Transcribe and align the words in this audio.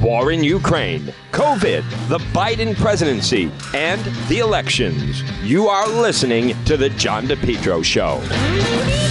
war 0.00 0.32
in 0.32 0.42
Ukraine, 0.42 1.12
COVID, 1.32 1.84
the 2.08 2.18
Biden 2.32 2.76
presidency, 2.76 3.50
and 3.74 4.00
the 4.28 4.38
elections. 4.38 5.22
You 5.42 5.68
are 5.68 5.88
listening 5.88 6.54
to 6.64 6.76
The 6.76 6.90
John 6.90 7.26
DePetro 7.26 7.84
Show. 7.84 9.05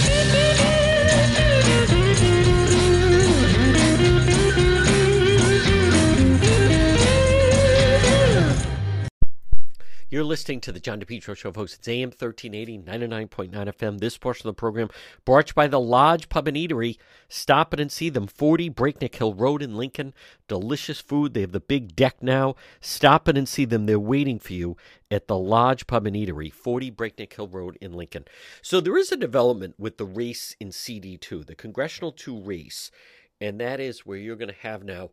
You're 10.16 10.24
listening 10.24 10.62
to 10.62 10.72
the 10.72 10.80
John 10.80 10.98
DePetro 10.98 11.36
Show, 11.36 11.52
folks. 11.52 11.74
It's 11.74 11.86
AM 11.86 12.08
1380, 12.08 12.78
99.9 12.78 13.50
FM. 13.52 13.98
This 13.98 14.16
portion 14.16 14.48
of 14.48 14.56
the 14.56 14.58
program 14.58 14.88
brought 15.26 15.54
by 15.54 15.66
the 15.66 15.78
Lodge 15.78 16.30
Pub 16.30 16.48
and 16.48 16.56
Eatery. 16.56 16.96
Stop 17.28 17.74
it 17.74 17.80
and 17.80 17.92
see 17.92 18.08
them. 18.08 18.26
40 18.26 18.70
Breakneck 18.70 19.14
Hill 19.14 19.34
Road 19.34 19.60
in 19.60 19.76
Lincoln. 19.76 20.14
Delicious 20.48 21.00
food. 21.00 21.34
They 21.34 21.42
have 21.42 21.52
the 21.52 21.60
big 21.60 21.94
deck 21.94 22.22
now. 22.22 22.54
Stop 22.80 23.28
it 23.28 23.36
and 23.36 23.46
see 23.46 23.66
them. 23.66 23.84
They're 23.84 24.00
waiting 24.00 24.38
for 24.38 24.54
you 24.54 24.78
at 25.10 25.28
the 25.28 25.36
Lodge 25.36 25.86
Pub 25.86 26.06
and 26.06 26.16
Eatery, 26.16 26.50
40 26.50 26.88
Breakneck 26.92 27.34
Hill 27.34 27.48
Road 27.48 27.76
in 27.82 27.92
Lincoln. 27.92 28.24
So 28.62 28.80
there 28.80 28.96
is 28.96 29.12
a 29.12 29.18
development 29.18 29.74
with 29.78 29.98
the 29.98 30.06
race 30.06 30.56
in 30.58 30.70
CD2, 30.70 31.44
the 31.44 31.54
Congressional 31.54 32.10
2 32.10 32.40
race, 32.40 32.90
and 33.38 33.60
that 33.60 33.80
is 33.80 34.06
where 34.06 34.16
you're 34.16 34.36
going 34.36 34.48
to 34.48 34.54
have 34.62 34.82
now 34.82 35.10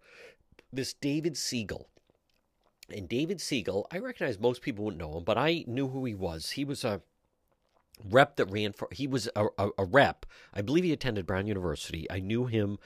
this 0.71 0.93
David 0.93 1.33
Segal 1.33 1.87
and 2.89 3.07
David 3.07 3.39
Segal, 3.39 3.85
I 3.91 3.99
recognize 3.99 4.39
most 4.39 4.61
people 4.61 4.85
wouldn't 4.85 5.01
know 5.01 5.17
him, 5.17 5.23
but 5.23 5.37
I 5.37 5.63
knew 5.67 5.87
who 5.87 6.05
he 6.05 6.13
was. 6.13 6.51
He 6.51 6.65
was 6.65 6.83
a 6.83 7.01
rep 8.09 8.35
that 8.35 8.45
ran 8.45 8.73
for, 8.73 8.87
he 8.91 9.07
was 9.07 9.29
a, 9.35 9.47
a, 9.57 9.69
a 9.77 9.85
rep. 9.85 10.25
I 10.53 10.61
believe 10.61 10.83
he 10.83 10.91
attended 10.91 11.25
Brown 11.25 11.47
University. 11.47 12.09
I 12.11 12.19
knew 12.19 12.45
him 12.45 12.77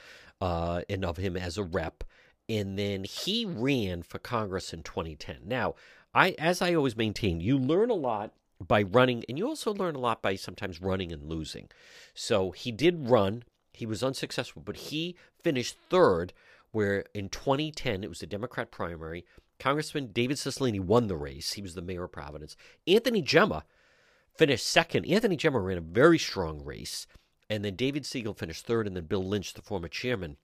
uh, 0.41 0.81
and 0.89 1.03
of 1.03 1.17
him 1.17 1.35
as 1.35 1.57
a 1.57 1.63
rep. 1.63 2.03
And 2.49 2.77
then 2.77 3.03
he 3.03 3.45
ran 3.45 4.03
for 4.03 4.19
Congress 4.19 4.73
in 4.73 4.83
2010. 4.83 5.39
Now, 5.45 5.75
I, 6.13 6.35
as 6.39 6.61
I 6.61 6.73
always 6.73 6.95
maintain, 6.95 7.41
you 7.41 7.57
learn 7.57 7.89
a 7.89 7.95
lot 7.95 8.33
by 8.59 8.81
running, 8.81 9.23
and 9.27 9.37
you 9.37 9.47
also 9.47 9.73
learn 9.73 9.95
a 9.95 9.99
lot 9.99 10.21
by 10.21 10.35
sometimes 10.35 10.81
running 10.81 11.11
and 11.11 11.23
losing. 11.23 11.67
So 12.13 12.51
he 12.51 12.71
did 12.71 13.09
run. 13.09 13.43
He 13.73 13.85
was 13.85 14.01
unsuccessful, 14.01 14.61
but 14.65 14.77
he 14.77 15.15
finished 15.43 15.77
third, 15.89 16.33
where 16.71 17.05
in 17.13 17.29
2010 17.29 18.03
it 18.03 18.09
was 18.09 18.19
the 18.19 18.25
Democrat 18.25 18.71
primary. 18.71 19.25
Congressman 19.59 20.11
David 20.11 20.37
Cicilline 20.37 20.79
won 20.81 21.07
the 21.07 21.15
race. 21.15 21.53
He 21.53 21.61
was 21.61 21.75
the 21.75 21.81
mayor 21.81 22.05
of 22.05 22.11
Providence. 22.11 22.55
Anthony 22.85 23.21
Gemma 23.21 23.65
finished 24.35 24.67
second. 24.67 25.05
Anthony 25.05 25.35
Gemma 25.35 25.59
ran 25.59 25.77
a 25.77 25.81
very 25.81 26.19
strong 26.19 26.63
race. 26.63 27.07
And 27.49 27.63
then 27.63 27.75
David 27.75 28.03
Segal 28.03 28.37
finished 28.37 28.65
third. 28.65 28.87
And 28.87 28.95
then 28.95 29.05
Bill 29.05 29.25
Lynch, 29.25 29.53
the 29.53 29.61
former 29.61 29.87
chairman, 29.87 30.37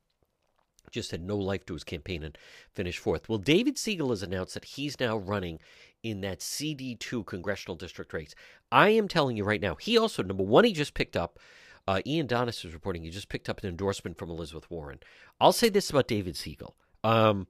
just 0.91 1.11
had 1.11 1.21
no 1.21 1.37
life 1.37 1.65
to 1.65 1.73
his 1.73 1.83
campaign 1.83 2.23
and 2.23 2.37
finished 2.73 2.99
fourth. 2.99 3.27
Well, 3.27 3.37
David 3.37 3.75
Segal 3.75 4.09
has 4.09 4.23
announced 4.23 4.53
that 4.53 4.65
he's 4.65 4.99
now 4.99 5.17
running 5.17 5.59
in 6.03 6.21
that 6.21 6.39
CD2 6.39 7.25
congressional 7.25 7.75
district 7.75 8.13
race. 8.13 8.35
I 8.71 8.89
am 8.89 9.07
telling 9.07 9.37
you 9.37 9.43
right 9.43 9.61
now, 9.61 9.75
he 9.75 9.97
also, 9.97 10.21
number 10.21 10.43
one, 10.43 10.65
he 10.65 10.73
just 10.73 10.93
picked 10.93 11.15
up. 11.15 11.39
Uh, 11.87 12.01
Ian 12.05 12.27
Donnis 12.27 12.63
is 12.63 12.73
reporting 12.73 13.03
he 13.03 13.09
just 13.09 13.27
picked 13.27 13.49
up 13.49 13.61
an 13.61 13.69
endorsement 13.69 14.17
from 14.17 14.29
Elizabeth 14.29 14.69
Warren. 14.71 14.99
I'll 15.41 15.51
say 15.51 15.69
this 15.69 15.89
about 15.89 16.07
David 16.07 16.35
Segal. 16.35 16.73
Um, 17.03 17.47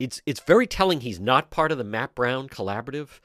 it's 0.00 0.22
it's 0.26 0.40
very 0.40 0.66
telling 0.66 1.00
he's 1.00 1.20
not 1.20 1.50
part 1.50 1.70
of 1.70 1.78
the 1.78 1.84
Matt 1.84 2.14
Brown 2.14 2.48
collaborative, 2.48 3.20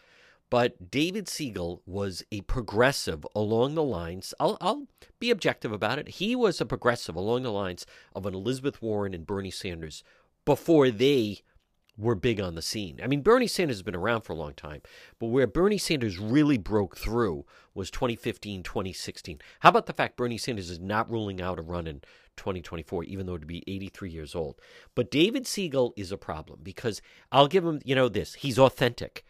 but 0.50 0.92
David 0.92 1.26
Segal 1.26 1.80
was 1.86 2.22
a 2.32 2.42
progressive 2.42 3.26
along 3.34 3.74
the 3.74 3.84
lines. 3.84 4.34
I'll, 4.40 4.58
I'll 4.62 4.88
be 5.20 5.32
objective 5.32 5.72
about 5.72 5.98
it. 5.98 6.10
He 6.10 6.36
was 6.36 6.62
a 6.62 6.66
progressive 6.66 7.16
along 7.16 7.44
the 7.44 7.52
lines 7.52 7.86
of 8.14 8.26
an 8.26 8.36
Elizabeth 8.36 8.82
Warren 8.82 9.14
and 9.14 9.26
Bernie 9.26 9.50
Sanders 9.50 10.04
before 10.44 10.92
they 10.92 11.42
were 11.98 12.16
big 12.16 12.42
on 12.42 12.56
the 12.56 12.62
scene. 12.62 13.00
I 13.02 13.08
mean, 13.08 13.22
Bernie 13.22 13.48
Sanders 13.48 13.78
has 13.78 13.84
been 13.84 13.96
around 13.96 14.22
for 14.22 14.34
a 14.34 14.38
long 14.38 14.54
time, 14.54 14.82
but 15.20 15.28
where 15.28 15.48
Bernie 15.48 15.78
Sanders 15.78 16.20
really 16.20 16.58
broke 16.58 16.98
through 16.98 17.46
was 17.74 17.90
2015, 17.90 18.64
2016. 18.64 19.40
How 19.62 19.70
about 19.70 19.86
the 19.86 19.94
fact 19.94 20.18
Bernie 20.18 20.38
Sanders 20.38 20.70
is 20.70 20.80
not 20.80 21.10
ruling 21.10 21.42
out 21.42 21.60
a 21.60 21.62
run 21.62 21.88
in 21.88 22.02
2024, 22.38 23.06
even 23.06 23.26
though 23.26 23.38
to 23.38 23.46
be 23.46 23.64
83 23.68 24.10
years 24.10 24.36
old. 24.36 24.60
But 24.94 25.12
David 25.12 25.46
Segal 25.46 25.94
is 25.96 26.12
a 26.12 26.18
problem 26.18 26.60
because 26.64 27.02
I'll 27.32 27.48
give 27.48 27.66
him, 27.66 27.82
you 27.84 27.96
know, 27.96 28.10
this. 28.10 28.36
He's 28.36 28.60
authentic. 28.60 29.24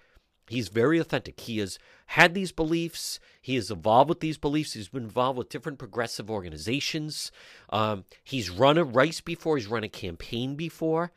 He's 0.48 0.68
very 0.68 1.00
authentic. 1.00 1.40
He 1.40 1.58
has 1.58 1.80
had 2.08 2.34
these 2.36 2.52
beliefs. 2.52 3.20
He 3.42 3.56
has 3.56 3.72
evolved 3.72 4.10
with 4.10 4.20
these 4.20 4.38
beliefs. 4.38 4.74
He's 4.74 4.90
been 4.90 5.04
involved 5.04 5.40
with 5.40 5.50
different 5.50 5.80
progressive 5.80 6.30
organizations. 6.30 7.32
Um, 7.70 8.06
he's 8.24 8.52
run 8.52 8.78
a 8.78 8.84
race 8.84 9.22
before. 9.22 9.58
He's 9.58 9.68
run 9.68 9.84
a 9.84 9.90
campaign 9.90 10.56
before. 10.56 11.12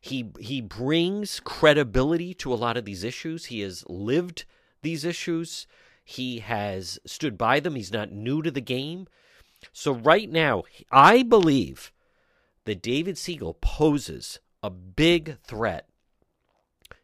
He 0.00 0.30
he 0.38 0.60
brings 0.60 1.40
credibility 1.40 2.34
to 2.34 2.52
a 2.52 2.56
lot 2.56 2.76
of 2.76 2.84
these 2.84 3.04
issues. 3.04 3.46
He 3.46 3.60
has 3.60 3.84
lived 3.88 4.44
these 4.82 5.04
issues. 5.04 5.66
He 6.04 6.38
has 6.38 6.98
stood 7.04 7.36
by 7.36 7.60
them. 7.60 7.74
He's 7.74 7.92
not 7.92 8.12
new 8.12 8.42
to 8.42 8.50
the 8.50 8.60
game. 8.60 9.08
So, 9.72 9.92
right 9.92 10.30
now, 10.30 10.64
I 10.92 11.22
believe 11.22 11.92
that 12.64 12.82
David 12.82 13.16
Segal 13.16 13.60
poses 13.60 14.38
a 14.62 14.70
big 14.70 15.38
threat 15.42 15.88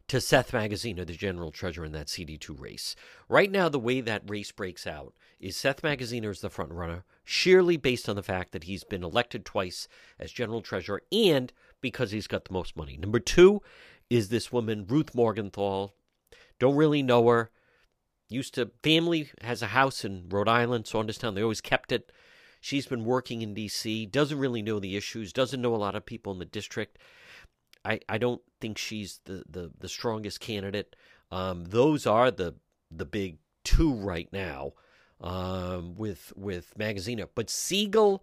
to 0.09 0.21
Seth 0.21 0.53
Magaziner, 0.53 1.07
the 1.07 1.15
general 1.15 1.51
treasurer 1.51 1.87
in 1.87 1.93
that 1.93 2.09
CD2 2.09 2.61
race. 2.61 2.95
Right 3.29 3.51
now, 3.51 3.69
the 3.69 3.79
way 3.79 4.01
that 4.01 4.29
race 4.29 4.53
breaks 4.53 4.87
out 4.87 5.15
is 5.41 5.57
Seth 5.57 5.83
Magaziner 5.83 6.31
is 6.31 6.41
the 6.41 6.51
front 6.51 6.71
runner, 6.73 7.05
sheerly 7.25 7.77
based 7.77 8.09
on 8.09 8.17
the 8.17 8.23
fact 8.23 8.53
that 8.53 8.65
he's 8.65 8.85
been 8.85 9.03
elected 9.03 9.45
twice 9.45 9.89
as 10.19 10.31
general 10.31 10.61
treasurer 10.61 11.03
and 11.11 11.53
because 11.83 12.13
he's 12.13 12.27
got 12.27 12.47
the 12.47 12.53
most 12.53 12.77
money. 12.77 12.97
Number 12.97 13.21
two 13.21 13.61
is 14.09 14.29
this 14.29 14.51
woman, 14.51 14.87
Ruth 14.89 15.15
Morgenthau. 15.15 15.89
Don't 16.59 16.77
really 16.77 17.03
know 17.03 17.29
her. 17.29 17.51
Used 18.29 18.55
to, 18.55 18.71
family 18.83 19.31
has 19.43 19.61
a 19.61 19.69
house 19.69 20.05
in 20.05 20.29
Rhode 20.31 20.49
Island, 20.49 20.85
Saunderstown. 20.85 21.35
They 21.35 21.43
always 21.43 21.61
kept 21.61 21.93
it. 21.93 22.11
She's 22.61 22.87
been 22.87 23.05
working 23.05 23.43
in 23.43 23.55
D.C., 23.55 24.07
doesn't 24.07 24.39
really 24.39 24.63
know 24.63 24.79
the 24.79 24.97
issues, 24.97 25.33
doesn't 25.33 25.61
know 25.61 25.75
a 25.75 25.77
lot 25.77 25.97
of 25.97 26.07
people 26.07 26.33
in 26.33 26.39
the 26.39 26.45
district. 26.45 26.97
I, 27.85 28.01
I 28.09 28.19
don't 28.19 28.41
think 28.61 28.79
she's 28.79 29.21
the, 29.25 29.43
the, 29.51 29.73
the 29.79 29.89
strongest 29.89 30.41
candidate. 30.41 30.95
Um, 31.31 31.65
those 31.65 32.07
are 32.07 32.31
the 32.31 32.55
the 32.95 33.07
big 33.07 33.39
two 33.65 33.93
right 33.95 34.29
now 34.33 34.73
um, 35.21 35.95
with 35.97 36.33
with 36.37 36.75
Magaziner. 36.79 37.29
But 37.35 37.47
Segal 37.47 38.21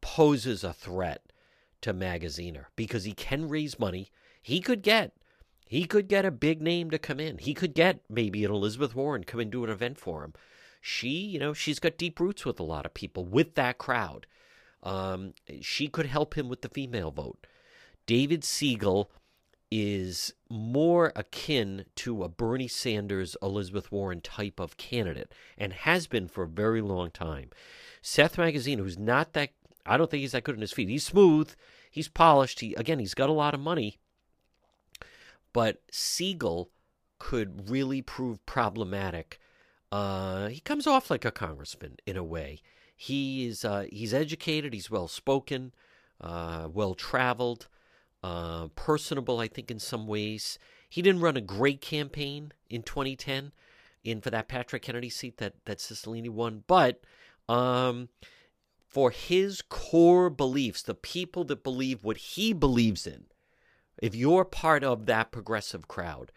poses 0.00 0.64
a 0.64 0.72
threat 0.72 1.32
to 1.82 1.94
Magaziner 1.94 2.66
because 2.76 3.04
he 3.04 3.12
can 3.12 3.48
raise 3.48 3.78
money. 3.78 4.10
He 4.42 4.60
could 4.60 4.82
get 4.82 5.12
he 5.66 5.84
could 5.84 6.08
get 6.08 6.24
a 6.24 6.30
big 6.30 6.62
name 6.62 6.90
to 6.90 6.98
come 6.98 7.20
in. 7.20 7.38
He 7.38 7.52
could 7.52 7.74
get 7.74 8.00
maybe 8.08 8.44
an 8.44 8.50
Elizabeth 8.50 8.94
Warren 8.94 9.24
come 9.24 9.40
and 9.40 9.50
do 9.50 9.64
an 9.64 9.70
event 9.70 9.98
for 9.98 10.24
him 10.24 10.32
she, 10.80 11.08
you 11.08 11.38
know, 11.38 11.52
she's 11.52 11.78
got 11.78 11.98
deep 11.98 12.20
roots 12.20 12.44
with 12.44 12.60
a 12.60 12.64
lot 12.64 12.86
of 12.86 12.94
people, 12.94 13.24
with 13.24 13.54
that 13.54 13.78
crowd. 13.78 14.26
Um, 14.82 15.34
she 15.60 15.88
could 15.88 16.06
help 16.06 16.36
him 16.36 16.48
with 16.48 16.62
the 16.62 16.68
female 16.68 17.10
vote. 17.10 17.46
David 18.06 18.42
Segal 18.42 19.06
is 19.70 20.32
more 20.48 21.12
akin 21.14 21.84
to 21.96 22.22
a 22.22 22.28
Bernie 22.28 22.68
Sanders, 22.68 23.36
Elizabeth 23.42 23.92
Warren 23.92 24.22
type 24.22 24.58
of 24.58 24.78
candidate 24.78 25.32
and 25.58 25.72
has 25.72 26.06
been 26.06 26.26
for 26.26 26.44
a 26.44 26.48
very 26.48 26.80
long 26.80 27.10
time. 27.10 27.50
Seth 28.00 28.36
Magaziner, 28.36 28.78
who's 28.78 28.98
not 28.98 29.34
that, 29.34 29.50
I 29.88 29.96
don't 29.96 30.10
think 30.10 30.20
he's 30.20 30.32
that 30.32 30.44
good 30.44 30.54
on 30.54 30.60
his 30.60 30.72
feet. 30.72 30.88
He's 30.88 31.06
smooth, 31.06 31.52
he's 31.90 32.08
polished. 32.08 32.60
He 32.60 32.74
again, 32.74 32.98
he's 32.98 33.14
got 33.14 33.30
a 33.30 33.32
lot 33.34 33.54
of 33.54 33.60
money, 33.60 33.98
but 35.52 35.82
Segal 35.90 36.68
could 37.18 37.68
really 37.68 38.00
prove 38.00 38.44
problematic 38.46 39.40
uh, 39.90 40.48
he 40.48 40.60
comes 40.60 40.86
off 40.86 41.10
like 41.10 41.24
a 41.24 41.30
congressman 41.30 41.96
in 42.06 42.16
a 42.16 42.24
way. 42.24 42.60
He 42.94 43.46
is 43.46 43.64
uh, 43.64 43.86
he's 43.90 44.12
educated, 44.12 44.74
he's 44.74 44.90
well 44.90 45.08
spoken, 45.08 45.72
uh, 46.20 46.68
well 46.72 46.94
traveled, 46.94 47.68
uh, 48.22 48.68
personable. 48.68 49.38
I 49.38 49.48
think 49.48 49.70
in 49.70 49.78
some 49.78 50.06
ways 50.06 50.58
he 50.88 51.00
didn't 51.00 51.22
run 51.22 51.36
a 51.36 51.42
great 51.42 51.80
campaign 51.80 52.52
in 52.68 52.82
2010 52.82 53.52
in 54.04 54.20
for 54.20 54.30
that 54.30 54.48
Patrick 54.48 54.82
Kennedy 54.82 55.10
seat 55.10 55.38
that 55.38 55.54
that 55.64 55.78
Cicilline 55.78 56.28
won, 56.30 56.64
but 56.66 57.00
um, 57.48 58.08
for 58.88 59.10
his 59.10 59.62
core 59.62 60.30
beliefs, 60.30 60.82
the 60.82 60.94
people 60.94 61.44
that 61.44 61.62
believe 61.62 62.02
what 62.02 62.16
he 62.16 62.52
believes 62.52 63.06
in, 63.06 63.26
if 64.02 64.14
you're 64.14 64.44
part 64.44 64.82
of 64.82 65.06
that 65.06 65.30
progressive 65.30 65.86
crowd, 65.86 66.32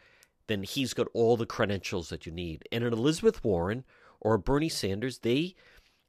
then 0.47 0.63
he's 0.63 0.93
got 0.93 1.07
all 1.13 1.37
the 1.37 1.45
credentials 1.45 2.09
that 2.09 2.25
you 2.25 2.31
need. 2.31 2.67
And 2.71 2.83
an 2.83 2.93
Elizabeth 2.93 3.43
Warren 3.43 3.85
or 4.19 4.37
Bernie 4.37 4.69
Sanders, 4.69 5.19
they 5.19 5.55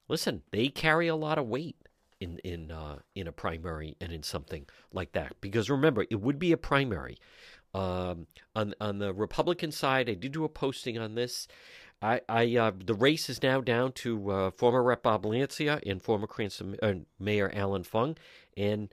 listen, 0.09 0.43
they 0.51 0.69
carry 0.69 1.07
a 1.09 1.17
lot 1.17 1.39
of 1.39 1.47
weight 1.47 1.77
in 2.21 2.39
in 2.39 2.71
uh, 2.71 2.99
in 3.15 3.27
a 3.27 3.33
primary 3.33 3.97
and 4.01 4.13
in 4.13 4.23
something 4.23 4.67
like 4.93 5.13
that. 5.13 5.35
Because 5.41 5.71
remember, 5.71 6.05
it 6.11 6.21
would 6.21 6.39
be 6.39 6.53
a 6.53 6.57
primary. 6.57 7.19
Um, 7.75 8.27
on 8.55 8.75
on 8.81 8.99
the 8.99 9.15
Republican 9.15 9.73
side, 9.73 10.11
I 10.11 10.15
did 10.15 10.33
do 10.33 10.45
a 10.45 10.49
posting 10.49 10.99
on 10.99 11.15
this. 11.15 11.47
I, 12.03 12.21
I 12.29 12.57
uh, 12.57 12.73
the 12.85 12.95
race 12.95 13.31
is 13.31 13.43
now 13.43 13.61
down 13.61 13.93
to 13.93 14.31
uh, 14.31 14.51
former 14.51 14.83
Rep 14.83 15.05
Bob 15.05 15.25
Lancia 15.25 15.81
and 15.87 16.03
former 16.03 16.27
Cranston 16.27 16.77
uh, 16.83 16.95
Mayor 17.19 17.51
Allan 17.55 17.85
Fung, 17.85 18.17
and 18.57 18.93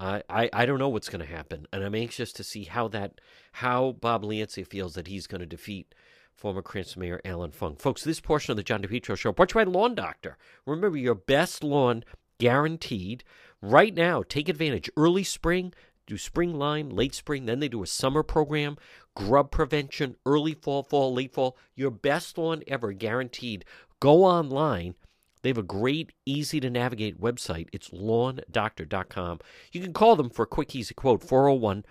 I, 0.00 0.22
I, 0.28 0.50
I 0.52 0.66
don't 0.66 0.78
know 0.78 0.88
what's 0.88 1.08
going 1.08 1.24
to 1.24 1.32
happen, 1.32 1.66
and 1.72 1.84
I'm 1.84 1.94
anxious 1.94 2.32
to 2.34 2.44
see 2.44 2.64
how 2.64 2.88
that 2.88 3.20
how 3.52 3.92
Bob 3.92 4.24
Lancia 4.24 4.64
feels 4.64 4.94
that 4.94 5.06
he's 5.06 5.26
going 5.26 5.40
to 5.40 5.46
defeat 5.46 5.94
former 6.34 6.62
Cranston 6.62 7.00
Mayor 7.00 7.20
Allan 7.24 7.52
Fung. 7.52 7.76
Folks, 7.76 8.02
this 8.04 8.20
portion 8.20 8.52
of 8.52 8.56
the 8.56 8.62
John 8.62 8.82
DePetro 8.82 9.16
Show 9.16 9.32
brought 9.32 9.50
to 9.50 9.58
you 9.58 9.64
by 9.64 9.70
Lawn 9.70 9.94
Doctor. 9.94 10.36
Remember, 10.66 10.96
your 10.96 11.14
best 11.14 11.62
lawn 11.64 12.04
guaranteed. 12.38 13.24
Right 13.60 13.92
now, 13.92 14.22
take 14.22 14.48
advantage. 14.48 14.88
Early 14.96 15.24
spring, 15.24 15.74
do 16.08 16.18
spring 16.18 16.54
line, 16.54 16.90
late 16.90 17.14
spring, 17.14 17.46
then 17.46 17.60
they 17.60 17.68
do 17.68 17.84
a 17.84 17.86
summer 17.86 18.24
program, 18.24 18.76
grub 19.14 19.52
prevention, 19.52 20.16
early 20.26 20.54
fall, 20.54 20.82
fall, 20.82 21.14
late 21.14 21.32
fall. 21.32 21.56
Your 21.76 21.92
best 21.92 22.36
lawn 22.36 22.64
ever 22.66 22.92
guaranteed. 22.92 23.64
Go 24.00 24.24
online 24.24 24.96
they 25.42 25.50
have 25.50 25.58
a 25.58 25.62
great, 25.62 26.12
easy 26.26 26.60
to 26.60 26.70
navigate 26.70 27.20
website. 27.20 27.68
It's 27.72 27.90
lawndoctor.com. 27.90 29.40
You 29.72 29.80
can 29.80 29.92
call 29.92 30.16
them 30.16 30.30
for 30.30 30.42
a 30.42 30.46
quick, 30.46 30.74
easy 30.74 30.94
quote 30.94 31.22
401 31.22 31.84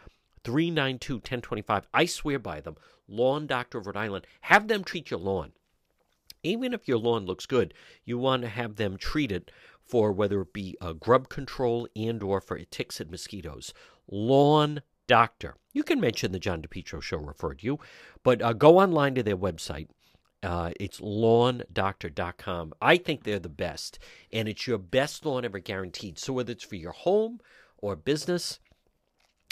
392 0.44 1.16
1025. 1.16 1.88
I 1.94 2.06
swear 2.06 2.40
by 2.40 2.62
them. 2.62 2.76
Lawn 3.08 3.48
Doctor 3.48 3.78
of 3.78 3.88
Rhode 3.88 3.98
Island. 3.98 4.28
Have 4.42 4.68
them 4.68 4.84
treat 4.84 5.12
your 5.12 5.20
lawn. 5.20 5.54
Even 6.44 6.74
if 6.74 6.88
your 6.88 6.98
lawn 6.98 7.26
looks 7.26 7.46
good, 7.46 7.74
you 8.06 8.18
want 8.18 8.42
to 8.44 8.50
have 8.50 8.76
them 8.76 8.98
treat 8.98 9.32
it 9.32 9.50
for 9.86 10.12
whether 10.12 10.42
it 10.42 10.54
be 10.54 10.76
a 10.82 10.94
grub 10.94 11.30
control 11.30 11.88
and 11.96 12.22
or 12.22 12.42
for 12.42 12.60
ticks 12.60 13.00
and 13.00 13.10
mosquitoes. 13.10 13.74
Lawn 14.10 14.82
Doctor. 15.08 15.56
You 15.74 15.84
can 15.84 16.00
mention 16.00 16.32
the 16.32 16.40
John 16.40 16.62
DePetro 16.62 17.02
show 17.02 17.18
referred 17.18 17.64
you, 17.64 17.80
but 18.24 18.42
uh, 18.42 18.54
go 18.54 18.80
online 18.80 19.16
to 19.16 19.24
their 19.24 19.38
website 19.38 19.88
uh, 20.44 20.72
it's 20.80 21.00
lawndoctor.com. 21.00 22.74
I 22.82 22.98
think 22.98 23.24
they're 23.24 23.40
the 23.40 23.50
best, 23.50 24.00
and 24.32 24.48
it's 24.48 24.68
your 24.68 24.78
best 24.78 25.26
lawn 25.26 25.46
ever 25.46 25.60
guaranteed. 25.60 26.20
So, 26.20 26.34
whether 26.34 26.52
it's 26.52 26.64
for 26.64 26.76
your 26.76 26.92
home 26.92 27.40
or 27.80 27.96
business, 27.96 28.60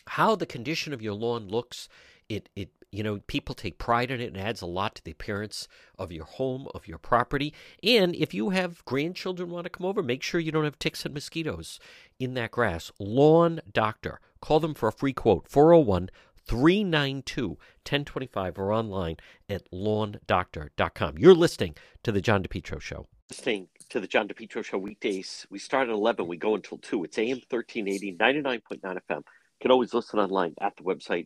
how 0.08 0.36
the 0.36 0.46
condition 0.46 0.94
of 0.94 1.02
your 1.02 1.14
lawn 1.14 1.48
looks, 1.48 1.90
it, 2.30 2.50
it 2.56 2.70
you 2.92 3.02
know, 3.02 3.20
people 3.28 3.56
take 3.56 3.80
pride 3.80 4.12
in 4.12 4.22
it 4.22 4.28
and 4.28 4.38
adds 4.38 4.62
a 4.62 4.68
lot 4.68 4.96
to 4.96 5.04
the 5.04 5.12
appearance 5.12 5.68
of 5.98 6.12
your 6.12 6.26
home, 6.26 6.68
of 6.76 6.88
your 6.88 7.00
property. 7.00 7.54
And 7.84 8.16
if 8.16 8.34
you 8.34 8.52
have 8.52 8.86
grandchildren 8.86 9.50
want 9.50 9.66
to 9.66 9.70
come 9.72 9.86
over, 9.86 10.04
make 10.04 10.24
sure 10.24 10.40
you 10.40 10.52
don't 10.52 10.64
have 10.64 10.80
ticks 10.80 11.04
and 11.04 11.14
mosquitoes 11.14 11.80
in 12.20 12.36
that 12.36 12.52
grass. 12.52 12.92
Lawn 13.00 13.60
Doctor. 13.74 14.20
Call 14.46 14.60
them 14.60 14.76
for 14.76 14.88
a 14.88 14.92
free 14.92 15.12
quote 15.12 15.48
401 15.48 16.12
392 16.46 17.48
1025 17.48 18.60
or 18.60 18.72
online 18.72 19.18
at 19.50 19.64
lawndoctor.com. 19.72 21.18
You're 21.18 21.34
listening 21.34 21.76
to 22.04 22.12
The 22.12 22.22
John 22.22 22.44
DePetro 22.44 22.80
Show. 22.80 23.08
Listening 23.32 23.70
to 23.90 24.00
The 24.00 24.06
John 24.06 24.28
DePetro 24.28 24.64
Show 24.64 24.78
weekdays. 24.78 25.48
We 25.50 25.58
start 25.58 25.88
at 25.88 25.96
11, 25.96 26.28
we 26.28 26.38
go 26.38 26.54
until 26.54 26.78
2. 26.78 27.06
It's 27.06 27.18
AM 27.18 27.42
1380, 27.50 28.18
99.9 28.18 28.82
FM. 28.84 29.18
You 29.18 29.24
can 29.60 29.72
always 29.72 29.96
listen 29.96 30.20
online 30.20 30.54
at 30.62 30.78
the 30.78 30.84
website, 30.84 31.26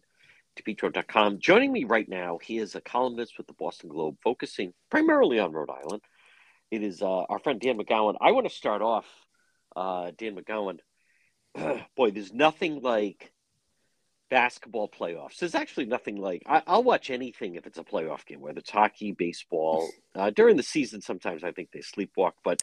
depetro.com. 0.58 1.40
Joining 1.40 1.74
me 1.74 1.84
right 1.84 2.08
now, 2.08 2.40
he 2.42 2.58
is 2.58 2.76
a 2.76 2.82
columnist 2.82 3.38
with 3.38 3.48
the 3.48 3.54
Boston 3.60 3.90
Globe, 3.90 4.16
focusing 4.24 4.72
primarily 4.90 5.40
on 5.40 5.52
Rhode 5.52 5.72
Island. 5.72 6.04
It 6.72 6.84
is 6.84 7.02
uh, 7.02 7.24
our 7.24 7.40
friend 7.40 7.60
Dan 7.60 7.80
McGowan. 7.80 8.16
I 8.22 8.32
want 8.32 8.48
to 8.48 8.56
start 8.56 8.82
off, 8.82 9.08
uh, 9.76 10.12
Dan 10.18 10.38
McGowan. 10.38 10.80
boy, 11.96 12.12
there's 12.12 12.34
nothing 12.34 12.82
like 12.82 13.32
basketball 14.30 14.88
playoffs. 14.90 15.38
There's 15.38 15.56
actually 15.56 15.86
nothing 15.86 16.18
like 16.18 16.44
I, 16.46 16.62
will 16.68 16.84
watch 16.84 17.10
anything 17.10 17.56
if 17.56 17.66
it's 17.66 17.80
a 17.80 17.84
playoff 17.84 18.26
game, 18.26 18.42
whether 18.42 18.60
it's 18.60 18.70
hockey, 18.70 19.12
baseball. 19.12 19.90
Uh, 20.16 20.30
during 20.30 20.58
the 20.58 20.64
season, 20.64 21.02
sometimes 21.02 21.44
I 21.44 21.52
think 21.52 21.72
they 21.72 21.80
sleepwalk. 21.80 22.34
But 22.44 22.62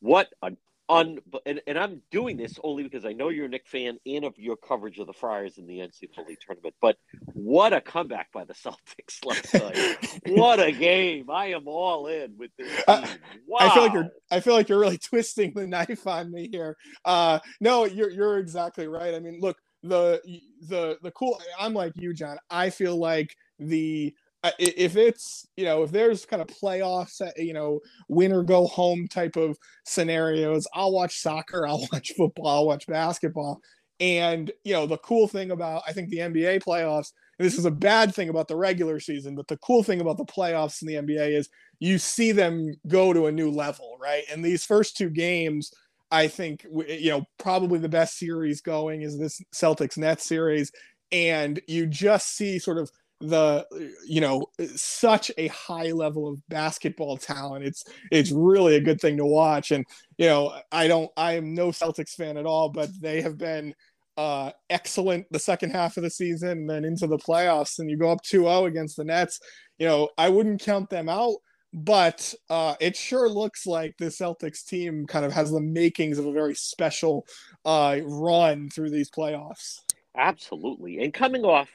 what 0.00 0.28
an 0.42 0.56
un 0.88 1.18
and, 1.46 1.60
and 1.66 1.78
I'm 1.78 2.02
doing 2.10 2.36
this 2.36 2.58
only 2.64 2.82
because 2.82 3.04
I 3.04 3.12
know 3.12 3.28
you're 3.28 3.46
a 3.46 3.48
Knick 3.48 3.66
fan 3.66 3.98
and 4.06 4.24
of 4.24 4.38
your 4.38 4.56
coverage 4.56 4.98
of 4.98 5.06
the 5.06 5.12
Friars 5.12 5.58
in 5.58 5.66
the 5.66 5.78
NCAA 5.78 6.36
tournament. 6.46 6.74
But 6.80 6.96
what 7.34 7.72
a 7.72 7.80
comeback 7.80 8.32
by 8.32 8.44
the 8.44 8.54
Celtics 8.54 9.24
last 9.24 9.54
night! 9.54 10.20
what 10.26 10.60
a 10.60 10.72
game! 10.72 11.30
I 11.30 11.46
am 11.46 11.68
all 11.68 12.06
in 12.06 12.36
with 12.38 12.50
this. 12.58 12.68
Team. 12.68 13.18
Wow. 13.46 13.58
I 13.60 13.74
feel 13.74 13.82
like 13.82 13.92
you're 13.92 14.10
I 14.30 14.40
feel 14.40 14.54
like 14.54 14.68
you're 14.68 14.80
really 14.80 14.98
twisting 15.10 15.52
the 15.54 15.66
knife 15.66 16.06
on 16.06 16.30
me 16.30 16.48
here. 16.50 16.76
Uh, 17.04 17.38
no, 17.60 17.84
you're 17.84 18.10
you're 18.10 18.38
exactly 18.38 18.88
right. 18.88 19.14
I 19.14 19.20
mean, 19.20 19.40
look 19.40 19.58
the 19.82 20.20
the 20.68 20.98
the 21.02 21.10
cool 21.12 21.40
i'm 21.60 21.72
like 21.72 21.92
you 21.96 22.12
john 22.12 22.36
i 22.50 22.68
feel 22.68 22.96
like 22.96 23.36
the 23.60 24.12
if 24.58 24.96
it's 24.96 25.46
you 25.56 25.64
know 25.64 25.82
if 25.82 25.90
there's 25.90 26.24
kind 26.24 26.40
of 26.40 26.48
playoffs 26.48 27.20
uh, 27.20 27.30
you 27.36 27.52
know 27.52 27.80
win 28.08 28.32
or 28.32 28.42
go 28.42 28.66
home 28.66 29.08
type 29.08 29.36
of 29.36 29.56
scenarios 29.84 30.66
i'll 30.74 30.92
watch 30.92 31.20
soccer 31.20 31.66
i'll 31.68 31.86
watch 31.92 32.12
football 32.16 32.46
i'll 32.48 32.66
watch 32.66 32.86
basketball. 32.86 33.60
And 34.00 34.52
you 34.62 34.74
know 34.74 34.86
the 34.86 34.98
cool 34.98 35.26
thing 35.26 35.50
about 35.50 35.82
i 35.88 35.92
think 35.92 36.08
the 36.08 36.18
nba 36.18 36.62
playoffs 36.62 37.08
this 37.40 37.58
is 37.58 37.64
a 37.64 37.70
bad 37.70 38.14
thing 38.14 38.28
about 38.28 38.46
the 38.46 38.56
regular 38.56 39.00
season 39.00 39.34
but 39.34 39.48
the 39.48 39.56
cool 39.56 39.82
thing 39.82 40.00
about 40.00 40.18
the 40.18 40.24
playoffs 40.24 40.82
in 40.82 40.88
the 40.88 40.94
nba 40.94 41.36
is 41.36 41.48
you 41.80 41.98
see 41.98 42.30
them 42.30 42.72
go 42.86 43.12
to 43.12 43.26
a 43.26 43.32
new 43.32 43.50
level 43.50 43.98
right? 44.00 44.24
And 44.30 44.44
these 44.44 44.64
first 44.64 44.96
two 44.96 45.10
games 45.10 45.70
I 46.10 46.28
think 46.28 46.64
you 46.88 47.10
know 47.10 47.24
probably 47.38 47.78
the 47.78 47.88
best 47.88 48.18
series 48.18 48.60
going 48.62 49.02
is 49.02 49.18
this 49.18 49.42
Celtics 49.54 49.98
Nets 49.98 50.24
series, 50.24 50.72
and 51.12 51.60
you 51.68 51.86
just 51.86 52.34
see 52.34 52.58
sort 52.58 52.78
of 52.78 52.90
the 53.20 53.66
you 54.06 54.20
know 54.20 54.46
such 54.76 55.30
a 55.38 55.48
high 55.48 55.90
level 55.92 56.28
of 56.28 56.46
basketball 56.48 57.16
talent. 57.16 57.64
It's 57.64 57.84
it's 58.12 58.30
really 58.30 58.76
a 58.76 58.80
good 58.80 59.00
thing 59.00 59.16
to 59.16 59.26
watch. 59.26 59.70
And 59.70 59.84
you 60.18 60.26
know 60.26 60.54
i 60.72 60.88
don't 60.88 61.10
i 61.16 61.34
am 61.34 61.54
no 61.54 61.68
celtics 61.68 62.14
fan 62.14 62.36
at 62.36 62.46
all 62.46 62.68
but 62.70 62.90
they 63.00 63.20
have 63.22 63.38
been 63.38 63.74
uh 64.16 64.50
excellent 64.68 65.26
the 65.30 65.38
second 65.38 65.70
half 65.70 65.96
of 65.96 66.02
the 66.02 66.10
season 66.10 66.50
and 66.50 66.70
then 66.70 66.84
into 66.84 67.06
the 67.06 67.18
playoffs. 67.18 67.78
And 67.78 67.90
you 67.90 67.96
go 67.96 68.10
up 68.10 68.22
2-0 68.24 68.66
against 68.66 68.96
the 68.96 69.04
nets 69.04 69.40
you 69.78 69.86
know 69.86 70.08
i 70.18 70.28
wouldn't 70.28 70.62
count 70.62 70.90
them 70.90 71.08
out 71.08 71.36
but 71.72 72.34
uh, 72.48 72.74
it 72.80 72.96
sure 72.96 73.28
looks 73.28 73.66
like 73.66 73.94
the 73.98 74.06
Celtics 74.06 74.64
team 74.64 75.06
kind 75.06 75.24
of 75.24 75.32
has 75.32 75.50
the 75.50 75.60
makings 75.60 76.18
of 76.18 76.26
a 76.26 76.32
very 76.32 76.54
special 76.54 77.26
uh, 77.64 77.98
run 78.04 78.70
through 78.70 78.90
these 78.90 79.10
playoffs. 79.10 79.80
Absolutely, 80.16 80.98
and 80.98 81.12
coming 81.12 81.44
off, 81.44 81.68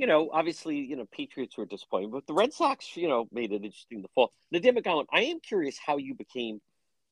you 0.00 0.06
know, 0.06 0.30
obviously, 0.32 0.78
you 0.78 0.96
know, 0.96 1.06
Patriots 1.12 1.58
were 1.58 1.66
disappointed, 1.66 2.10
but 2.10 2.26
the 2.26 2.32
Red 2.32 2.54
Sox, 2.54 2.96
you 2.96 3.06
know, 3.06 3.28
made 3.32 3.52
it 3.52 3.56
interesting 3.56 4.00
the 4.00 4.08
fall. 4.14 4.32
Nadim 4.52 4.78
McGowan, 4.78 5.04
I 5.12 5.24
am 5.24 5.40
curious 5.40 5.78
how 5.78 5.98
you 5.98 6.14
became, 6.14 6.62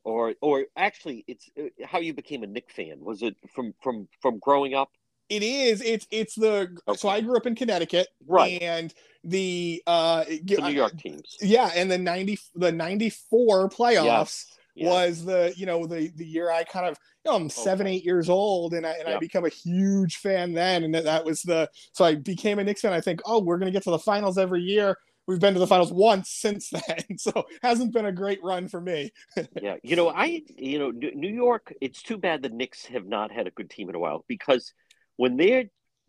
or 0.05 0.35
or 0.41 0.65
actually, 0.75 1.23
it's 1.29 1.51
uh, 1.61 1.65
how 1.85 1.99
you 1.99 2.15
became 2.15 2.43
a 2.45 2.47
Knick 2.47 2.71
fan. 2.71 3.01
Was 3.01 3.23
it 3.23 3.37
from 3.55 3.75
from 3.83 4.09
from 4.23 4.39
growing 4.39 4.73
up? 4.73 4.89
It 5.29 5.43
is. 5.43 5.83
It's 5.83 6.07
it's 6.11 6.35
the 6.35 6.75
okay. 6.89 6.97
so 6.97 7.11
I 7.11 7.21
grew 7.21 7.37
up 7.37 7.45
in 7.45 7.55
Connecticut, 7.55 8.09
right? 8.27 8.63
And 8.63 8.95
the 9.23 9.83
uh 9.87 10.25
the 10.25 10.57
New 10.57 10.69
York 10.73 10.97
teams, 10.97 11.37
yeah, 11.43 11.71
and 11.75 11.91
the 11.91 11.99
ninety 11.99 12.39
the 12.55 12.73
ninety 12.73 13.11
four 13.11 13.69
playoffs. 13.69 14.05
Yes. 14.05 14.47
Yes. 14.79 14.91
was 14.91 15.25
the 15.25 15.53
you 15.57 15.67
know 15.67 15.87
the 15.87 16.13
the 16.17 16.25
year 16.25 16.51
I 16.51 16.65
kind 16.65 16.87
of 16.87 16.99
you 17.25 17.31
know 17.31 17.37
I'm 17.37 17.47
oh, 17.47 17.49
seven 17.49 17.87
okay. 17.87 17.97
eight 17.97 18.05
years 18.05 18.29
old 18.29 18.75
and 18.75 18.87
I 18.87 18.93
and 18.93 19.09
yep. 19.09 19.17
I 19.17 19.19
become 19.19 19.45
a 19.45 19.51
huge 19.51 20.17
fan 20.17 20.53
then 20.53 20.85
and 20.85 20.95
that, 20.95 21.05
that 21.05 21.25
was 21.25 21.43
the 21.43 21.69
so 21.93 22.05
I 22.05 22.15
became 22.15 22.59
a 22.59 22.65
Knicks 22.65 22.83
fan 22.83 22.93
I 22.93 23.01
think 23.01 23.21
oh 23.27 23.43
we're 23.43 23.59
gonna 23.59 23.71
get 23.71 23.83
to 23.85 23.91
the 23.91 23.99
finals 23.99 24.39
every 24.39 24.63
year 24.63 24.97
we've 25.27 25.41
been 25.41 25.55
to 25.55 25.61
the 25.61 25.67
finals 25.67 25.93
once 25.93 26.31
since 26.31 26.71
then 26.89 27.19
so 27.19 27.45
hasn't 27.63 27.93
been 27.93 28.07
a 28.07 28.13
great 28.13 28.43
run 28.43 28.69
for 28.69 28.81
me 28.81 29.13
yeah 29.61 29.77
you 29.83 29.97
know 29.97 30.09
I 30.09 30.43
you 30.57 30.79
know 30.79 30.91
New 30.91 31.33
York 31.33 31.75
it's 31.81 32.03
too 32.03 32.19
bad 32.19 32.43
the 32.43 32.49
Knicks 32.49 32.87
have 32.87 33.07
not 33.07 33.33
had 33.33 33.47
a 33.47 33.53
good 33.53 33.71
team 33.71 33.89
in 33.89 33.95
a 33.95 33.99
while 33.99 34.25
because 34.29 34.73
when 35.17 35.37
they're 35.37 35.65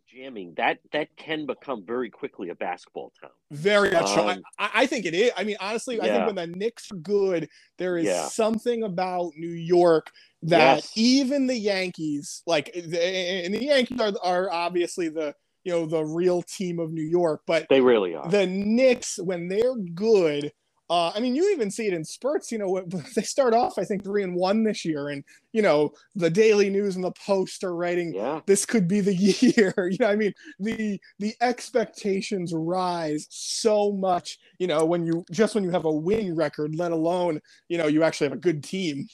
jamming, 0.09 0.53
that 0.57 0.79
that 0.91 1.15
can 1.17 1.45
become 1.45 1.85
very 1.85 2.09
quickly 2.09 2.49
a 2.49 2.55
basketball 2.55 3.11
town. 3.21 3.31
Very 3.51 3.91
much 3.91 4.07
so. 4.07 4.27
Um, 4.27 4.41
I, 4.57 4.69
I, 4.73 4.85
think 4.85 5.05
it 5.05 5.13
is. 5.13 5.31
I 5.37 5.43
mean, 5.43 5.57
honestly, 5.59 5.97
yeah. 5.97 6.03
I 6.03 6.07
think 6.09 6.25
when 6.25 6.35
the 6.35 6.47
Knicks 6.47 6.91
are 6.91 6.97
good, 6.97 7.49
there 7.77 7.97
is 7.97 8.05
yeah. 8.05 8.27
something 8.27 8.83
about 8.83 9.31
New 9.35 9.49
York 9.49 10.11
that 10.43 10.77
yes. 10.77 10.91
even 10.95 11.47
the 11.47 11.57
Yankees, 11.57 12.43
like, 12.47 12.71
eh, 12.73 12.81
eh, 12.91 12.97
eh, 12.97 13.41
and 13.45 13.53
the 13.53 13.63
Yankees 13.63 13.99
are, 13.99 14.13
are 14.23 14.51
obviously 14.51 15.09
the 15.09 15.33
you 15.63 15.71
know 15.71 15.85
the 15.85 16.03
real 16.03 16.41
team 16.41 16.79
of 16.79 16.91
New 16.91 17.03
York, 17.03 17.41
but 17.45 17.67
they 17.69 17.81
really 17.81 18.15
are. 18.15 18.29
The 18.29 18.47
Knicks, 18.47 19.19
when 19.21 19.47
they're 19.47 19.75
good, 19.75 20.51
uh, 20.89 21.11
I 21.13 21.19
mean, 21.19 21.35
you 21.35 21.51
even 21.51 21.69
see 21.69 21.85
it 21.85 21.93
in 21.93 22.03
spurts. 22.03 22.51
You 22.51 22.57
know, 22.57 22.81
they 23.15 23.21
start 23.21 23.53
off, 23.53 23.77
I 23.77 23.83
think, 23.83 24.03
three 24.03 24.23
and 24.23 24.35
one 24.35 24.63
this 24.63 24.83
year, 24.83 25.09
and 25.09 25.23
you 25.53 25.61
know, 25.61 25.91
the 26.15 26.29
Daily 26.29 26.69
News 26.69 26.95
and 26.95 27.03
the 27.03 27.11
Post 27.11 27.63
are 27.63 27.75
writing, 27.75 28.13
yeah. 28.13 28.39
"This 28.47 28.65
could 28.65 28.87
be 28.87 28.99
the 29.01 29.13
year." 29.55 29.73
you 29.91 29.97
know, 29.99 30.07
I 30.07 30.15
mean, 30.15 30.33
the 30.59 30.99
the 31.19 31.35
expectations 31.41 32.53
rise 32.53 33.27
so 33.29 33.91
much. 33.91 34.39
You 34.57 34.67
know, 34.67 34.83
when 34.85 35.05
you 35.05 35.23
just 35.31 35.53
when 35.53 35.63
you 35.63 35.69
have 35.69 35.85
a 35.85 35.91
win 35.91 36.35
record, 36.35 36.75
let 36.75 36.91
alone 36.91 37.39
you 37.67 37.77
know 37.77 37.87
you 37.87 38.03
actually 38.03 38.25
have 38.27 38.37
a 38.37 38.41
good 38.41 38.63
team. 38.63 39.07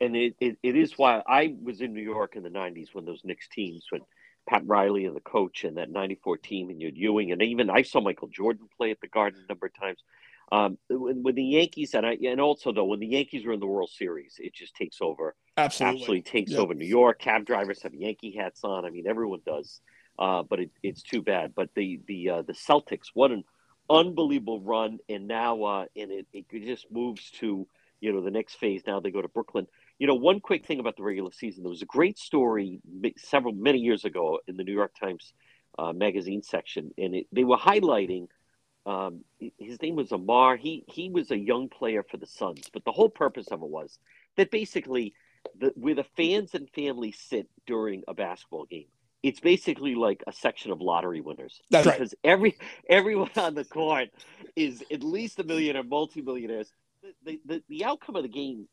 And 0.00 0.16
it, 0.16 0.34
it, 0.40 0.58
it 0.64 0.76
is 0.76 0.98
why 0.98 1.22
I 1.28 1.54
was 1.62 1.80
in 1.80 1.94
New 1.94 2.02
York 2.02 2.36
in 2.36 2.42
the 2.42 2.50
'90s 2.50 2.88
when 2.92 3.04
those 3.04 3.22
Knicks 3.24 3.48
teams, 3.48 3.86
when 3.90 4.02
Pat 4.48 4.62
Riley 4.66 5.04
and 5.06 5.14
the 5.14 5.20
coach 5.20 5.64
and 5.64 5.76
that 5.78 5.90
'94 5.90 6.38
team, 6.38 6.70
and 6.70 6.80
you 6.80 6.92
Ewing, 6.94 7.32
and 7.32 7.42
even 7.42 7.70
I 7.70 7.82
saw 7.82 8.00
Michael 8.00 8.28
Jordan 8.28 8.68
play 8.76 8.92
at 8.92 9.00
the 9.00 9.08
Garden 9.08 9.42
a 9.44 9.48
number 9.48 9.66
of 9.66 9.74
times 9.74 9.98
Um, 10.52 10.76
when, 10.90 11.22
when 11.22 11.34
the 11.34 11.42
Yankees 11.42 11.94
and 11.94 12.06
I, 12.06 12.18
and 12.26 12.38
also 12.38 12.72
though 12.72 12.84
when 12.84 13.00
the 13.00 13.06
Yankees 13.06 13.46
were 13.46 13.54
in 13.54 13.60
the 13.60 13.66
World 13.66 13.90
Series, 13.90 14.36
it 14.38 14.54
just 14.54 14.76
takes 14.76 14.98
over. 15.00 15.34
Absolutely, 15.56 16.00
absolutely 16.00 16.22
takes 16.22 16.52
yep. 16.52 16.60
over 16.60 16.74
New 16.74 16.86
York. 16.86 17.18
Cab 17.20 17.46
drivers 17.46 17.82
have 17.82 17.94
Yankee 17.94 18.36
hats 18.38 18.60
on. 18.62 18.84
I 18.84 18.90
mean, 18.90 19.06
everyone 19.06 19.40
does. 19.46 19.80
Uh, 20.18 20.42
but 20.42 20.60
it, 20.60 20.70
it's 20.82 21.02
too 21.02 21.22
bad. 21.22 21.54
But 21.54 21.70
the 21.74 22.00
the 22.06 22.28
uh, 22.28 22.42
the 22.42 22.52
Celtics, 22.52 23.06
what 23.14 23.30
an 23.30 23.44
unbelievable 23.88 24.60
run, 24.60 24.98
and 25.08 25.26
now 25.26 25.62
uh, 25.62 25.84
and 25.96 26.10
it, 26.12 26.26
it 26.34 26.44
just 26.50 26.86
moves 26.92 27.30
to 27.40 27.66
you 28.00 28.12
know 28.12 28.22
the 28.22 28.30
next 28.30 28.56
phase. 28.56 28.82
Now 28.86 29.00
they 29.00 29.10
go 29.10 29.22
to 29.22 29.28
Brooklyn. 29.28 29.66
You 29.98 30.06
know, 30.06 30.14
one 30.14 30.40
quick 30.40 30.66
thing 30.66 30.80
about 30.80 30.96
the 30.96 31.02
regular 31.02 31.32
season. 31.32 31.62
There 31.62 31.70
was 31.70 31.82
a 31.82 31.86
great 31.86 32.18
story 32.18 32.80
several 33.16 33.54
many 33.54 33.78
years 33.78 34.04
ago 34.04 34.40
in 34.46 34.56
the 34.56 34.64
New 34.64 34.74
York 34.74 34.92
Times 35.00 35.32
uh, 35.78 35.94
magazine 35.94 36.42
section, 36.42 36.90
and 36.98 37.14
it, 37.14 37.26
they 37.32 37.44
were 37.44 37.56
highlighting. 37.58 38.26
Um, 38.84 39.24
his 39.58 39.80
name 39.80 39.96
was 39.96 40.10
Amar. 40.12 40.56
He 40.56 40.84
he 40.88 41.08
was 41.08 41.30
a 41.30 41.38
young 41.38 41.68
player 41.68 42.02
for 42.02 42.16
the 42.16 42.26
Suns, 42.26 42.68
but 42.72 42.84
the 42.84 42.92
whole 42.92 43.08
purpose 43.08 43.46
of 43.48 43.62
it 43.62 43.68
was 43.68 43.98
that 44.36 44.50
basically 44.50 45.14
the, 45.58 45.72
where 45.76 45.94
the 45.94 46.06
fans 46.16 46.54
and 46.54 46.68
family 46.70 47.12
sit 47.12 47.48
during 47.66 48.02
a 48.08 48.14
basketball 48.14 48.64
game 48.64 48.86
it's 49.22 49.40
basically 49.40 49.94
like 49.94 50.22
a 50.26 50.32
section 50.32 50.72
of 50.72 50.80
lottery 50.80 51.20
winners. 51.20 51.60
That's 51.70 51.86
because 51.86 52.14
right. 52.24 52.32
every 52.32 52.58
everyone 52.88 53.30
on 53.36 53.54
the 53.54 53.64
court 53.64 54.08
is 54.56 54.82
at 54.90 55.02
least 55.02 55.38
a 55.38 55.44
millionaire, 55.44 55.84
multi-millionaires. 55.84 56.72
The, 57.02 57.12
the, 57.24 57.40
the, 57.46 57.62
the 57.68 57.84
outcome 57.84 58.16
of 58.16 58.22
the 58.22 58.28
game 58.28 58.68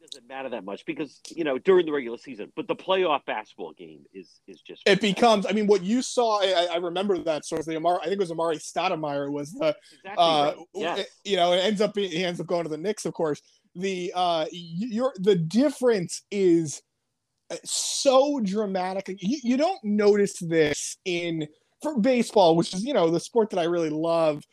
doesn't 0.00 0.28
matter 0.28 0.48
that 0.48 0.64
much 0.64 0.84
because 0.86 1.20
you 1.34 1.44
know 1.44 1.58
during 1.58 1.86
the 1.86 1.92
regular 1.92 2.18
season, 2.18 2.52
but 2.56 2.68
the 2.68 2.76
playoff 2.76 3.24
basketball 3.26 3.72
game 3.72 4.04
is 4.12 4.40
is 4.46 4.60
just 4.60 4.82
it 4.86 5.00
becomes. 5.00 5.46
I 5.46 5.52
mean, 5.52 5.66
what 5.66 5.82
you 5.82 6.02
saw, 6.02 6.40
I, 6.40 6.68
I 6.72 6.76
remember 6.76 7.18
that 7.18 7.44
sort 7.44 7.60
of 7.60 7.66
thing. 7.66 7.78
Amar'e, 7.78 8.00
I 8.00 8.04
think 8.04 8.14
it 8.14 8.20
was 8.20 8.30
Amar'e 8.30 8.56
Stoudemire 8.56 9.30
was 9.30 9.52
the, 9.52 9.76
exactly 10.04 10.14
uh, 10.16 10.52
right. 10.56 10.56
yes. 10.74 11.06
you 11.24 11.36
know, 11.36 11.52
it 11.52 11.58
ends 11.58 11.80
up 11.80 11.94
being, 11.94 12.10
he 12.10 12.24
ends 12.24 12.40
up 12.40 12.46
going 12.46 12.64
to 12.64 12.68
the 12.68 12.78
Knicks, 12.78 13.04
of 13.04 13.14
course. 13.14 13.40
The 13.74 14.12
uh, 14.14 14.46
your 14.52 15.12
the 15.16 15.36
difference 15.36 16.22
is 16.30 16.82
so 17.64 18.40
dramatic. 18.40 19.08
You, 19.08 19.38
you 19.42 19.56
don't 19.56 19.82
notice 19.84 20.38
this 20.38 20.96
in 21.04 21.46
for 21.82 21.98
baseball, 21.98 22.56
which 22.56 22.74
is 22.74 22.84
you 22.84 22.94
know 22.94 23.10
the 23.10 23.20
sport 23.20 23.50
that 23.50 23.58
I 23.58 23.64
really 23.64 23.90
love. 23.90 24.44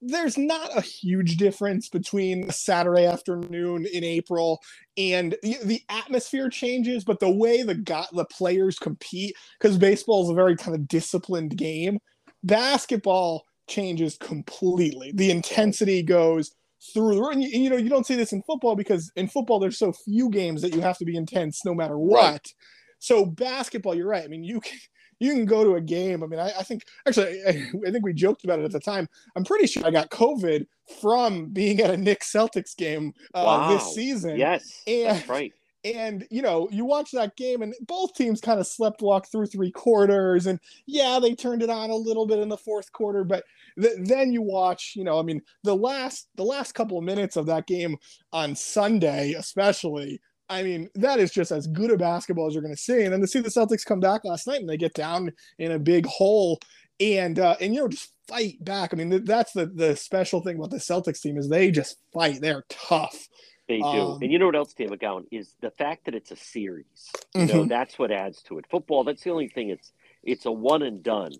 There's 0.00 0.38
not 0.38 0.76
a 0.76 0.80
huge 0.80 1.36
difference 1.36 1.88
between 1.88 2.48
a 2.48 2.52
Saturday 2.52 3.06
afternoon 3.06 3.86
in 3.92 4.04
April 4.04 4.60
and 4.96 5.36
the, 5.42 5.56
the 5.64 5.82
atmosphere 5.88 6.48
changes, 6.48 7.04
but 7.04 7.20
the 7.20 7.30
way 7.30 7.62
the 7.62 7.74
got 7.74 8.08
the 8.12 8.24
players 8.24 8.78
compete 8.78 9.34
because 9.58 9.78
baseball 9.78 10.24
is 10.24 10.30
a 10.30 10.34
very 10.34 10.56
kind 10.56 10.74
of 10.74 10.88
disciplined 10.88 11.56
game. 11.56 11.98
Basketball 12.42 13.44
changes 13.68 14.16
completely. 14.16 15.12
The 15.14 15.30
intensity 15.30 16.02
goes 16.02 16.52
through 16.94 17.30
and 17.30 17.42
you, 17.42 17.48
you, 17.48 17.70
know 17.70 17.76
you 17.76 17.90
don't 17.90 18.06
see 18.06 18.14
this 18.14 18.32
in 18.32 18.42
football 18.42 18.74
because 18.74 19.12
in 19.16 19.28
football 19.28 19.58
there's 19.58 19.78
so 19.78 19.92
few 19.92 20.30
games 20.30 20.62
that 20.62 20.74
you 20.74 20.80
have 20.80 20.96
to 20.96 21.04
be 21.04 21.16
intense 21.16 21.62
no 21.64 21.74
matter 21.74 21.98
what 21.98 22.32
right. 22.32 22.54
so 22.98 23.26
basketball 23.26 23.94
you're 23.94 24.08
right 24.08 24.24
i 24.24 24.28
mean 24.28 24.42
you 24.42 24.60
can 24.60 24.78
you 25.20 25.32
can 25.34 25.44
go 25.44 25.62
to 25.62 25.76
a 25.76 25.80
game. 25.80 26.24
I 26.24 26.26
mean 26.26 26.40
i, 26.40 26.50
I 26.58 26.62
think 26.62 26.84
actually 27.06 27.40
I, 27.46 27.50
I, 27.86 27.90
think 27.90 28.04
we 28.04 28.12
joked 28.12 28.44
about 28.44 28.58
it 28.58 28.64
at 28.64 28.72
the 28.72 28.80
time. 28.80 29.08
I'm 29.36 29.44
pretty 29.44 29.66
sure 29.66 29.86
i 29.86 29.90
got 29.90 30.10
covid 30.10 30.66
from 31.00 31.46
being 31.46 31.80
at 31.80 31.90
a 31.90 31.96
Knicks 31.96 32.32
celtics 32.32 32.76
game 32.76 33.12
uh, 33.34 33.44
wow. 33.44 33.72
this 33.72 33.94
season. 33.94 34.36
Yes 34.36 34.82
and, 34.86 35.16
that's 35.16 35.28
right. 35.28 35.52
and 35.84 36.26
you 36.30 36.42
know 36.42 36.68
you 36.72 36.84
watch 36.84 37.10
that 37.12 37.36
game 37.36 37.62
and 37.62 37.74
both 37.86 38.14
teams 38.14 38.40
kind 38.40 38.58
of 38.58 38.66
slept 38.66 39.02
walk 39.02 39.30
through 39.30 39.46
three 39.46 39.70
quarters 39.70 40.46
and 40.46 40.58
yeah 40.86 41.18
they 41.20 41.34
turned 41.34 41.62
it 41.62 41.70
on 41.70 41.90
a 41.90 41.94
little 41.94 42.26
bit 42.26 42.38
in 42.38 42.48
the 42.48 42.56
fourth 42.56 42.90
quarter 42.92 43.24
but 43.24 43.44
th- 43.80 43.96
then 44.00 44.32
you 44.32 44.42
watch 44.42 44.94
you 44.96 45.04
know 45.04 45.18
i 45.18 45.22
mean 45.22 45.40
the 45.62 45.74
last 45.74 46.28
the 46.36 46.44
last 46.44 46.72
couple 46.72 46.98
of 46.98 47.04
minutes 47.04 47.36
of 47.36 47.46
that 47.46 47.66
game 47.66 47.96
on 48.32 48.54
sunday 48.54 49.34
especially 49.34 50.20
I 50.50 50.64
mean, 50.64 50.90
that 50.96 51.20
is 51.20 51.30
just 51.30 51.52
as 51.52 51.68
good 51.68 51.92
a 51.92 51.96
basketball 51.96 52.48
as 52.48 52.54
you're 52.54 52.62
going 52.62 52.74
to 52.74 52.80
see. 52.80 53.04
And 53.04 53.12
then 53.12 53.20
to 53.20 53.26
see 53.26 53.40
the 53.40 53.48
Celtics 53.48 53.86
come 53.86 54.00
back 54.00 54.24
last 54.24 54.48
night 54.48 54.60
and 54.60 54.68
they 54.68 54.76
get 54.76 54.94
down 54.94 55.32
in 55.58 55.72
a 55.72 55.78
big 55.78 56.04
hole 56.06 56.58
and 56.98 57.38
uh, 57.38 57.56
and 57.60 57.74
you 57.74 57.80
know 57.80 57.88
just 57.88 58.12
fight 58.28 58.62
back. 58.62 58.92
I 58.92 58.96
mean, 58.96 59.24
that's 59.24 59.52
the 59.52 59.66
the 59.66 59.96
special 59.96 60.42
thing 60.42 60.56
about 60.56 60.70
the 60.70 60.76
Celtics 60.76 61.20
team 61.20 61.38
is 61.38 61.48
they 61.48 61.70
just 61.70 61.96
fight. 62.12 62.40
They're 62.40 62.64
tough. 62.68 63.28
They 63.68 63.78
do. 63.78 63.84
Um, 63.84 64.18
and 64.20 64.32
you 64.32 64.38
know 64.38 64.46
what 64.46 64.56
else, 64.56 64.74
Dan 64.74 64.88
McGowan, 64.88 65.26
is 65.30 65.54
the 65.60 65.70
fact 65.70 66.06
that 66.06 66.14
it's 66.16 66.32
a 66.32 66.36
series. 66.36 67.10
You 67.34 67.42
mm-hmm. 67.42 67.56
know, 67.56 67.64
that's 67.66 67.98
what 67.98 68.10
adds 68.10 68.42
to 68.42 68.58
it. 68.58 68.66
Football, 68.68 69.04
that's 69.04 69.22
the 69.22 69.30
only 69.30 69.48
thing. 69.48 69.70
It's 69.70 69.92
it's 70.22 70.44
a 70.46 70.50
one 70.50 70.82
and 70.82 71.02
done. 71.02 71.32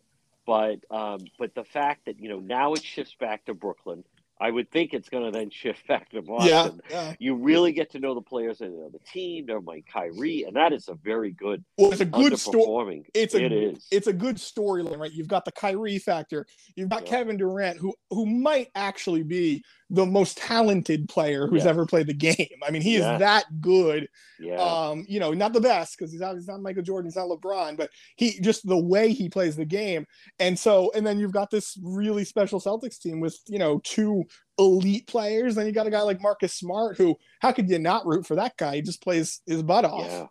But 0.47 0.79
um, 0.91 1.21
but 1.39 1.55
the 1.55 1.65
fact 1.65 2.07
that 2.07 2.21
you 2.21 2.29
know 2.29 2.39
now 2.39 2.73
it 2.75 2.85
shifts 2.85 3.17
back 3.19 3.45
to 3.47 3.55
Brooklyn. 3.55 4.05
I 4.41 4.51
would 4.51 4.71
think 4.71 4.95
it's 4.95 5.11
going 5.11 5.25
to 5.25 5.31
then 5.31 5.51
shift 5.51 5.87
back 5.87 6.09
to 6.11 6.23
Boston. 6.23 6.49
Yeah, 6.49 6.71
yeah. 6.91 7.15
You 7.19 7.35
really 7.35 7.73
get 7.73 7.91
to 7.93 7.99
know 7.99 8.15
the 8.15 8.23
players 8.23 8.63
and 8.63 8.93
the 8.93 8.99
team. 9.01 9.47
They're 9.47 9.61
my 9.61 9.83
Kyrie, 9.93 10.45
and 10.45 10.57
that 10.57 10.73
is 10.73 10.89
a 10.89 10.95
very 10.95 11.31
good. 11.33 11.63
Well, 11.77 11.93
it's 11.93 12.01
a 12.01 12.05
uh, 12.05 12.19
good 12.19 12.39
story. 12.39 13.05
It's 13.13 13.35
a 13.35 13.45
it 13.45 13.53
is. 13.53 13.87
It's 13.91 14.07
a 14.07 14.13
good 14.13 14.37
storyline, 14.37 14.99
right? 14.99 15.13
You've 15.13 15.29
got 15.29 15.45
the 15.45 15.53
Kyrie 15.53 15.99
factor. 15.99 16.47
You've 16.75 16.89
got 16.89 17.03
yeah. 17.03 17.11
Kevin 17.11 17.37
Durant, 17.37 17.79
who 17.79 17.95
who 18.09 18.25
might 18.25 18.69
actually 18.75 19.23
be 19.23 19.63
the 19.91 20.07
most 20.07 20.39
talented 20.39 21.09
player 21.09 21.49
who's 21.49 21.67
ever 21.67 21.85
played 21.85 22.07
the 22.07 22.15
game. 22.15 22.61
I 22.67 22.71
mean, 22.71 22.81
he 22.81 22.95
is 22.95 23.03
that 23.03 23.45
good. 23.61 24.09
Yeah. 24.39 24.57
Um, 24.57 25.05
you 25.09 25.19
know, 25.19 25.33
not 25.33 25.53
the 25.53 25.61
best 25.61 25.99
because 25.99 26.13
he's 26.13 26.21
not 26.21 26.37
he's 26.37 26.47
not 26.47 26.63
Michael 26.63 26.83
Jordan, 26.83 27.09
he's 27.09 27.17
not 27.17 27.29
LeBron, 27.29 27.77
but 27.77 27.91
he 28.17 28.41
just 28.41 28.67
the 28.67 28.79
way 28.79 29.13
he 29.13 29.29
plays 29.29 29.57
the 29.57 29.65
game. 29.65 30.07
And 30.39 30.59
so, 30.59 30.93
and 30.95 31.05
then 31.05 31.19
you've 31.19 31.33
got 31.33 31.51
this 31.51 31.77
really 31.83 32.25
special 32.25 32.61
Celtics 32.61 33.01
team 33.01 33.21
with 33.21 33.37
you 33.49 33.59
know 33.59 33.81
two 33.83 34.25
elite 34.59 35.09
players. 35.09 35.57
Then 35.57 35.67
you 35.67 35.73
got 35.73 35.89
a 35.89 35.91
guy 35.91 36.03
like 36.03 36.23
Marcus 36.23 36.55
Smart, 36.55 36.97
who 36.97 37.17
how 37.41 37.51
could 37.51 37.69
you 37.69 37.81
not 37.81 38.07
root 38.07 38.27
for 38.27 38.37
that 38.37 38.57
guy? 38.57 38.77
He 38.77 38.83
just 38.83 39.03
plays 39.03 39.41
his 39.45 39.63
butt 39.63 39.85
off. 39.85 40.07
Yeah. 40.07 40.27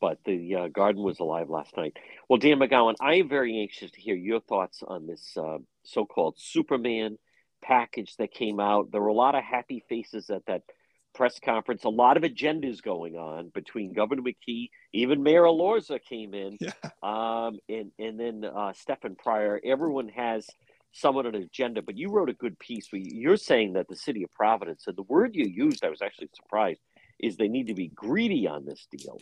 But 0.00 0.18
the 0.24 0.54
uh, 0.56 0.68
Garden 0.68 1.04
was 1.04 1.20
alive 1.20 1.48
last 1.48 1.76
night. 1.76 1.96
Well, 2.28 2.38
Dan 2.38 2.58
McGowan, 2.58 2.94
I 3.00 3.16
am 3.16 3.28
very 3.28 3.60
anxious 3.60 3.90
to 3.92 4.00
hear 4.00 4.16
your 4.16 4.40
thoughts 4.40 4.82
on 4.84 5.06
this 5.06 5.36
uh, 5.36 5.58
so-called 5.84 6.34
Superman 6.38 7.18
package 7.62 8.16
that 8.16 8.32
came 8.32 8.60
out. 8.60 8.90
There 8.92 9.00
were 9.00 9.08
a 9.08 9.14
lot 9.14 9.34
of 9.34 9.44
happy 9.44 9.84
faces 9.88 10.30
at 10.30 10.44
that 10.46 10.62
press 11.14 11.38
conference. 11.38 11.84
A 11.84 11.88
lot 11.88 12.16
of 12.16 12.22
agendas 12.22 12.82
going 12.82 13.16
on 13.16 13.50
between 13.54 13.92
Governor 13.92 14.22
McKee, 14.22 14.70
even 14.92 15.22
Mayor 15.22 15.42
Elorza 15.42 15.98
came 16.02 16.34
in, 16.34 16.58
yeah. 16.60 16.72
um, 17.02 17.58
and 17.68 17.90
and 17.98 18.18
then 18.18 18.44
uh, 18.44 18.72
Stefan 18.72 19.16
Pryor. 19.16 19.60
Everyone 19.64 20.08
has 20.08 20.46
somewhat 20.92 21.26
an 21.26 21.34
agenda, 21.34 21.82
but 21.82 21.96
you 21.96 22.10
wrote 22.10 22.30
a 22.30 22.34
good 22.34 22.58
piece. 22.58 22.88
Where 22.90 23.02
you're 23.02 23.36
saying 23.36 23.74
that 23.74 23.88
the 23.88 23.96
city 23.96 24.22
of 24.22 24.30
Providence, 24.32 24.84
and 24.86 24.96
the 24.96 25.02
word 25.02 25.34
you 25.34 25.46
used, 25.46 25.84
I 25.84 25.90
was 25.90 26.02
actually 26.02 26.30
surprised, 26.34 26.80
is 27.20 27.36
they 27.36 27.48
need 27.48 27.68
to 27.68 27.74
be 27.74 27.88
greedy 27.88 28.46
on 28.46 28.64
this 28.64 28.86
deal. 28.90 29.18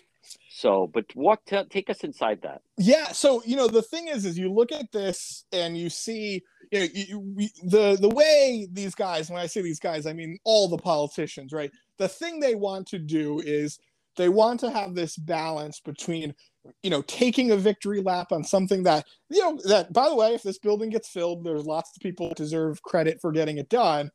So, 0.49 0.91
but 0.93 1.07
what 1.15 1.45
t- 1.47 1.65
take 1.71 1.91
us 1.91 2.05
inside 2.05 2.41
that? 2.43 2.63
Yeah. 2.77 3.13
So 3.13 3.43
you 3.45 3.57
know 3.57 3.69
the 3.69 3.83
thing 3.83 4.09
is, 4.09 4.25
is 4.25 4.39
you 4.39 4.53
look 4.53 4.73
at 4.73 4.93
this 4.93 5.45
and 5.53 5.77
you 5.77 5.91
see 5.91 6.43
you 6.71 6.81
know, 6.81 6.87
you, 6.93 7.49
the 7.65 7.97
the 8.01 8.09
way 8.09 8.69
these 8.73 8.95
guys, 8.95 9.31
when 9.31 9.41
I 9.41 9.47
say 9.47 9.63
these 9.63 9.81
guys, 9.81 10.07
I 10.07 10.13
mean 10.13 10.39
all 10.45 10.69
the 10.69 10.79
politicians, 10.79 11.53
right? 11.53 11.71
The 11.99 12.09
thing 12.09 12.41
they 12.41 12.55
want 12.55 12.87
to 12.89 12.99
do 12.99 13.41
is 13.41 13.79
they 14.17 14.29
want 14.29 14.61
to 14.61 14.71
have 14.71 14.95
this 14.95 15.17
balance 15.17 15.81
between 15.81 16.35
you 16.83 16.91
know 16.91 17.03
taking 17.03 17.53
a 17.53 17.57
victory 17.57 18.03
lap 18.03 18.33
on 18.33 18.45
something 18.45 18.83
that 18.83 19.07
you 19.31 19.41
know 19.41 19.59
that 19.65 19.93
by 19.93 20.09
the 20.09 20.15
way 20.15 20.35
if 20.35 20.43
this 20.43 20.59
building 20.59 20.91
gets 20.91 21.09
filled 21.09 21.43
there's 21.43 21.65
lots 21.65 21.97
of 21.97 22.03
people 22.03 22.31
deserve 22.35 22.83
credit 22.83 23.19
for 23.21 23.33
getting 23.33 23.57
it 23.57 23.69
done 23.71 24.11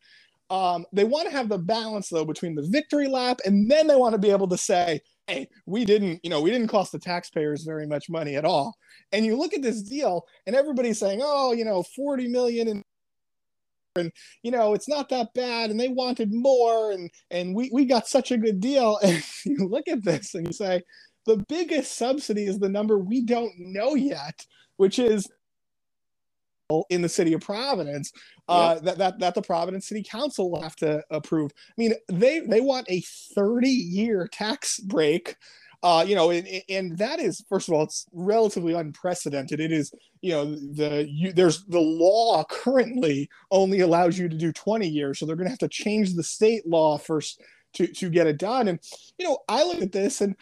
um, 0.52 0.86
they 0.94 1.04
want 1.04 1.28
to 1.28 1.36
have 1.36 1.50
the 1.50 1.58
balance 1.58 2.10
though 2.10 2.24
between 2.24 2.54
the 2.54 2.68
victory 2.70 3.08
lap 3.08 3.40
and 3.46 3.70
then 3.70 3.88
they 3.88 3.96
want 3.96 4.14
to 4.14 4.20
be 4.20 4.30
able 4.30 4.48
to 4.48 4.58
say 4.58 5.02
hey, 5.28 5.48
we 5.66 5.86
didn't, 5.86 6.20
you 6.24 6.30
know, 6.30 6.42
we 6.42 6.52
didn't 6.52 6.68
cost 6.68 6.92
the 6.92 7.00
taxpayers 7.00 7.64
very 7.64 7.88
much 7.88 8.10
money 8.10 8.36
at 8.36 8.46
all. 8.46 8.76
And 9.12 9.26
you 9.26 9.36
look 9.38 9.54
at 9.54 9.62
this 9.62 9.82
deal, 9.82 10.26
and 10.46 10.56
everybody's 10.56 11.00
saying, 11.00 11.22
oh, 11.24 11.52
you 11.52 11.66
know, 11.66 11.84
40 11.84 12.28
million 12.28 12.68
and 12.68 12.84
and 13.98 14.12
you 14.44 14.52
know 14.52 14.74
it's 14.74 14.90
not 14.90 15.08
that 15.08 15.34
bad 15.34 15.70
and 15.70 15.80
they 15.80 15.88
wanted 15.88 16.34
more 16.34 16.92
and 16.92 17.10
and 17.32 17.56
we 17.56 17.70
we 17.72 17.86
got 17.86 18.10
such 18.10 18.30
a 18.30 18.38
good 18.38 18.60
deal 18.60 19.00
and 19.04 19.24
you 19.46 19.70
look 19.70 19.88
at 19.88 20.04
this 20.04 20.36
and 20.36 20.46
you 20.46 20.52
say 20.52 20.82
the 21.26 21.38
biggest 21.48 21.98
subsidy 21.98 22.46
is 22.46 22.60
the 22.60 22.68
number 22.68 23.00
we 23.00 23.22
don't 23.22 23.54
know 23.58 23.96
yet 23.96 24.46
which 24.76 25.00
is 25.00 25.30
in 26.90 27.02
the 27.02 27.10
city 27.10 27.34
of 27.34 27.42
Providence 27.42 28.12
uh, 28.48 28.80
that, 28.80 28.98
that 28.98 29.20
that 29.20 29.36
the 29.36 29.42
Providence 29.42 29.88
City 29.88 30.04
Council 30.04 30.50
will 30.50 30.62
have 30.62 30.76
to 30.78 31.04
approve. 31.12 31.52
I 31.70 31.74
mean, 31.78 31.94
they 32.10 32.40
they 32.40 32.62
want 32.62 32.88
a 32.90 33.02
30 33.36 33.68
year 33.70 34.28
tax 34.32 34.80
break. 34.80 35.36
Uh, 35.84 36.04
you 36.08 36.16
know, 36.16 36.32
and, 36.32 36.48
and 36.68 36.98
that 36.98 37.20
is 37.20 37.46
first 37.48 37.68
of 37.68 37.76
all, 37.76 37.84
it's 37.84 38.08
relatively 38.12 38.74
unprecedented. 38.74 39.60
It 39.60 39.72
is, 39.72 39.94
you 40.22 40.32
know, 40.32 40.56
the 40.56 41.08
you, 41.08 41.32
there's 41.32 41.64
the 41.66 41.80
law 41.80 42.44
currently 42.50 43.30
only 43.52 43.82
allows 43.82 44.18
you 44.18 44.28
to 44.28 44.36
do 44.36 44.52
20 44.52 44.88
years, 44.88 45.20
so 45.20 45.26
they're 45.26 45.36
going 45.36 45.46
to 45.46 45.52
have 45.52 45.60
to 45.60 45.68
change 45.68 46.16
the 46.16 46.24
state 46.24 46.68
law 46.68 46.98
first 46.98 47.42
to 47.74 47.86
to 47.86 48.10
get 48.10 48.26
it 48.26 48.40
done. 48.40 48.70
And 48.70 48.80
you 49.20 49.28
know, 49.28 49.40
I 49.48 49.64
look 49.64 49.82
at 49.82 49.92
this 49.92 50.22
and 50.22 50.36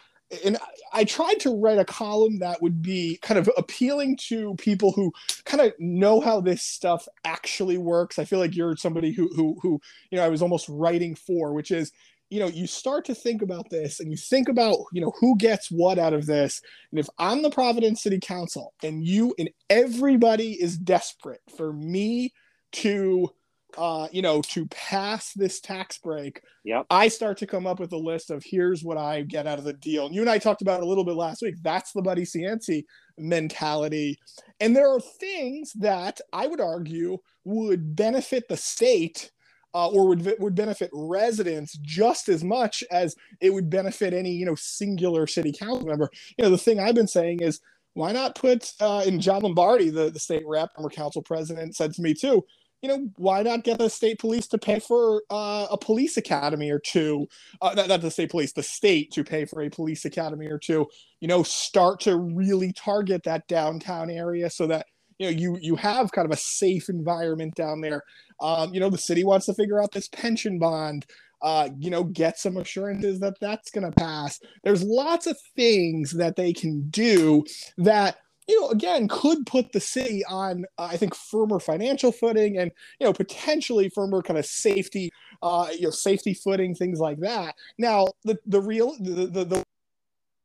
and 0.44 0.58
I 0.92 1.04
tried 1.04 1.40
to 1.40 1.56
write 1.56 1.78
a 1.78 1.84
column 1.84 2.38
that 2.38 2.62
would 2.62 2.82
be 2.82 3.18
kind 3.22 3.38
of 3.38 3.48
appealing 3.56 4.16
to 4.28 4.54
people 4.56 4.92
who 4.92 5.12
kind 5.44 5.60
of 5.60 5.72
know 5.78 6.20
how 6.20 6.40
this 6.40 6.62
stuff 6.62 7.06
actually 7.24 7.78
works. 7.78 8.18
I 8.18 8.24
feel 8.24 8.38
like 8.38 8.56
you're 8.56 8.76
somebody 8.76 9.12
who 9.12 9.28
who 9.34 9.58
who 9.60 9.80
you 10.10 10.18
know 10.18 10.24
I 10.24 10.28
was 10.28 10.42
almost 10.42 10.68
writing 10.68 11.14
for, 11.14 11.52
which 11.52 11.70
is 11.70 11.92
you 12.30 12.40
know 12.40 12.46
you 12.46 12.66
start 12.66 13.04
to 13.04 13.14
think 13.14 13.42
about 13.42 13.70
this 13.70 14.00
and 14.00 14.10
you 14.10 14.16
think 14.16 14.48
about 14.48 14.78
you 14.92 15.00
know 15.00 15.12
who 15.20 15.36
gets 15.36 15.70
what 15.70 15.98
out 15.98 16.14
of 16.14 16.26
this 16.26 16.62
and 16.90 16.98
if 16.98 17.08
i'm 17.18 17.42
the 17.42 17.50
providence 17.50 18.02
city 18.02 18.18
council 18.18 18.72
and 18.82 19.06
you 19.06 19.34
and 19.38 19.50
everybody 19.68 20.52
is 20.52 20.78
desperate 20.78 21.42
for 21.56 21.72
me 21.72 22.32
to 22.72 23.28
uh, 23.76 24.08
you 24.12 24.22
know, 24.22 24.40
to 24.42 24.66
pass 24.66 25.32
this 25.32 25.60
tax 25.60 25.98
break, 25.98 26.40
yep. 26.64 26.86
I 26.90 27.08
start 27.08 27.38
to 27.38 27.46
come 27.46 27.66
up 27.66 27.80
with 27.80 27.92
a 27.92 27.98
list 27.98 28.30
of 28.30 28.42
here's 28.44 28.82
what 28.82 28.98
I 28.98 29.22
get 29.22 29.46
out 29.46 29.58
of 29.58 29.64
the 29.64 29.72
deal. 29.72 30.06
And 30.06 30.14
you 30.14 30.20
and 30.20 30.30
I 30.30 30.38
talked 30.38 30.62
about 30.62 30.82
a 30.82 30.86
little 30.86 31.04
bit 31.04 31.16
last 31.16 31.42
week. 31.42 31.56
That's 31.62 31.92
the 31.92 32.02
Buddy 32.02 32.22
Cianci 32.22 32.84
mentality. 33.18 34.18
And 34.60 34.74
there 34.74 34.90
are 34.90 35.00
things 35.00 35.72
that 35.74 36.20
I 36.32 36.46
would 36.46 36.60
argue 36.60 37.18
would 37.44 37.94
benefit 37.94 38.48
the 38.48 38.56
state 38.56 39.30
uh, 39.74 39.88
or 39.88 40.06
would 40.08 40.34
would 40.38 40.54
benefit 40.54 40.90
residents 40.92 41.76
just 41.82 42.28
as 42.28 42.44
much 42.44 42.84
as 42.92 43.16
it 43.40 43.52
would 43.52 43.68
benefit 43.68 44.14
any 44.14 44.30
you 44.30 44.46
know 44.46 44.54
singular 44.54 45.26
city 45.26 45.52
council 45.52 45.86
member. 45.86 46.08
You 46.38 46.44
know, 46.44 46.50
the 46.50 46.58
thing 46.58 46.78
I've 46.78 46.94
been 46.94 47.08
saying 47.08 47.40
is 47.40 47.60
why 47.94 48.12
not 48.12 48.36
put 48.36 48.72
uh, 48.80 49.02
in 49.06 49.20
John 49.20 49.42
Lombardi, 49.42 49.90
the, 49.90 50.10
the 50.10 50.18
state 50.18 50.42
rep, 50.46 50.74
former 50.74 50.90
council 50.90 51.22
president, 51.22 51.76
said 51.76 51.92
to 51.94 52.02
me 52.02 52.14
too 52.14 52.44
you 52.84 52.88
know, 52.88 53.08
why 53.16 53.42
not 53.42 53.64
get 53.64 53.78
the 53.78 53.88
state 53.88 54.18
police 54.18 54.46
to 54.48 54.58
pay 54.58 54.78
for 54.78 55.22
uh, 55.30 55.66
a 55.70 55.78
police 55.78 56.18
academy 56.18 56.70
or 56.70 56.78
two? 56.78 57.26
Uh, 57.62 57.72
not, 57.74 57.88
not 57.88 58.02
the 58.02 58.10
state 58.10 58.30
police, 58.30 58.52
the 58.52 58.62
state 58.62 59.10
to 59.12 59.24
pay 59.24 59.46
for 59.46 59.62
a 59.62 59.70
police 59.70 60.04
academy 60.04 60.48
or 60.48 60.58
two. 60.58 60.86
You 61.20 61.28
know, 61.28 61.42
start 61.42 62.00
to 62.00 62.18
really 62.18 62.74
target 62.74 63.22
that 63.22 63.48
downtown 63.48 64.10
area 64.10 64.50
so 64.50 64.66
that 64.66 64.84
you 65.16 65.24
know 65.24 65.30
you 65.30 65.58
you 65.62 65.76
have 65.76 66.12
kind 66.12 66.26
of 66.26 66.32
a 66.32 66.36
safe 66.36 66.90
environment 66.90 67.54
down 67.54 67.80
there. 67.80 68.02
Um, 68.42 68.74
you 68.74 68.80
know, 68.80 68.90
the 68.90 68.98
city 68.98 69.24
wants 69.24 69.46
to 69.46 69.54
figure 69.54 69.82
out 69.82 69.92
this 69.92 70.08
pension 70.08 70.58
bond. 70.58 71.06
Uh, 71.40 71.70
you 71.78 71.88
know, 71.88 72.04
get 72.04 72.38
some 72.38 72.58
assurances 72.58 73.18
that 73.20 73.40
that's 73.40 73.70
going 73.70 73.90
to 73.90 73.96
pass. 73.98 74.40
There's 74.62 74.82
lots 74.82 75.26
of 75.26 75.38
things 75.56 76.12
that 76.12 76.36
they 76.36 76.52
can 76.52 76.88
do 76.90 77.44
that 77.78 78.16
you 78.46 78.60
know, 78.60 78.68
again, 78.68 79.08
could 79.08 79.46
put 79.46 79.72
the 79.72 79.80
city 79.80 80.22
on, 80.28 80.64
uh, 80.78 80.88
I 80.90 80.96
think, 80.96 81.14
firmer 81.14 81.58
financial 81.58 82.12
footing 82.12 82.58
and, 82.58 82.70
you 83.00 83.06
know, 83.06 83.12
potentially 83.12 83.88
firmer 83.88 84.20
kind 84.22 84.38
of 84.38 84.44
safety, 84.44 85.10
uh, 85.42 85.68
you 85.72 85.82
know, 85.82 85.90
safety 85.90 86.34
footing, 86.34 86.74
things 86.74 86.98
like 87.00 87.20
that. 87.20 87.54
Now, 87.78 88.08
the, 88.24 88.36
the 88.44 88.60
real, 88.60 88.96
the, 89.00 89.26
the, 89.26 89.44
the 89.44 89.62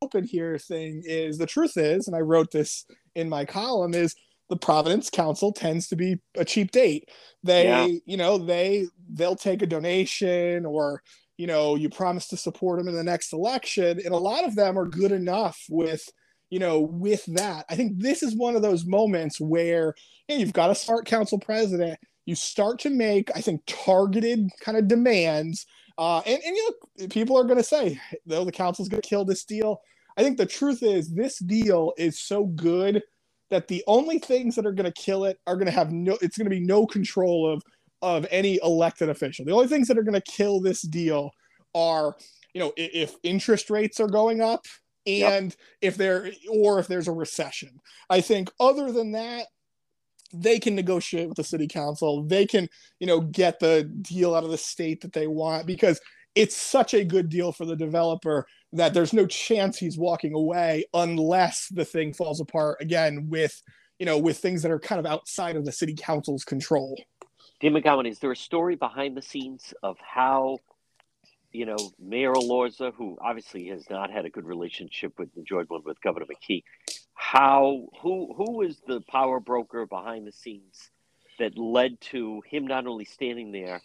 open 0.01 0.23
here 0.23 0.57
thing 0.57 1.03
is 1.05 1.37
the 1.37 1.45
truth 1.45 1.75
is, 1.75 2.07
and 2.07 2.15
I 2.15 2.21
wrote 2.21 2.51
this 2.51 2.85
in 3.15 3.27
my 3.27 3.43
column, 3.43 3.93
is 3.93 4.15
the 4.49 4.55
Providence 4.55 5.09
Council 5.09 5.51
tends 5.51 5.87
to 5.89 5.97
be 5.97 6.19
a 6.35 6.45
cheap 6.45 6.71
date. 6.71 7.09
They, 7.43 7.65
yeah. 7.65 7.87
you 8.05 8.15
know, 8.15 8.37
they, 8.37 8.87
they'll 9.13 9.35
take 9.35 9.61
a 9.61 9.67
donation 9.67 10.65
or, 10.65 11.03
you 11.37 11.47
know, 11.47 11.75
you 11.75 11.89
promise 11.89 12.29
to 12.29 12.37
support 12.37 12.79
them 12.79 12.87
in 12.87 12.95
the 12.95 13.03
next 13.03 13.33
election. 13.33 13.99
And 14.03 14.13
a 14.13 14.17
lot 14.17 14.45
of 14.45 14.55
them 14.55 14.79
are 14.79 14.87
good 14.87 15.11
enough 15.11 15.65
with, 15.69 16.09
you 16.49 16.59
know, 16.59 16.79
with 16.79 17.25
that, 17.27 17.65
I 17.69 17.75
think 17.75 17.93
this 17.97 18.23
is 18.23 18.35
one 18.35 18.55
of 18.55 18.61
those 18.61 18.85
moments 18.85 19.39
where 19.39 19.93
you 20.27 20.35
know, 20.35 20.39
you've 20.39 20.53
got 20.53 20.71
a 20.71 20.75
smart 20.75 21.05
council 21.05 21.39
president. 21.39 21.99
You 22.25 22.35
start 22.35 22.79
to 22.79 22.89
make, 22.89 23.29
I 23.35 23.41
think, 23.41 23.61
targeted 23.65 24.49
kind 24.61 24.77
of 24.77 24.87
demands. 24.87 25.65
Uh, 25.97 26.21
and, 26.25 26.39
and 26.45 26.55
you 26.55 26.69
know, 26.99 27.07
people 27.07 27.37
are 27.37 27.43
going 27.43 27.57
to 27.57 27.63
say, 27.63 27.99
though, 28.25 28.45
the 28.45 28.51
council's 28.51 28.89
going 28.89 29.01
to 29.01 29.09
kill 29.09 29.25
this 29.25 29.43
deal. 29.43 29.81
I 30.17 30.23
think 30.23 30.37
the 30.37 30.45
truth 30.45 30.83
is, 30.83 31.13
this 31.13 31.39
deal 31.39 31.93
is 31.97 32.19
so 32.19 32.45
good 32.45 33.01
that 33.49 33.67
the 33.67 33.83
only 33.87 34.19
things 34.19 34.55
that 34.55 34.65
are 34.65 34.71
going 34.71 34.91
to 34.91 35.01
kill 35.01 35.25
it 35.25 35.39
are 35.47 35.55
going 35.55 35.65
to 35.65 35.71
have 35.71 35.91
no, 35.91 36.17
it's 36.21 36.37
going 36.37 36.45
to 36.45 36.55
be 36.55 36.59
no 36.59 36.85
control 36.85 37.51
of 37.51 37.63
of 38.01 38.25
any 38.31 38.59
elected 38.63 39.09
official. 39.09 39.45
The 39.45 39.51
only 39.51 39.67
things 39.67 39.87
that 39.87 39.97
are 39.97 40.03
going 40.03 40.19
to 40.19 40.31
kill 40.31 40.61
this 40.61 40.81
deal 40.81 41.31
are, 41.75 42.15
you 42.53 42.59
know, 42.59 42.71
if 42.77 43.15
interest 43.23 43.69
rates 43.69 43.99
are 43.99 44.07
going 44.07 44.41
up, 44.41 44.65
and 45.07 45.51
yep. 45.51 45.57
if 45.81 45.97
there 45.97 46.31
or 46.49 46.79
if 46.79 46.87
there's 46.87 47.07
a 47.07 47.13
recession. 47.13 47.79
I 48.09 48.21
think 48.21 48.51
other 48.59 48.91
than 48.91 49.11
that, 49.13 49.47
they 50.33 50.59
can 50.59 50.75
negotiate 50.75 51.27
with 51.27 51.37
the 51.37 51.43
city 51.43 51.67
council. 51.67 52.23
They 52.23 52.45
can, 52.45 52.69
you 52.99 53.07
know, 53.07 53.21
get 53.21 53.59
the 53.59 53.83
deal 54.01 54.35
out 54.35 54.43
of 54.43 54.51
the 54.51 54.57
state 54.57 55.01
that 55.01 55.13
they 55.13 55.27
want 55.27 55.65
because 55.65 55.99
it's 56.35 56.55
such 56.55 56.93
a 56.93 57.03
good 57.03 57.29
deal 57.29 57.51
for 57.51 57.65
the 57.65 57.75
developer 57.75 58.45
that 58.73 58.93
there's 58.93 59.13
no 59.13 59.25
chance 59.25 59.77
he's 59.77 59.97
walking 59.97 60.33
away 60.33 60.85
unless 60.93 61.67
the 61.69 61.85
thing 61.85 62.13
falls 62.13 62.39
apart 62.39 62.77
again 62.79 63.27
with, 63.29 63.61
you 63.97 64.05
know, 64.05 64.17
with 64.17 64.37
things 64.37 64.61
that 64.61 64.71
are 64.71 64.79
kind 64.79 64.99
of 64.99 65.11
outside 65.11 65.55
of 65.55 65.65
the 65.65 65.71
city 65.71 65.95
council's 65.97 66.43
control. 66.43 66.95
Dean 67.59 67.73
McGowan, 67.73 68.09
is 68.09 68.19
there 68.19 68.31
a 68.31 68.37
story 68.37 68.75
behind 68.75 69.17
the 69.17 69.21
scenes 69.21 69.73
of 69.83 69.97
how 69.99 70.59
you 71.51 71.65
know, 71.65 71.77
Mayor 71.99 72.33
Elorza, 72.33 72.93
who 72.93 73.17
obviously 73.21 73.67
has 73.67 73.89
not 73.89 74.11
had 74.11 74.25
a 74.25 74.29
good 74.29 74.45
relationship 74.45 75.17
with 75.17 75.29
enjoyed 75.35 75.69
one 75.69 75.81
with 75.83 76.01
Governor 76.01 76.25
McKee, 76.25 76.63
how 77.13 77.87
who 78.01 78.33
who 78.35 78.61
is 78.61 78.81
the 78.87 79.01
power 79.01 79.39
broker 79.39 79.85
behind 79.85 80.27
the 80.27 80.31
scenes 80.31 80.91
that 81.39 81.57
led 81.57 81.99
to 82.01 82.41
him 82.45 82.67
not 82.67 82.85
only 82.85 83.05
standing 83.05 83.51
there 83.51 83.81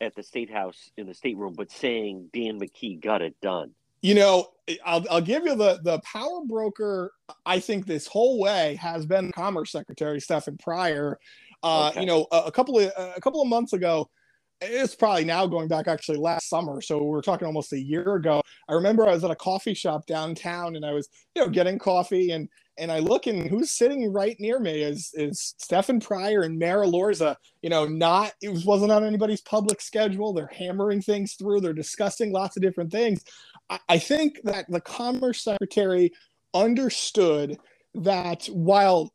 at 0.00 0.14
the 0.14 0.22
state 0.22 0.50
house 0.50 0.90
in 0.96 1.06
the 1.06 1.14
state 1.14 1.36
room, 1.36 1.54
but 1.56 1.70
saying 1.70 2.30
Dan 2.32 2.60
McKee 2.60 3.00
got 3.00 3.22
it 3.22 3.34
done? 3.40 3.72
You 4.00 4.14
know, 4.14 4.46
I'll, 4.84 5.04
I'll 5.10 5.20
give 5.20 5.44
you 5.44 5.56
the 5.56 5.80
the 5.82 5.98
power 6.00 6.42
broker. 6.46 7.12
I 7.44 7.58
think 7.58 7.86
this 7.86 8.06
whole 8.06 8.38
way 8.38 8.76
has 8.76 9.06
been 9.06 9.32
Commerce 9.32 9.72
Secretary 9.72 10.20
Stephen 10.20 10.56
Pryor. 10.56 11.18
Uh, 11.64 11.88
okay. 11.88 12.00
You 12.00 12.06
know, 12.06 12.26
a, 12.30 12.44
a 12.46 12.52
couple 12.52 12.78
of 12.78 12.92
a 12.96 13.20
couple 13.20 13.42
of 13.42 13.48
months 13.48 13.72
ago, 13.72 14.08
it's 14.60 14.94
probably 14.94 15.24
now 15.24 15.46
going 15.46 15.68
back 15.68 15.86
actually 15.86 16.18
last 16.18 16.48
summer 16.48 16.80
so 16.80 17.02
we're 17.02 17.22
talking 17.22 17.46
almost 17.46 17.72
a 17.72 17.80
year 17.80 18.14
ago. 18.14 18.42
I 18.68 18.74
remember 18.74 19.06
i 19.06 19.12
was 19.12 19.24
at 19.24 19.30
a 19.30 19.36
coffee 19.36 19.74
shop 19.74 20.06
downtown 20.06 20.76
and 20.76 20.84
i 20.84 20.92
was 20.92 21.08
you 21.34 21.42
know 21.42 21.48
getting 21.48 21.78
coffee 21.78 22.32
and 22.32 22.48
and 22.76 22.92
i 22.92 22.98
look 22.98 23.26
and 23.26 23.48
who's 23.48 23.70
sitting 23.70 24.12
right 24.12 24.36
near 24.38 24.58
me 24.58 24.82
is 24.82 25.10
is 25.14 25.54
stefan 25.58 26.00
pryor 26.00 26.42
and 26.42 26.58
Mayor 26.58 26.84
Elorza 26.84 27.36
you 27.62 27.70
know 27.70 27.86
not 27.86 28.32
it 28.42 28.50
was, 28.50 28.64
wasn't 28.64 28.92
on 28.92 29.04
anybody's 29.04 29.40
public 29.42 29.80
schedule. 29.80 30.32
They're 30.32 30.50
hammering 30.52 31.02
things 31.02 31.34
through. 31.34 31.60
They're 31.60 31.72
discussing 31.72 32.32
lots 32.32 32.56
of 32.56 32.62
different 32.62 32.92
things. 32.92 33.24
I, 33.70 33.78
I 33.88 33.98
think 33.98 34.40
that 34.44 34.66
the 34.68 34.80
commerce 34.80 35.42
secretary 35.42 36.12
understood 36.54 37.58
that 37.94 38.46
while 38.46 39.12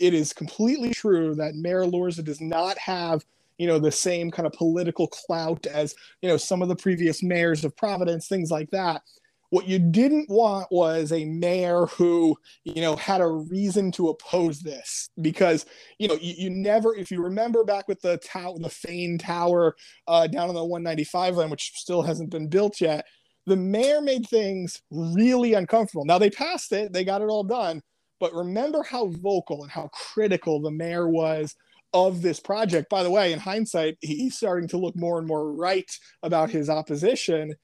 it 0.00 0.14
is 0.14 0.32
completely 0.32 0.90
true 0.90 1.34
that 1.34 1.54
Mayor 1.54 1.82
Elorza 1.82 2.24
does 2.24 2.40
not 2.40 2.78
have 2.78 3.24
you 3.58 3.66
know 3.66 3.78
the 3.78 3.90
same 3.90 4.30
kind 4.30 4.46
of 4.46 4.52
political 4.52 5.06
clout 5.08 5.66
as 5.66 5.94
you 6.22 6.28
know 6.28 6.36
some 6.36 6.62
of 6.62 6.68
the 6.68 6.76
previous 6.76 7.22
mayors 7.22 7.64
of 7.64 7.76
providence 7.76 8.28
things 8.28 8.50
like 8.50 8.70
that. 8.70 9.02
What 9.50 9.68
you 9.68 9.78
didn't 9.78 10.28
want 10.28 10.66
was 10.72 11.12
a 11.12 11.24
mayor 11.24 11.86
who 11.86 12.36
you 12.64 12.80
know 12.80 12.96
had 12.96 13.20
a 13.20 13.28
reason 13.28 13.92
to 13.92 14.08
oppose 14.08 14.60
this 14.60 15.08
because 15.20 15.66
you 15.98 16.08
know 16.08 16.18
you, 16.20 16.34
you 16.36 16.50
never 16.50 16.94
if 16.94 17.10
you 17.10 17.22
remember 17.22 17.64
back 17.64 17.88
with 17.88 18.00
the 18.00 18.18
tower 18.18 18.58
the 18.58 18.68
Fane 18.68 19.18
tower 19.18 19.76
uh, 20.08 20.26
down 20.26 20.48
on 20.48 20.54
the 20.54 20.64
195 20.64 21.36
line 21.36 21.50
which 21.50 21.72
still 21.74 22.02
hasn't 22.02 22.30
been 22.30 22.48
built 22.48 22.80
yet 22.80 23.06
the 23.46 23.56
mayor 23.56 24.00
made 24.00 24.26
things 24.28 24.82
really 24.90 25.54
uncomfortable. 25.54 26.04
Now 26.04 26.18
they 26.18 26.30
passed 26.30 26.72
it 26.72 26.92
they 26.92 27.04
got 27.04 27.22
it 27.22 27.28
all 27.28 27.44
done 27.44 27.82
but 28.18 28.34
remember 28.34 28.82
how 28.82 29.06
vocal 29.06 29.62
and 29.62 29.70
how 29.70 29.88
critical 29.92 30.60
the 30.60 30.70
mayor 30.70 31.08
was 31.08 31.54
of 31.96 32.20
this 32.20 32.40
project. 32.40 32.90
By 32.90 33.02
the 33.02 33.10
way, 33.10 33.32
in 33.32 33.38
hindsight, 33.38 33.96
he's 34.00 34.36
starting 34.36 34.68
to 34.68 34.76
look 34.76 34.94
more 34.96 35.18
and 35.18 35.26
more 35.26 35.52
right 35.52 35.90
about 36.22 36.50
his 36.50 36.68
opposition. 36.68 37.54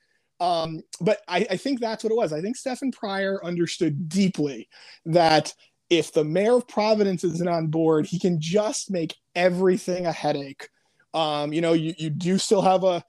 Um, 0.41 0.81
but 1.01 1.21
I, 1.29 1.47
I 1.51 1.57
think 1.59 1.79
that's 1.79 2.03
what 2.03 2.13
it 2.13 2.17
was. 2.17 2.33
I 2.33 2.41
think 2.41 2.57
Stephen 2.57 2.91
Pryor 2.91 3.45
understood 3.45 4.09
deeply 4.09 4.69
that 5.05 5.55
if 5.91 6.13
the 6.13 6.25
mayor 6.25 6.57
of 6.57 6.67
Providence 6.67 7.23
isn't 7.25 7.49
on 7.49 7.67
board, 7.67 8.07
he 8.07 8.19
can 8.19 8.41
just 8.41 8.91
make 8.91 9.15
everything 9.35 10.07
a 10.07 10.13
headache. 10.13 10.69
Um, 11.13 11.53
you 11.53 11.61
know, 11.61 11.75
you, 11.75 11.93
you 11.99 12.09
do 12.09 12.39
still 12.39 12.63
have 12.63 12.85
a, 12.85 13.05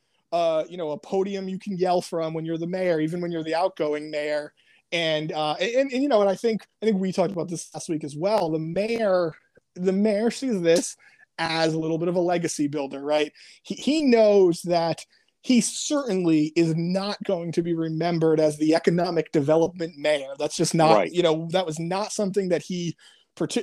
you 0.70 0.78
know, 0.78 0.92
a 0.92 0.98
podium 0.98 1.48
you 1.48 1.58
can 1.58 1.78
yell 1.78 2.02
from 2.02 2.34
when 2.34 2.44
you're 2.44 2.58
the 2.58 2.68
mayor, 2.68 3.00
even 3.00 3.22
when 3.22 3.32
you're 3.32 3.44
the 3.44 3.56
outgoing 3.56 4.12
mayor. 4.12 4.54
And, 4.92 5.32
uh, 5.32 5.54
and, 5.54 5.92
and, 5.92 6.04
you 6.04 6.10
know, 6.10 6.22
and 6.22 6.30
I 6.30 6.36
think, 6.36 6.68
I 6.82 6.86
think 6.86 7.00
we 7.00 7.12
talked 7.12 7.32
about 7.32 7.50
this 7.50 7.70
last 7.74 7.90
week 7.90 8.04
as 8.04 8.16
well. 8.16 8.52
The 8.52 8.60
mayor, 8.60 9.34
the 9.76 9.94
mayor 9.94 10.30
sees 10.30 10.62
this 10.62 10.98
as 11.38 11.74
a 11.74 11.80
little 11.80 11.98
bit 11.98 12.08
of 12.08 12.16
a 12.16 12.20
legacy 12.22 12.68
builder, 12.68 13.00
right? 13.00 13.32
He, 13.64 13.76
he 13.76 14.04
knows 14.04 14.62
that 14.64 15.06
he 15.42 15.62
certainly 15.62 16.54
is 16.56 16.76
not 16.76 17.18
going 17.24 17.52
to 17.54 17.62
be 17.62 17.74
remembered 17.74 18.40
as 18.40 18.58
the 18.58 18.76
economic 18.76 19.32
development 19.32 19.98
mayor. 19.98 20.34
That's 20.40 20.56
just 20.56 20.74
not, 20.74 20.96
right. 20.96 21.12
you 21.12 21.24
know, 21.24 21.48
that 21.52 21.66
was 21.66 21.80
not 21.80 22.12
something 22.12 22.50
that 22.50 22.64
he 22.64 22.96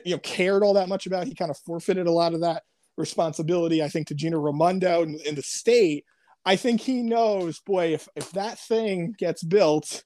you 0.04 0.12
know, 0.12 0.18
cared 0.18 0.62
all 0.62 0.74
that 0.74 0.88
much 0.88 1.06
about. 1.06 1.26
He 1.26 1.35
kind 1.35 1.50
of 1.50 1.59
forfeited 1.59 2.06
a 2.06 2.12
lot 2.12 2.35
of 2.35 2.40
that 2.40 2.64
responsibility, 2.96 3.83
I 3.83 3.88
think, 3.88 4.09
to 4.09 4.14
Gina 4.14 4.38
Raimondo 4.38 5.02
in, 5.02 5.18
in 5.26 5.35
the 5.35 5.42
state. 5.42 6.04
I 6.44 6.56
think 6.56 6.80
he 6.80 7.02
knows, 7.02 7.61
boy, 7.61 7.94
if, 7.94 8.09
if 8.16 8.30
that 8.33 8.59
thing 8.59 9.14
gets 9.18 9.42
built, 9.42 10.04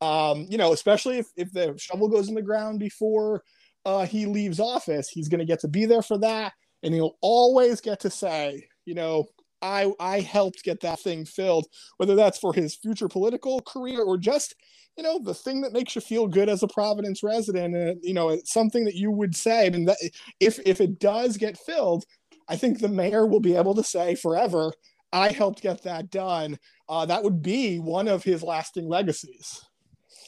Um, 0.00 0.46
you 0.50 0.58
know, 0.58 0.72
especially 0.72 1.18
if, 1.18 1.28
if 1.36 1.52
the 1.52 1.78
shovel 1.78 2.08
goes 2.08 2.28
in 2.28 2.34
the 2.34 2.42
ground 2.42 2.78
before 2.78 3.42
uh, 3.86 4.04
he 4.04 4.26
leaves 4.26 4.60
office, 4.60 5.08
he's 5.08 5.28
going 5.28 5.38
to 5.38 5.46
get 5.46 5.60
to 5.60 5.68
be 5.68 5.86
there 5.86 6.02
for 6.02 6.18
that. 6.18 6.52
And 6.84 6.94
he'll 6.94 7.16
always 7.22 7.80
get 7.80 7.98
to 8.00 8.10
say, 8.10 8.68
you 8.84 8.94
know, 8.94 9.24
I, 9.62 9.90
I 9.98 10.20
helped 10.20 10.62
get 10.62 10.80
that 10.82 11.00
thing 11.00 11.24
filled, 11.24 11.66
whether 11.96 12.14
that's 12.14 12.38
for 12.38 12.52
his 12.52 12.76
future 12.76 13.08
political 13.08 13.60
career 13.62 14.02
or 14.02 14.18
just, 14.18 14.54
you 14.96 15.02
know, 15.02 15.18
the 15.18 15.34
thing 15.34 15.62
that 15.62 15.72
makes 15.72 15.94
you 15.94 16.02
feel 16.02 16.26
good 16.26 16.50
as 16.50 16.62
a 16.62 16.68
Providence 16.68 17.22
resident. 17.22 17.74
And, 17.74 17.98
you 18.02 18.12
know, 18.12 18.28
it's 18.28 18.52
something 18.52 18.84
that 18.84 18.94
you 18.94 19.10
would 19.10 19.34
say. 19.34 19.70
Mean, 19.70 19.86
that, 19.86 19.96
if, 20.38 20.60
if 20.66 20.82
it 20.82 20.98
does 21.00 21.38
get 21.38 21.56
filled, 21.56 22.04
I 22.46 22.56
think 22.56 22.78
the 22.78 22.88
mayor 22.88 23.26
will 23.26 23.40
be 23.40 23.56
able 23.56 23.74
to 23.76 23.82
say 23.82 24.14
forever, 24.14 24.70
I 25.14 25.32
helped 25.32 25.62
get 25.62 25.82
that 25.84 26.10
done. 26.10 26.58
Uh, 26.88 27.06
that 27.06 27.24
would 27.24 27.40
be 27.40 27.78
one 27.78 28.08
of 28.08 28.22
his 28.22 28.42
lasting 28.42 28.86
legacies. 28.86 29.64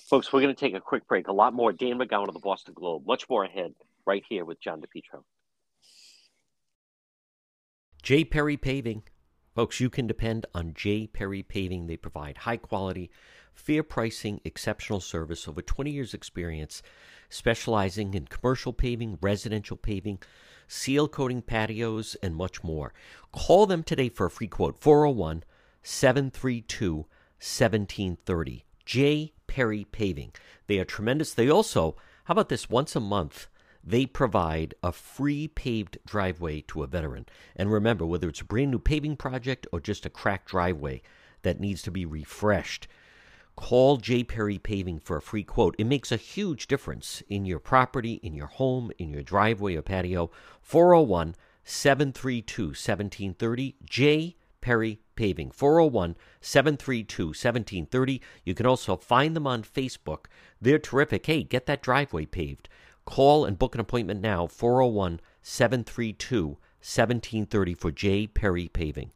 Folks, 0.09 0.33
we're 0.33 0.41
going 0.41 0.55
to 0.55 0.59
take 0.59 0.75
a 0.75 0.81
quick 0.81 1.07
break. 1.07 1.29
A 1.29 1.33
lot 1.33 1.53
more. 1.53 1.73
Dan 1.73 1.99
McGowan 1.99 2.29
of 2.29 2.35
the 2.35 2.41
Boston 2.41 2.73
Globe. 2.75 3.03
Much 3.07 3.29
more 3.29 3.45
ahead 3.45 3.75
right 4.07 4.23
here 4.29 4.47
with 4.47 4.61
John 4.63 4.81
DePetro. 4.81 5.23
J. 8.07 8.23
Perry 8.23 8.57
Paving. 8.57 9.03
Folks, 9.53 9.81
you 9.81 9.91
can 9.91 10.07
depend 10.07 10.47
on 10.55 10.75
J. 10.75 11.09
Perry 11.09 11.43
Paving. 11.43 11.89
They 11.89 11.97
provide 11.97 12.37
high 12.37 12.57
quality, 12.57 13.11
fair 13.53 13.83
pricing, 13.83 14.41
exceptional 14.45 15.01
service, 15.01 15.49
over 15.49 15.61
20 15.61 15.91
years' 15.91 16.15
experience, 16.15 16.85
specializing 17.31 18.15
in 18.15 18.27
commercial 18.27 18.73
paving, 18.73 19.19
residential 19.21 19.77
paving, 19.77 20.21
seal 20.69 21.09
coating 21.09 21.43
patios, 21.43 22.17
and 22.23 22.37
much 22.37 22.63
more. 22.63 22.95
Call 23.33 23.67
them 23.67 23.83
today 23.83 24.09
for 24.09 24.27
a 24.27 24.31
free 24.31 24.47
quote 24.47 24.79
401 24.79 25.43
732 25.83 26.95
1730. 27.41 28.65
J. 28.85 29.33
Perry 29.49 29.85
Paving. 29.85 30.31
They 30.69 30.79
are 30.79 30.85
tremendous. 30.85 31.35
They 31.35 31.51
also, 31.51 31.97
how 32.27 32.33
about 32.35 32.51
this, 32.51 32.71
once 32.71 32.95
a 32.95 33.01
month, 33.01 33.49
they 33.87 34.05
provide 34.05 34.75
a 34.83 34.91
free 34.91 35.47
paved 35.47 35.99
driveway 36.05 36.61
to 36.63 36.83
a 36.83 36.89
veteran. 36.89 37.27
And 37.55 37.71
remember, 37.71 38.05
whether 38.05 38.29
it's 38.29 38.41
a 38.41 38.45
brand 38.45 38.73
new 38.73 38.81
paving 38.81 39.17
project 39.17 39.67
or 39.73 39.81
just 39.81 40.05
a 40.05 40.11
cracked 40.11 40.49
driveway 40.49 41.03
that 41.43 41.61
needs 41.61 41.83
to 41.83 41.93
be 41.93 42.05
refreshed, 42.05 42.89
call 43.55 43.97
J. 43.97 44.25
Perry 44.25 44.59
Paving 44.59 44.99
for 44.99 45.17
a 45.17 45.23
free 45.23 45.45
quote. 45.45 45.77
It 45.79 45.87
makes 45.87 46.11
a 46.11 46.17
huge 46.17 46.67
difference 46.67 47.23
in 47.29 47.45
your 47.47 47.61
property, 47.61 48.15
in 48.25 48.35
your 48.35 48.49
home, 48.49 48.91
in 48.99 49.09
your 49.09 49.23
driveway 49.23 49.77
or 49.77 49.83
patio. 49.83 50.31
401 50.61 51.37
732 51.63 52.65
1730. 52.65 53.77
J. 53.85 54.37
Perry 54.61 54.99
Paving, 55.15 55.53
401 55.53 56.17
732 56.41 57.27
1730. 57.27 58.21
You 58.45 58.55
can 58.55 58.67
also 58.67 58.97
find 58.97 59.37
them 59.37 59.47
on 59.47 59.63
Facebook. 59.63 60.27
They're 60.61 60.81
terrific. 60.81 61.27
Hey, 61.27 61.45
get 61.45 61.67
that 61.67 61.83
driveway 61.83 62.27
paved. 62.27 62.69
Call 63.07 63.47
and 63.47 63.59
book 63.59 63.75
an 63.75 63.81
appointment 63.81 64.21
now, 64.21 64.47
401 64.47 65.21
732 65.41 66.47
1730 66.49 67.75
for 67.75 67.91
J. 67.91 68.27
Perry 68.27 68.69
Paving. 68.69 69.13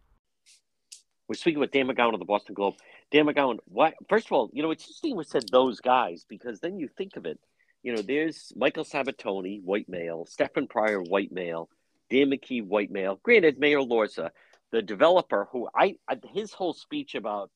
We're 1.29 1.35
speaking 1.35 1.61
with 1.61 1.71
Dan 1.71 1.87
McGowan 1.87 2.15
of 2.15 2.19
the 2.19 2.25
Boston 2.25 2.55
Globe. 2.55 2.75
Dan 3.13 3.27
McGowan, 3.27 3.59
what, 3.67 3.95
first 4.09 4.27
of 4.27 4.33
all, 4.33 4.51
you 4.53 4.63
know, 4.63 4.71
it's 4.71 4.85
interesting 4.85 5.17
we 5.17 5.25
said 5.25 5.45
those 5.51 5.81
guys 5.81 6.25
because 6.29 6.61
then 6.61 6.79
you 6.79 6.89
think 6.89 7.17
of 7.17 7.27
it. 7.27 7.39
You 7.83 7.95
know, 7.95 8.03
there's 8.03 8.53
Michael 8.57 8.85
Sabitoni, 8.85 9.63
white 9.63 9.89
male, 9.89 10.27
Stephen 10.27 10.67
Pryor, 10.67 11.01
white 11.03 11.33
male, 11.33 11.69
Dan 12.11 12.31
McKee, 12.31 12.65
white 12.65 12.91
male. 12.91 13.21
Granted, 13.23 13.59
Mayor 13.59 13.83
Lorza, 13.83 14.31
the 14.71 14.83
developer 14.83 15.49
who 15.51 15.69
I, 15.75 15.97
I 16.09 16.19
his 16.33 16.53
whole 16.53 16.75
speech 16.75 17.15
about 17.15 17.51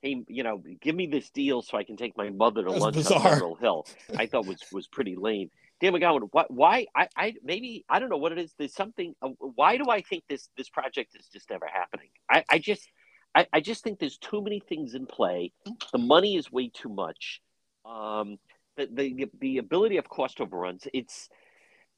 hey 0.00 0.22
you 0.28 0.42
know 0.42 0.62
give 0.80 0.94
me 0.94 1.06
this 1.06 1.30
deal 1.30 1.62
so 1.62 1.76
I 1.76 1.84
can 1.84 1.96
take 1.96 2.16
my 2.16 2.30
mother 2.30 2.62
to 2.64 2.70
That's 2.70 2.80
lunch 2.80 2.96
bizarre. 2.96 3.18
on 3.18 3.32
Mineral 3.32 3.54
Hill 3.56 3.86
I 4.16 4.26
thought 4.26 4.46
was 4.46 4.62
was 4.72 4.86
pretty 4.86 5.16
lame. 5.16 5.50
Dan 5.82 5.92
McGowan, 5.92 6.28
what, 6.30 6.48
why? 6.48 6.86
I, 6.94 7.08
I 7.16 7.34
maybe 7.42 7.84
I 7.88 7.98
don't 7.98 8.08
know 8.08 8.16
what 8.16 8.30
it 8.30 8.38
is. 8.38 8.54
There's 8.56 8.72
something. 8.72 9.14
Uh, 9.20 9.30
why 9.38 9.76
do 9.76 9.90
I 9.90 10.00
think 10.00 10.22
this 10.28 10.48
this 10.56 10.68
project 10.68 11.16
is 11.18 11.26
just 11.26 11.50
never 11.50 11.66
happening? 11.66 12.10
I, 12.30 12.44
I 12.48 12.58
just 12.60 12.88
I, 13.34 13.48
I 13.52 13.60
just 13.60 13.82
think 13.82 13.98
there's 13.98 14.16
too 14.16 14.42
many 14.42 14.60
things 14.60 14.94
in 14.94 15.06
play. 15.06 15.52
The 15.90 15.98
money 15.98 16.36
is 16.36 16.52
way 16.52 16.70
too 16.72 16.88
much. 16.88 17.40
Um, 17.84 18.38
the 18.76 18.88
the 18.92 19.26
the 19.40 19.58
ability 19.58 19.96
of 19.96 20.08
cost 20.08 20.40
overruns. 20.40 20.86
It's 20.94 21.28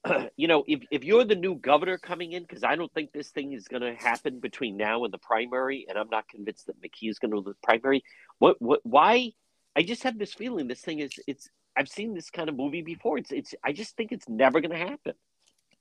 you 0.37 0.49
know, 0.49 0.65
if, 0.67 0.81
if 0.91 1.05
you're 1.05 1.25
the 1.25 1.35
new 1.35 1.57
governor 1.57 1.99
coming 1.99 2.33
in, 2.33 2.43
because 2.43 2.65
I 2.65 2.77
don't 2.77 2.93
think 2.93 3.13
this 3.13 3.31
thing 3.31 3.53
is 3.53 3.69
going 3.69 3.83
to 3.83 3.95
happen 3.95 4.41
between 4.41 4.79
now 4.79 5.05
and 5.05 5.13
the 5.13 5.19
primary, 5.19 5.87
and 5.89 5.99
I'm 5.99 6.11
not 6.11 6.29
convinced 6.29 6.67
that 6.67 6.81
McKee 6.81 7.11
is 7.11 7.19
going 7.19 7.33
to 7.33 7.43
the 7.43 7.55
primary. 7.63 8.03
What 8.39 8.61
what 8.63 8.81
why? 8.83 9.33
I 9.77 9.83
just 9.83 10.05
have 10.05 10.19
this 10.19 10.33
feeling 10.33 10.69
this 10.69 10.81
thing 10.81 11.01
is 11.01 11.13
it's. 11.27 11.51
I've 11.77 11.89
seen 11.89 12.15
this 12.15 12.31
kind 12.31 12.49
of 12.49 12.57
movie 12.57 12.83
before. 12.83 13.19
It's 13.19 13.33
it's. 13.33 13.55
I 13.65 13.73
just 13.73 13.97
think 13.97 14.13
it's 14.13 14.29
never 14.29 14.61
going 14.61 14.71
to 14.71 14.77
happen. 14.77 15.15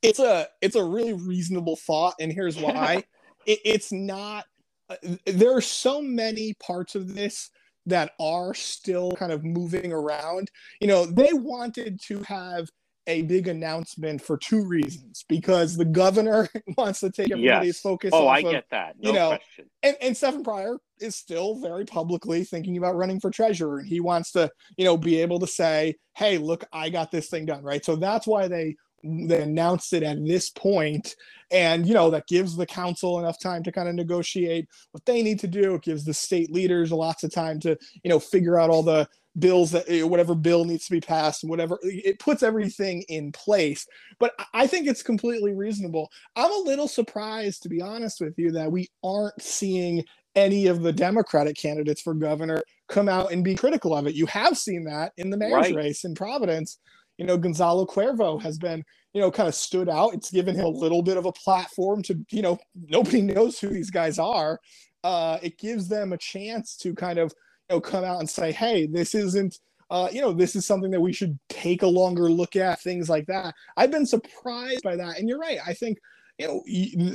It's 0.02 0.18
a 0.18 0.48
it's 0.60 0.76
a 0.76 0.84
really 0.84 1.12
reasonable 1.12 1.76
thought, 1.76 2.14
and 2.20 2.32
here's 2.32 2.58
why. 2.58 3.04
it, 3.46 3.58
it's 3.64 3.92
not. 3.92 4.44
Uh, 4.88 4.96
there 5.26 5.56
are 5.56 5.62
so 5.62 6.02
many 6.02 6.54
parts 6.54 6.94
of 6.94 7.14
this 7.14 7.50
that 7.86 8.12
are 8.18 8.54
still 8.54 9.12
kind 9.12 9.32
of 9.32 9.44
moving 9.44 9.92
around. 9.92 10.50
You 10.80 10.88
know, 10.88 11.06
they 11.06 11.32
wanted 11.32 12.00
to 12.06 12.22
have 12.22 12.68
a 13.06 13.22
big 13.22 13.48
announcement 13.48 14.22
for 14.22 14.36
two 14.36 14.64
reasons 14.64 15.24
because 15.28 15.76
the 15.76 15.84
governor 15.84 16.48
wants 16.78 17.00
to 17.00 17.10
take 17.10 17.30
everybody's 17.30 17.76
Yes. 17.76 17.80
focus 17.80 18.10
Oh, 18.12 18.26
off 18.28 18.36
I 18.36 18.38
of, 18.40 18.50
get 18.50 18.64
that. 18.70 18.96
No 18.98 19.08
you 19.10 19.14
know, 19.14 19.28
question. 19.28 19.66
and, 19.82 19.96
and 20.00 20.16
Stephen 20.16 20.42
Pryor 20.42 20.78
is 21.00 21.16
still 21.16 21.60
very 21.60 21.84
publicly 21.84 22.44
thinking 22.44 22.76
about 22.76 22.96
running 22.96 23.20
for 23.20 23.30
treasurer 23.30 23.78
and 23.80 23.88
he 23.88 24.00
wants 24.00 24.32
to, 24.32 24.50
you 24.76 24.84
know, 24.84 24.96
be 24.96 25.20
able 25.20 25.38
to 25.40 25.46
say, 25.46 25.96
hey, 26.16 26.38
look, 26.38 26.64
I 26.72 26.90
got 26.90 27.10
this 27.10 27.28
thing 27.28 27.46
done, 27.46 27.62
right? 27.62 27.84
So 27.84 27.96
that's 27.96 28.26
why 28.26 28.48
they 28.48 28.76
they 29.04 29.42
announced 29.42 29.92
it 29.92 30.02
at 30.02 30.24
this 30.26 30.48
point 30.48 31.14
and 31.50 31.86
you 31.86 31.92
know 31.92 32.08
that 32.10 32.26
gives 32.26 32.56
the 32.56 32.64
council 32.64 33.18
enough 33.18 33.38
time 33.38 33.62
to 33.62 33.70
kind 33.70 33.86
of 33.86 33.94
negotiate 33.94 34.66
what 34.92 35.04
they 35.04 35.22
need 35.22 35.38
to 35.38 35.46
do 35.46 35.74
it 35.74 35.82
gives 35.82 36.06
the 36.06 36.14
state 36.14 36.50
leaders 36.50 36.90
lots 36.90 37.22
of 37.22 37.30
time 37.30 37.60
to 37.60 37.76
you 38.02 38.08
know 38.08 38.18
figure 38.18 38.58
out 38.58 38.70
all 38.70 38.82
the 38.82 39.06
bills 39.38 39.72
that 39.72 39.84
eh, 39.88 40.02
whatever 40.02 40.34
bill 40.34 40.64
needs 40.64 40.86
to 40.86 40.92
be 40.92 41.00
passed 41.00 41.42
and 41.42 41.50
whatever 41.50 41.78
it 41.82 42.18
puts 42.18 42.42
everything 42.42 43.02
in 43.08 43.32
place. 43.32 43.86
But 44.18 44.32
I- 44.52 44.66
think 44.66 44.86
it's 44.86 45.02
completely 45.02 45.52
reasonable. 45.54 46.10
I'm 46.36 46.50
a 46.52 46.64
little 46.64 46.88
surprised 46.88 47.62
to 47.62 47.68
be 47.68 47.80
honest 47.82 48.20
with 48.20 48.34
you 48.38 48.50
that 48.52 48.70
we 48.72 48.88
aren't 49.04 49.40
seeing 49.42 50.04
any 50.34 50.66
of 50.66 50.82
the 50.82 50.92
democratic 50.92 51.56
candidates 51.56 52.00
for 52.02 52.12
governor 52.14 52.62
come 52.88 53.08
out 53.08 53.30
and 53.32 53.44
be 53.44 53.54
critical 53.54 53.94
of 53.96 54.06
it. 54.06 54.14
You 54.16 54.26
have 54.26 54.58
seen 54.58 54.84
that 54.84 55.12
in 55.16 55.30
the 55.30 55.36
mayor's 55.36 55.52
Right. 55.52 55.74
race 55.74 56.04
in 56.04 56.14
providence. 56.14 56.78
You 57.18 57.26
know 57.26 57.36
gonzalo 57.38 57.86
cuervo 57.86 58.42
has 58.42 58.58
been 58.58 58.82
you 59.12 59.20
know 59.20 59.30
kind 59.30 59.48
of 59.48 59.54
stood 59.54 59.88
out. 59.88 60.14
It's 60.14 60.30
given 60.32 60.56
him 60.56 60.64
a 60.64 60.68
little 60.68 61.02
bit 61.02 61.16
of 61.16 61.26
a 61.26 61.32
platform 61.32 62.02
to 62.04 62.18
you 62.32 62.42
know 62.42 62.58
nobody 62.74 63.20
knows 63.34 63.58
who 63.60 63.68
these 63.68 63.90
guys 63.90 64.18
are. 64.18 64.58
Uh 65.04 65.38
it 65.42 65.58
gives 65.58 65.88
them 65.88 66.12
a 66.12 66.18
chance 66.18 66.76
to 66.78 66.94
kind 66.94 67.18
of 67.18 67.32
know 67.70 67.80
come 67.80 68.04
out 68.04 68.20
and 68.20 68.28
say 68.28 68.52
hey 68.52 68.86
this 68.86 69.14
isn't 69.14 69.58
uh, 69.90 70.08
you 70.10 70.20
know, 70.20 70.32
this 70.32 70.56
is 70.56 70.66
something 70.66 70.90
that 70.90 71.00
we 71.00 71.12
should 71.12 71.38
take 71.48 71.82
a 71.82 71.86
longer 71.86 72.30
look 72.30 72.56
at, 72.56 72.80
things 72.80 73.08
like 73.08 73.26
that. 73.26 73.54
I've 73.76 73.90
been 73.90 74.06
surprised 74.06 74.82
by 74.82 74.96
that, 74.96 75.18
and 75.18 75.28
you're 75.28 75.38
right. 75.38 75.58
I 75.64 75.74
think 75.74 75.98
you 76.38 76.48
know 76.48 76.62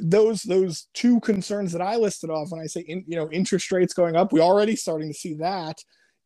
those 0.02 0.44
those 0.44 0.88
two 0.94 1.20
concerns 1.20 1.74
that 1.74 1.82
I 1.82 1.98
listed 1.98 2.30
off 2.30 2.52
when 2.52 2.62
I 2.62 2.68
say 2.68 2.82
in, 2.82 3.04
you 3.06 3.18
know 3.18 3.30
interest 3.32 3.72
rates 3.72 3.94
going 3.94 4.16
up, 4.16 4.32
we're 4.32 4.42
already 4.42 4.76
starting 4.76 5.10
to 5.10 5.18
see 5.18 5.34
that, 5.36 5.78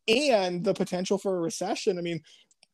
and 0.06 0.62
the 0.62 0.74
potential 0.74 1.18
for 1.18 1.36
a 1.36 1.40
recession. 1.40 1.98
I 1.98 2.02
mean, 2.02 2.20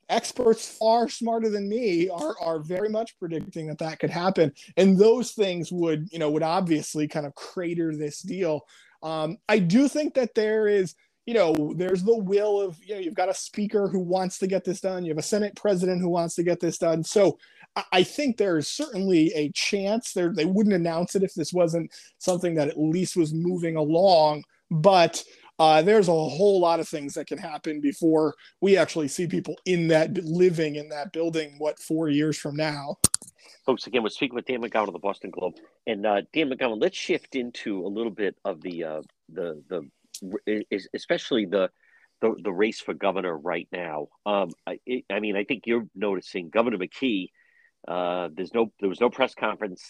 experts 0.09 0.77
far 0.79 1.09
smarter 1.09 1.49
than 1.49 1.69
me 1.69 2.09
are 2.11 2.35
are 2.41 2.59
very 2.61 2.89
much 2.89 3.19
predicting 3.19 3.69
that 3.69 3.79
that 3.79 3.99
could 3.99 4.11
happen, 4.11 4.53
and 4.77 4.99
those 4.99 5.33
things 5.33 5.73
would 5.73 6.09
you 6.13 6.19
know 6.19 6.31
would 6.31 6.43
obviously 6.43 7.09
kind 7.09 7.25
of 7.25 7.35
crater 7.35 7.97
this 7.97 8.21
deal. 8.21 8.67
Um, 9.03 9.39
I 9.49 9.59
do 9.61 9.89
think 9.89 10.13
that 10.15 10.35
there 10.35 10.69
is 10.69 10.95
you 11.27 11.35
know, 11.35 11.75
there's 11.77 12.03
the 12.03 12.17
will 12.17 12.61
of, 12.61 12.79
you 12.85 12.95
know, 12.95 13.01
you've 13.01 13.15
got 13.15 13.29
a 13.29 13.35
speaker 13.35 13.89
who 13.89 14.01
wants 14.01 14.39
to 14.39 14.47
get 14.47 14.65
this 14.65 14.81
done. 14.81 15.05
You 15.05 15.11
have 15.11 15.19
a 15.19 15.23
Senate 15.23 15.55
president 15.55 16.01
who 16.01 16.09
wants 16.09 16.35
to 16.37 16.43
get 16.43 16.61
this 16.61 16.79
done. 16.79 17.05
So 17.05 17.39
I- 17.93 18.03
think 18.03 18.37
there's 18.37 18.67
certainly 18.67 19.33
a 19.35 19.51
chance 19.51 20.13
there. 20.13 20.33
They 20.35 20.45
wouldn't 20.45 20.75
announce 20.75 21.15
it 21.15 21.23
if 21.23 21.35
this 21.35 21.53
wasn't 21.53 21.93
something 22.19 22.55
that 22.57 22.69
at 22.69 22.79
least 22.81 23.17
was 23.17 23.33
moving 23.33 23.77
along. 23.77 24.45
But 24.71 25.23
uh, 25.59 25.83
there's 25.83 26.09
a 26.09 26.13
whole 26.13 26.59
lot 26.59 26.81
of 26.81 26.89
things 26.89 27.15
that 27.15 27.27
can 27.27 27.39
happen 27.39 27.81
before 27.81 28.35
we 28.61 28.77
actually 28.77 29.09
see 29.09 29.27
people 29.27 29.57
in 29.67 29.89
that 29.89 30.17
living 30.25 30.77
in 30.77 30.89
that 30.89 31.13
building. 31.13 31.55
What 31.59 31.79
four 31.79 32.09
years 32.09 32.39
from 32.39 32.57
now? 32.57 32.97
Folks, 33.67 33.87
again, 33.87 34.03
we're 34.03 34.09
speaking 34.09 34.35
with 34.35 34.47
Dan 34.47 34.63
McGowan 34.63 34.89
of 34.89 34.95
the 34.95 34.99
Boston 34.99 35.31
Globe, 35.31 35.55
and 35.87 36.07
uh, 36.07 36.23
Dan 36.33 36.51
McGowan. 36.51 36.81
Let's 36.81 36.97
shift 36.97 37.37
into 37.37 37.87
a 37.87 37.89
little 37.89 38.11
bit 38.11 38.37
of 38.45 38.63
the 38.63 38.85
uh, 38.85 39.03
the 39.29 39.63
the 39.69 39.89
is 40.47 40.89
especially 40.95 41.47
the, 41.47 41.71
the 42.21 42.35
the 42.43 42.53
race 42.53 42.81
for 42.81 42.95
governor 42.95 43.37
right 43.37 43.69
now. 43.73 44.09
Um, 44.27 44.51
I, 44.67 44.79
I 45.11 45.21
mean, 45.21 45.37
I 45.37 45.45
think 45.45 45.65
you're 45.67 45.87
noticing 45.95 46.51
Governor 46.51 46.79
McKee. 46.79 47.29
Uh, 47.87 48.29
there's 48.35 48.55
no 48.55 48.73
there 48.81 48.89
was 48.89 49.01
no 49.01 49.11
press 49.11 49.35
conference 49.35 49.83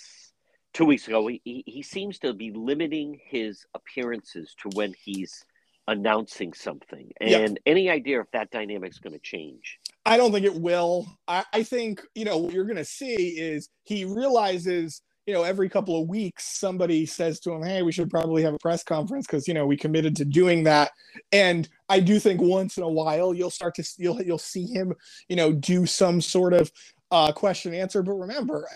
two 0.73 0.85
weeks 0.85 1.09
ago. 1.09 1.27
He, 1.27 1.41
he 1.45 1.65
he 1.67 1.83
seems 1.83 2.19
to 2.21 2.33
be 2.33 2.53
limiting 2.53 3.21
his 3.25 3.65
appearances 3.75 4.55
to 4.63 4.71
when 4.75 4.95
he's 5.05 5.45
announcing 5.89 6.53
something. 6.53 7.11
And 7.21 7.59
any 7.67 7.91
idea 7.91 8.21
if 8.21 8.31
that 8.33 8.51
dynamic's 8.53 8.99
going 8.99 9.15
to 9.15 9.19
change? 9.19 9.81
I 10.07 10.17
don't 10.17 10.31
think 10.31 10.47
it 10.47 10.55
will. 10.55 11.07
I, 11.27 11.45
I 11.53 11.63
think, 11.65 12.01
you 12.15 12.25
know, 12.25 12.39
what 12.39 12.53
you're 12.55 12.65
going 12.65 12.77
to 12.77 12.85
see 12.85 13.15
is 13.15 13.69
he 13.83 14.05
realizes, 14.05 15.03
you 15.27 15.35
know, 15.35 15.43
every 15.43 15.69
couple 15.69 16.01
of 16.01 16.09
weeks 16.09 16.59
somebody 16.59 17.07
says 17.07 17.41
to 17.41 17.53
him, 17.53 17.63
hey, 17.63 17.83
we 17.83 17.93
should 17.93 18.11
probably 18.11 18.43
have 18.43 18.55
a 18.55 18.59
press 18.59 18.83
conference 18.83 19.27
because, 19.27 19.47
you 19.47 19.55
know, 19.55 19.67
we 19.67 19.77
committed 19.77 20.17
to 20.17 20.25
doing 20.25 20.65
that. 20.65 20.91
And 21.33 21.69
I 21.89 22.01
do 22.01 22.19
think 22.19 22.41
once 22.41 22.77
in 22.79 22.83
a 22.83 22.89
while 22.89 23.35
you'll 23.35 23.51
start 23.51 23.75
to, 23.77 23.85
you'll, 23.99 24.21
you'll 24.23 24.39
see 24.39 24.67
him, 24.67 24.95
you 25.29 25.37
know, 25.37 25.53
do 25.53 25.87
some 25.87 26.21
sort 26.21 26.53
of 26.53 26.73
uh, 27.11 27.33
question 27.33 27.75
answer. 27.75 28.03
But 28.03 28.15
remember, 28.15 28.67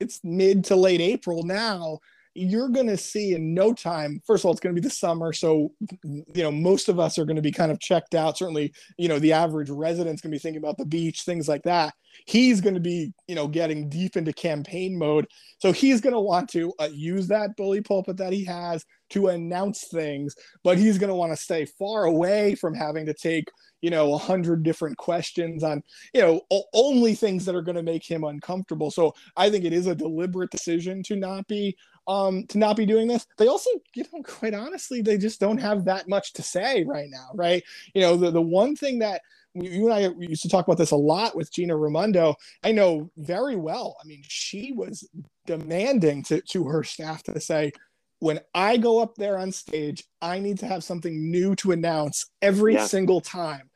it's 0.00 0.20
mid 0.24 0.64
to 0.64 0.76
late 0.76 1.00
April 1.00 1.42
now 1.44 1.98
you're 2.34 2.68
going 2.68 2.86
to 2.86 2.96
see 2.96 3.34
in 3.34 3.54
no 3.54 3.72
time 3.72 4.20
first 4.26 4.42
of 4.42 4.46
all 4.46 4.52
it's 4.52 4.60
going 4.60 4.74
to 4.74 4.80
be 4.80 4.86
the 4.86 4.94
summer. 4.94 5.32
So 5.32 5.72
you 6.02 6.42
know 6.42 6.52
most 6.52 6.88
of 6.88 6.98
us 6.98 7.18
are 7.18 7.24
going 7.24 7.36
to 7.36 7.42
be 7.42 7.52
kind 7.52 7.72
of 7.72 7.80
checked 7.80 8.14
out. 8.14 8.38
Certainly 8.38 8.72
you 8.98 9.08
know 9.08 9.18
the 9.18 9.32
average 9.32 9.70
resident's 9.70 10.22
going 10.22 10.30
to 10.30 10.36
be 10.36 10.40
thinking 10.40 10.62
about 10.62 10.78
the 10.78 10.86
beach 10.86 11.22
things 11.22 11.48
like 11.48 11.62
that. 11.64 11.94
He's 12.26 12.60
going 12.60 12.74
to 12.74 12.80
be 12.80 13.12
you 13.28 13.34
know 13.34 13.48
getting 13.48 13.88
deep 13.88 14.16
into 14.16 14.32
campaign 14.32 14.98
mode. 14.98 15.26
So 15.58 15.72
he's 15.72 16.00
going 16.00 16.14
to 16.14 16.20
want 16.20 16.48
to 16.50 16.72
uh, 16.78 16.88
use 16.92 17.28
that 17.28 17.56
bully 17.56 17.80
pulpit 17.80 18.16
that 18.18 18.32
he 18.32 18.44
has 18.44 18.84
to 19.10 19.28
announce 19.28 19.88
things 19.88 20.34
but 20.64 20.78
he's 20.78 20.96
going 20.96 21.08
to 21.08 21.14
want 21.14 21.30
to 21.32 21.36
stay 21.36 21.66
far 21.78 22.04
away 22.04 22.54
from 22.54 22.74
having 22.74 23.04
to 23.04 23.12
take 23.12 23.44
you 23.82 23.90
know 23.90 24.14
a 24.14 24.18
hundred 24.18 24.62
different 24.62 24.96
questions 24.96 25.62
on 25.62 25.82
you 26.14 26.20
know 26.22 26.40
o- 26.50 26.64
only 26.72 27.14
things 27.14 27.44
that 27.44 27.54
are 27.54 27.62
going 27.62 27.76
to 27.76 27.82
make 27.82 28.08
him 28.08 28.24
uncomfortable. 28.24 28.90
So 28.90 29.14
i 29.36 29.50
think 29.50 29.64
it 29.64 29.72
is 29.72 29.86
a 29.86 29.94
deliberate 29.94 30.50
decision 30.50 31.02
to 31.04 31.16
not 31.16 31.46
be 31.46 31.76
um 32.06 32.44
to 32.46 32.58
not 32.58 32.76
be 32.76 32.86
doing 32.86 33.06
this 33.06 33.26
they 33.38 33.46
also 33.46 33.70
you 33.94 34.04
know 34.12 34.22
quite 34.22 34.54
honestly 34.54 35.02
they 35.02 35.16
just 35.16 35.40
don't 35.40 35.58
have 35.58 35.84
that 35.84 36.08
much 36.08 36.32
to 36.32 36.42
say 36.42 36.84
right 36.84 37.08
now 37.10 37.28
right 37.34 37.62
you 37.94 38.00
know 38.00 38.16
the, 38.16 38.30
the 38.30 38.42
one 38.42 38.74
thing 38.74 38.98
that 38.98 39.20
you 39.54 39.90
and 39.90 39.92
I 39.92 40.08
used 40.18 40.42
to 40.42 40.48
talk 40.48 40.66
about 40.66 40.78
this 40.78 40.92
a 40.92 40.96
lot 40.96 41.36
with 41.36 41.52
Gina 41.52 41.76
Raimondo. 41.76 42.36
I 42.64 42.72
know 42.72 43.10
very 43.18 43.54
well. 43.54 43.98
I 44.02 44.06
mean, 44.06 44.22
she 44.26 44.72
was 44.72 45.06
demanding 45.44 46.22
to, 46.24 46.40
to 46.40 46.64
her 46.64 46.82
staff 46.82 47.22
to 47.24 47.38
say, 47.38 47.72
when 48.20 48.40
I 48.54 48.78
go 48.78 49.00
up 49.00 49.16
there 49.16 49.36
on 49.36 49.52
stage, 49.52 50.04
I 50.22 50.38
need 50.38 50.58
to 50.60 50.66
have 50.66 50.82
something 50.82 51.30
new 51.30 51.54
to 51.56 51.72
announce 51.72 52.30
every 52.40 52.74
yeah. 52.74 52.86
single 52.86 53.20
time 53.20 53.68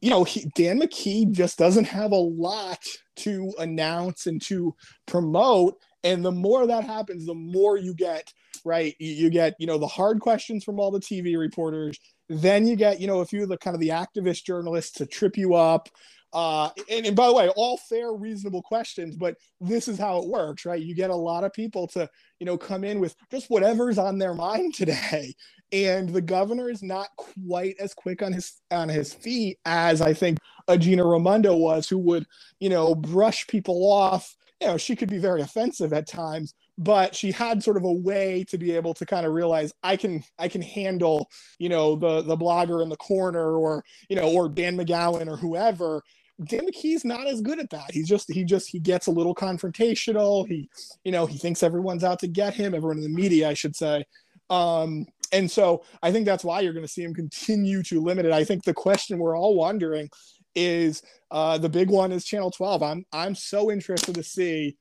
you 0.00 0.10
know, 0.10 0.24
he, 0.24 0.50
Dan 0.54 0.80
McKee 0.80 1.30
just 1.30 1.58
doesn't 1.58 1.86
have 1.86 2.12
a 2.12 2.16
lot 2.16 2.78
to 3.16 3.52
announce 3.58 4.26
and 4.26 4.40
to 4.42 4.74
promote. 5.06 5.76
And 6.02 6.24
the 6.24 6.32
more 6.32 6.66
that 6.66 6.84
happens, 6.84 7.26
the 7.26 7.34
more 7.34 7.76
you 7.76 7.94
get, 7.94 8.32
right? 8.64 8.94
You, 8.98 9.30
get, 9.30 9.54
you 9.58 9.66
know, 9.66 9.78
the 9.78 9.86
hard 9.86 10.20
questions 10.20 10.64
from 10.64 10.80
all 10.80 10.90
the 10.90 11.00
TV 11.00 11.38
reporters. 11.38 11.98
Then 12.28 12.66
you 12.66 12.76
get, 12.76 13.00
you 13.00 13.06
know, 13.06 13.20
a 13.20 13.26
few 13.26 13.42
of 13.42 13.48
the 13.48 13.58
kind 13.58 13.74
of 13.74 13.80
the 13.80 13.88
activist 13.88 14.44
journalists 14.44 14.92
to 14.92 15.06
trip 15.06 15.36
you 15.36 15.54
up. 15.54 15.88
Uh, 16.32 16.70
and, 16.88 17.06
and 17.06 17.16
by 17.16 17.26
the 17.26 17.34
way, 17.34 17.48
all 17.56 17.76
fair, 17.76 18.12
reasonable 18.12 18.62
questions, 18.62 19.16
but 19.16 19.36
this 19.60 19.88
is 19.88 19.98
how 19.98 20.18
it 20.18 20.28
works, 20.28 20.64
right? 20.64 20.80
You 20.80 20.94
get 20.94 21.10
a 21.10 21.16
lot 21.16 21.42
of 21.42 21.52
people 21.52 21.88
to, 21.88 22.08
you 22.38 22.46
know, 22.46 22.56
come 22.56 22.84
in 22.84 23.00
with 23.00 23.16
just 23.32 23.50
whatever's 23.50 23.98
on 23.98 24.18
their 24.18 24.34
mind 24.34 24.74
today 24.76 25.34
and 25.72 26.08
the 26.08 26.20
governor 26.20 26.68
is 26.68 26.82
not 26.82 27.08
quite 27.16 27.76
as 27.78 27.94
quick 27.94 28.22
on 28.22 28.32
his 28.32 28.60
on 28.70 28.88
his 28.88 29.12
feet 29.12 29.58
as 29.64 30.00
I 30.00 30.14
think 30.14 30.38
a 30.68 30.76
Gina 30.76 31.04
Raimondo 31.04 31.54
was, 31.56 31.88
who 31.88 31.98
would 31.98 32.26
you 32.58 32.68
know 32.68 32.94
brush 32.94 33.46
people 33.46 33.90
off. 33.90 34.34
You 34.60 34.68
know, 34.68 34.76
she 34.76 34.94
could 34.94 35.08
be 35.08 35.18
very 35.18 35.40
offensive 35.40 35.92
at 35.92 36.06
times, 36.06 36.54
but 36.76 37.14
she 37.14 37.32
had 37.32 37.62
sort 37.62 37.76
of 37.76 37.84
a 37.84 37.92
way 37.92 38.44
to 38.48 38.58
be 38.58 38.72
able 38.72 38.94
to 38.94 39.06
kind 39.06 39.26
of 39.26 39.32
realize 39.32 39.72
I 39.82 39.96
can 39.96 40.22
I 40.38 40.48
can 40.48 40.62
handle 40.62 41.28
you 41.58 41.68
know 41.68 41.96
the 41.96 42.22
the 42.22 42.36
blogger 42.36 42.82
in 42.82 42.88
the 42.88 42.96
corner 42.96 43.56
or 43.56 43.82
you 44.08 44.16
know 44.16 44.30
or 44.30 44.48
Dan 44.48 44.76
McGowan 44.76 45.28
or 45.28 45.36
whoever. 45.36 46.02
Dan 46.44 46.66
McKee's 46.66 47.04
not 47.04 47.26
as 47.26 47.42
good 47.42 47.58
at 47.58 47.68
that. 47.70 47.90
He's 47.92 48.08
just 48.08 48.32
he 48.32 48.44
just 48.44 48.68
he 48.68 48.80
gets 48.80 49.06
a 49.06 49.10
little 49.10 49.34
confrontational. 49.34 50.46
He 50.46 50.68
you 51.04 51.12
know 51.12 51.26
he 51.26 51.38
thinks 51.38 51.62
everyone's 51.62 52.04
out 52.04 52.18
to 52.20 52.28
get 52.28 52.54
him. 52.54 52.74
Everyone 52.74 52.98
in 52.98 53.02
the 53.02 53.08
media, 53.08 53.48
I 53.48 53.54
should 53.54 53.76
say. 53.76 54.04
Um, 54.48 55.06
and 55.32 55.50
so 55.50 55.84
I 56.02 56.12
think 56.12 56.26
that's 56.26 56.44
why 56.44 56.60
you're 56.60 56.72
going 56.72 56.84
to 56.84 56.92
see 56.92 57.04
him 57.04 57.14
continue 57.14 57.82
to 57.84 58.02
limit 58.02 58.26
it. 58.26 58.32
I 58.32 58.44
think 58.44 58.64
the 58.64 58.74
question 58.74 59.18
we're 59.18 59.38
all 59.38 59.54
wondering 59.54 60.08
is 60.54 61.02
uh, 61.30 61.58
the 61.58 61.68
big 61.68 61.90
one 61.90 62.12
is 62.12 62.24
Channel 62.24 62.50
12. 62.50 62.82
I'm 62.82 63.04
I'm 63.12 63.34
so 63.34 63.70
interested 63.70 64.14
to 64.14 64.22
see 64.22 64.76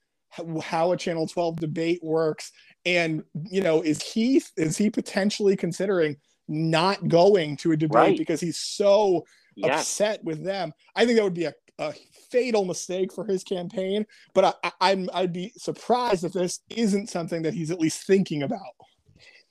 how, 0.61 0.91
a 0.91 0.97
Channel 0.97 1.27
12 1.27 1.57
debate 1.57 1.99
works, 2.03 2.51
and 2.85 3.23
you 3.49 3.61
know, 3.61 3.81
is 3.81 4.01
he 4.01 4.43
is 4.57 4.77
he 4.77 4.89
potentially 4.89 5.55
considering 5.55 6.17
not 6.47 7.07
going 7.07 7.57
to 7.57 7.71
a 7.71 7.77
debate 7.77 7.95
right. 7.95 8.17
because 8.17 8.41
he's 8.41 8.59
so 8.59 9.25
yes. 9.55 9.81
upset 9.81 10.23
with 10.23 10.43
them? 10.43 10.71
I 10.95 11.05
think 11.05 11.17
that 11.17 11.23
would 11.23 11.33
be 11.33 11.45
a, 11.45 11.53
a 11.77 11.93
fatal 12.31 12.65
mistake 12.65 13.13
for 13.13 13.25
his 13.25 13.43
campaign. 13.43 14.05
But 14.33 14.59
I, 14.63 14.71
I'm 14.81 15.09
I'd 15.13 15.33
be 15.33 15.51
surprised 15.57 16.23
if 16.23 16.33
this 16.33 16.59
isn't 16.69 17.09
something 17.09 17.41
that 17.43 17.53
he's 17.53 17.71
at 17.71 17.79
least 17.79 18.05
thinking 18.05 18.43
about 18.43 18.61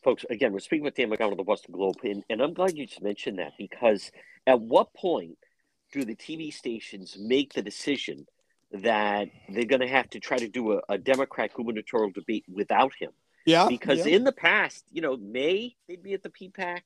folks, 0.05 0.25
again, 0.31 0.53
we're 0.53 0.61
speaking 0.61 0.85
with 0.85 0.95
Dan 0.95 1.11
McGowan 1.11 1.33
of 1.33 1.37
the 1.37 1.45
Boston 1.45 1.73
Globe, 1.73 1.97
and, 2.03 2.25
and 2.31 2.41
I'm 2.41 2.55
glad 2.55 2.77
you 2.77 2.87
just 2.87 3.03
mentioned 3.03 3.39
that 3.41 3.53
because 3.59 4.11
at 4.47 4.59
what 4.59 4.95
point 4.95 5.37
do 5.93 6.05
the 6.05 6.15
TV 6.15 6.53
stations 6.53 7.17
make 7.19 7.55
the 7.55 7.63
decision 7.63 8.27
that 8.71 9.29
they're 9.49 9.65
going 9.65 9.81
to 9.81 9.89
have 9.89 10.09
to 10.11 10.21
try 10.21 10.37
to 10.37 10.49
do 10.49 10.73
a, 10.73 10.81
a 10.89 10.99
Democrat 10.99 11.53
gubernatorial 11.55 12.11
debate 12.11 12.45
without 12.49 12.93
him? 12.99 13.11
Yeah. 13.47 13.67
Because 13.69 14.07
yeah. 14.07 14.17
in 14.17 14.25
the 14.25 14.33
past, 14.33 14.85
you 14.93 15.01
know, 15.01 15.17
May 15.17 15.75
they'd 15.89 16.03
be 16.03 16.15
at 16.15 16.23
the 16.23 16.31
PPAC. 16.31 16.81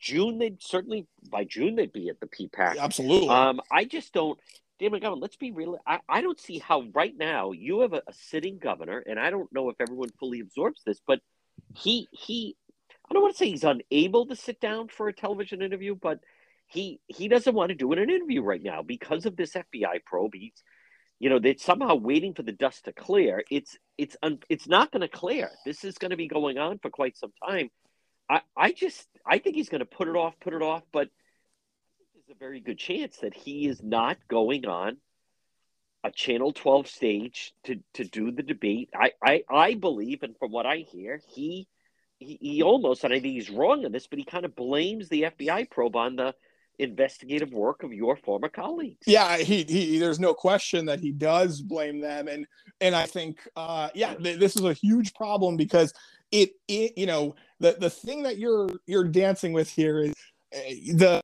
June 0.00 0.38
they'd 0.38 0.62
certainly 0.62 1.06
by 1.30 1.44
June 1.44 1.74
they'd 1.74 1.92
be 1.92 2.08
at 2.08 2.20
the 2.20 2.26
PPAC. 2.26 2.78
Absolutely. 2.78 3.28
Um, 3.28 3.60
I 3.70 3.84
just 3.84 4.12
don't. 4.12 4.38
Dan 4.78 4.92
McGowan, 4.92 5.20
let's 5.20 5.34
be 5.34 5.50
real. 5.50 5.76
I, 5.84 5.98
I 6.08 6.20
don't 6.20 6.38
see 6.38 6.60
how 6.60 6.84
right 6.94 7.12
now 7.16 7.50
you 7.50 7.80
have 7.80 7.94
a, 7.94 8.02
a 8.06 8.12
sitting 8.12 8.58
governor, 8.58 9.02
and 9.04 9.18
I 9.18 9.30
don't 9.30 9.52
know 9.52 9.70
if 9.70 9.76
everyone 9.80 10.10
fully 10.20 10.38
absorbs 10.38 10.82
this, 10.86 11.00
but 11.04 11.20
he 11.74 12.06
he 12.12 12.56
I 13.10 13.14
don't 13.14 13.22
want 13.22 13.34
to 13.34 13.38
say 13.38 13.50
he's 13.50 13.64
unable 13.64 14.26
to 14.26 14.36
sit 14.36 14.60
down 14.60 14.88
for 14.88 15.08
a 15.08 15.12
television 15.12 15.62
interview, 15.62 15.94
but 15.94 16.20
he 16.68 17.00
he 17.06 17.28
doesn't 17.28 17.54
want 17.54 17.70
to 17.70 17.74
do 17.74 17.92
an 17.92 17.98
interview 17.98 18.42
right 18.42 18.62
now 18.62 18.82
because 18.82 19.26
of 19.26 19.36
this 19.36 19.54
FBI 19.54 20.04
probe. 20.04 20.34
He's 20.34 20.62
you 21.18 21.30
know 21.30 21.38
they're 21.38 21.56
somehow 21.58 21.96
waiting 21.96 22.34
for 22.34 22.42
the 22.42 22.52
dust 22.52 22.84
to 22.84 22.92
clear. 22.92 23.42
It's 23.50 23.76
it's 23.96 24.16
un, 24.22 24.38
it's 24.48 24.68
not 24.68 24.92
going 24.92 25.00
to 25.00 25.08
clear. 25.08 25.50
This 25.64 25.84
is 25.84 25.98
going 25.98 26.10
to 26.10 26.16
be 26.16 26.28
going 26.28 26.58
on 26.58 26.78
for 26.78 26.90
quite 26.90 27.16
some 27.16 27.32
time. 27.46 27.70
I 28.28 28.42
I 28.56 28.72
just 28.72 29.06
I 29.26 29.38
think 29.38 29.56
he's 29.56 29.70
going 29.70 29.80
to 29.80 29.86
put 29.86 30.08
it 30.08 30.16
off, 30.16 30.34
put 30.40 30.54
it 30.54 30.62
off, 30.62 30.82
but 30.92 31.08
there's 32.14 32.36
a 32.36 32.38
very 32.38 32.60
good 32.60 32.78
chance 32.78 33.16
that 33.18 33.34
he 33.34 33.66
is 33.66 33.82
not 33.82 34.18
going 34.28 34.66
on 34.66 34.98
a 36.04 36.10
Channel 36.10 36.52
12 36.52 36.86
stage 36.86 37.54
to 37.64 37.80
to 37.94 38.04
do 38.04 38.30
the 38.30 38.42
debate. 38.42 38.90
I 38.94 39.12
I, 39.22 39.42
I 39.50 39.74
believe, 39.74 40.22
and 40.22 40.36
from 40.38 40.52
what 40.52 40.66
I 40.66 40.78
hear, 40.78 41.20
he 41.28 41.66
he, 42.18 42.38
he 42.40 42.62
almost, 42.62 43.04
and 43.04 43.12
I 43.12 43.20
think 43.20 43.34
he's 43.34 43.50
wrong 43.50 43.84
in 43.84 43.92
this, 43.92 44.06
but 44.06 44.18
he 44.18 44.24
kind 44.24 44.44
of 44.44 44.56
blames 44.56 45.08
the 45.08 45.22
FBI 45.22 45.70
probe 45.70 45.96
on 45.96 46.16
the 46.16 46.34
investigative 46.78 47.52
work 47.52 47.82
of 47.82 47.92
your 47.92 48.16
former 48.16 48.48
colleagues. 48.48 49.02
Yeah, 49.06 49.38
he, 49.38 49.64
he 49.64 49.98
there's 49.98 50.20
no 50.20 50.34
question 50.34 50.86
that 50.86 51.00
he 51.00 51.12
does 51.12 51.60
blame 51.60 52.00
them, 52.00 52.28
and 52.28 52.46
and 52.80 52.94
I 52.94 53.06
think 53.06 53.40
uh, 53.56 53.88
yeah, 53.94 54.14
th- 54.14 54.38
this 54.38 54.56
is 54.56 54.64
a 54.64 54.72
huge 54.72 55.14
problem 55.14 55.56
because 55.56 55.92
it 56.30 56.50
it 56.68 56.96
you 56.96 57.06
know 57.06 57.34
the 57.60 57.76
the 57.78 57.90
thing 57.90 58.22
that 58.22 58.38
you're 58.38 58.68
you're 58.86 59.04
dancing 59.04 59.52
with 59.52 59.68
here 59.68 60.00
is 60.00 60.14
uh, 60.54 60.58
the 60.94 61.20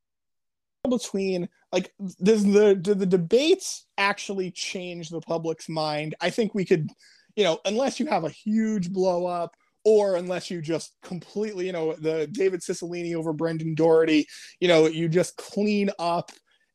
between 0.88 1.48
like 1.72 1.92
does 2.22 2.44
the 2.44 2.74
do 2.74 2.94
the 2.94 3.06
debates 3.06 3.86
actually 3.98 4.50
change 4.50 5.10
the 5.10 5.20
public's 5.20 5.68
mind? 5.68 6.14
I 6.20 6.30
think 6.30 6.54
we 6.54 6.64
could 6.64 6.90
you 7.36 7.44
know 7.44 7.60
unless 7.64 8.00
you 8.00 8.06
have 8.06 8.24
a 8.24 8.30
huge 8.30 8.92
blow 8.92 9.26
up 9.26 9.56
or 9.84 10.16
unless 10.16 10.50
you 10.50 10.60
just 10.60 10.94
completely, 11.02 11.66
you 11.66 11.72
know, 11.72 11.94
the 11.94 12.26
David 12.32 12.60
Cicilline 12.60 13.14
over 13.14 13.32
Brendan 13.32 13.74
Doherty, 13.74 14.26
you 14.60 14.68
know, 14.68 14.86
you 14.86 15.08
just 15.08 15.36
clean 15.36 15.90
up, 15.98 16.30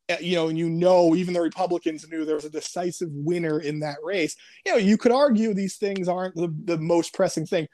eh, 0.08 0.18
you 0.20 0.36
know, 0.36 0.48
and 0.48 0.58
you 0.58 0.68
know, 0.70 1.14
even 1.14 1.34
the 1.34 1.40
Republicans 1.40 2.06
knew 2.08 2.24
there 2.24 2.36
was 2.36 2.44
a 2.44 2.50
decisive 2.50 3.10
winner 3.12 3.60
in 3.60 3.80
that 3.80 3.98
race. 4.04 4.36
You 4.64 4.72
know, 4.72 4.78
you 4.78 4.96
could 4.96 5.12
argue 5.12 5.54
these 5.54 5.76
things 5.76 6.08
aren't 6.08 6.34
the, 6.36 6.54
the 6.64 6.78
most 6.78 7.12
pressing 7.12 7.46
thing 7.46 7.66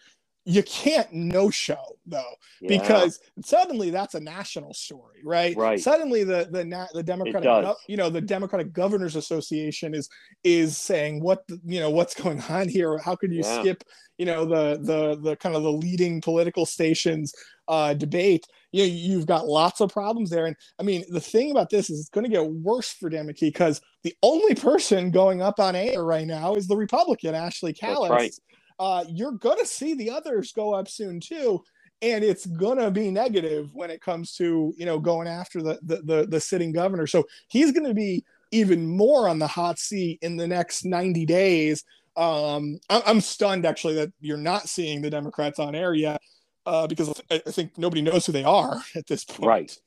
you 0.46 0.62
can't 0.62 1.12
no 1.12 1.51
show 1.51 1.95
though 2.07 2.23
yeah. 2.61 2.79
because 2.79 3.19
suddenly 3.45 3.90
that's 3.90 4.14
a 4.14 4.21
national 4.21 4.73
story 4.73 5.16
right? 5.27 5.57
Right. 5.57 5.81
Suddenly 5.81 6.25
the 6.25 6.49
the 6.51 6.88
the 6.95 7.03
democratic 7.03 7.77
you 7.88 7.97
know 7.97 8.09
the 8.09 8.21
democratic 8.21 8.73
governors 8.73 9.16
association 9.16 9.95
is 9.95 10.09
is 10.45 10.79
saying 10.79 11.21
what 11.21 11.42
you 11.64 11.81
know 11.81 11.90
what's 11.90 12.14
going 12.14 12.40
on 12.49 12.69
here? 12.69 12.99
How 12.99 13.16
could 13.16 13.33
you 13.33 13.42
yeah. 13.45 13.61
skip 13.61 13.85
you 14.19 14.27
know 14.27 14.45
the 14.45 14.79
the 14.81 15.21
the 15.21 15.37
kind 15.37 15.57
of 15.57 15.62
the 15.62 15.73
leading 15.73 16.21
political 16.21 16.64
stations 16.64 17.35
uh 17.69 17.92
debate? 17.95 18.47
You 18.73 18.85
know 18.85 18.92
you've 18.92 19.27
got 19.27 19.47
lots 19.47 19.81
of 19.81 19.92
problems 19.92 20.31
there. 20.31 20.47
And 20.47 20.57
i 20.79 20.83
mean 20.83 21.05
the 21.09 21.21
thing 21.21 21.51
about 21.51 21.71
this 21.71 21.90
is 21.90 22.01
it's 22.01 22.09
going 22.09 22.25
to 22.25 22.31
get 22.31 22.47
worse 22.47 22.92
for 22.92 23.09
democrat 23.11 23.37
because 23.40 23.81
the 24.05 24.14
only 24.23 24.55
person 24.55 25.11
going 25.11 25.42
up 25.42 25.59
on 25.59 25.75
air 25.75 26.05
right 26.05 26.27
now 26.27 26.55
is 26.55 26.69
the 26.69 26.77
republican 26.77 27.35
ashley 27.35 27.73
Kalus 27.73 28.38
uh, 28.79 29.05
you're 29.09 29.33
going 29.33 29.59
to 29.59 29.66
see 29.66 29.95
the 29.95 30.11
others 30.11 30.53
go 30.53 30.75
up 30.75 30.88
soon 30.88 31.19
too. 31.21 31.62
And 32.02 32.22
it's 32.22 32.46
gonna 32.46 32.90
be 32.90 33.11
negative 33.11 33.70
when 33.72 33.90
it 33.90 34.00
comes 34.00 34.35
to 34.37 34.74
you 34.76 34.87
know 34.87 34.98
going 34.98 35.28
after 35.28 35.62
the 35.62 35.78
the 35.82 36.02
the, 36.02 36.26
the 36.26 36.40
sitting 36.40 36.72
governor. 36.72 37.06
So 37.06 37.24
he's 37.48 37.72
gonna 37.72 37.94
be 37.94 38.24
even 38.52 38.87
more 38.87 39.28
on 39.28 39.38
the 39.38 39.46
hot 39.46 39.78
seat 39.78 40.18
in 40.22 40.37
the 40.37 40.46
next 40.46 40.85
90 40.85 41.26
days. 41.26 41.85
Um, 42.16 42.78
I'm 42.88 43.20
stunned 43.20 43.66
actually 43.66 43.94
that 43.96 44.12
you're 44.20 44.38
not 44.38 44.68
seeing 44.68 45.02
the 45.02 45.11
Democrats 45.11 45.59
on 45.59 45.74
air 45.74 45.94
yet 45.94 46.20
uh, 46.64 46.87
because 46.87 47.20
I 47.30 47.38
think 47.38 47.76
nobody 47.76 48.02
knows 48.02 48.26
who 48.26 48.32
they 48.32 48.44
are 48.44 48.80
at 48.94 49.06
this 49.06 49.24
point. 49.24 49.46
Right. 49.46 49.78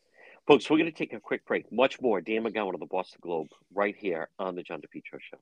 Folks, 0.48 0.70
we're 0.70 0.78
going 0.78 0.92
to 0.92 0.98
take 0.98 1.14
a 1.14 1.20
quick 1.20 1.46
break. 1.46 1.72
Much 1.72 2.02
more. 2.02 2.22
Dan 2.22 2.44
McGowan 2.44 2.74
of 2.74 2.80
the 2.80 2.86
Boston 2.86 3.20
Globe 3.22 3.48
right 3.74 3.96
here 3.96 4.30
on 4.40 4.56
the 4.56 4.64
John 4.64 4.82
DePetro 4.82 5.20
Show. 5.20 5.38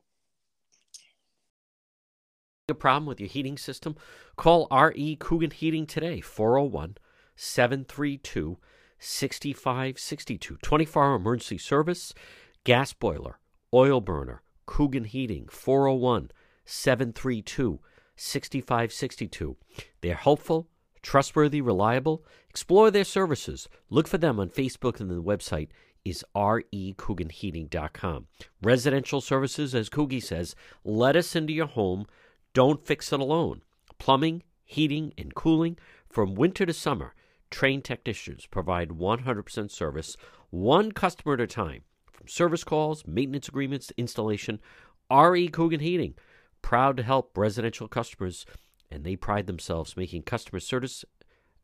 A 2.70 2.74
problem 2.74 3.06
with 3.06 3.18
your 3.18 3.30
heating 3.30 3.56
system? 3.56 3.96
Call 4.36 4.68
R.E. 4.70 5.16
Coogan 5.16 5.52
Heating 5.52 5.86
today, 5.86 6.20
401 6.20 6.98
732 7.34 8.58
6562. 8.98 10.58
24 10.60 11.02
hour 11.02 11.14
emergency 11.14 11.56
service 11.56 12.12
gas 12.64 12.92
boiler, 12.92 13.38
oil 13.72 14.02
burner, 14.02 14.42
Coogan 14.66 15.04
Heating, 15.04 15.48
401 15.48 16.30
732 16.66 17.80
6562. 18.16 19.56
They're 20.02 20.14
helpful, 20.14 20.68
trustworthy, 21.00 21.62
reliable. 21.62 22.22
Explore 22.50 22.90
their 22.90 23.04
services. 23.04 23.66
Look 23.88 24.06
for 24.06 24.18
them 24.18 24.38
on 24.38 24.50
Facebook 24.50 25.00
and 25.00 25.10
the 25.10 25.22
website 25.22 25.68
is 26.04 26.22
recooganheating.com. 26.36 28.26
Residential 28.62 29.22
services, 29.22 29.74
as 29.74 29.88
Coogie 29.88 30.22
says, 30.22 30.54
let 30.84 31.16
us 31.16 31.34
into 31.34 31.54
your 31.54 31.66
home. 31.66 32.04
Don't 32.58 32.84
fix 32.84 33.12
it 33.12 33.20
alone. 33.20 33.62
Plumbing, 34.00 34.42
heating, 34.64 35.12
and 35.16 35.32
cooling 35.32 35.78
from 36.08 36.34
winter 36.34 36.66
to 36.66 36.72
summer. 36.72 37.14
Trained 37.52 37.84
technicians 37.84 38.46
provide 38.46 38.88
100% 38.88 39.70
service, 39.70 40.16
one 40.50 40.90
customer 40.90 41.34
at 41.34 41.40
a 41.40 41.46
time. 41.46 41.82
From 42.10 42.26
service 42.26 42.64
calls, 42.64 43.06
maintenance 43.06 43.46
agreements, 43.46 43.92
installation, 43.96 44.58
RE 45.08 45.46
Coogan 45.46 45.78
Heating, 45.78 46.14
proud 46.60 46.96
to 46.96 47.04
help 47.04 47.38
residential 47.38 47.86
customers, 47.86 48.44
and 48.90 49.04
they 49.04 49.14
pride 49.14 49.46
themselves 49.46 49.96
making 49.96 50.22
customer 50.22 50.58
service 50.58 51.04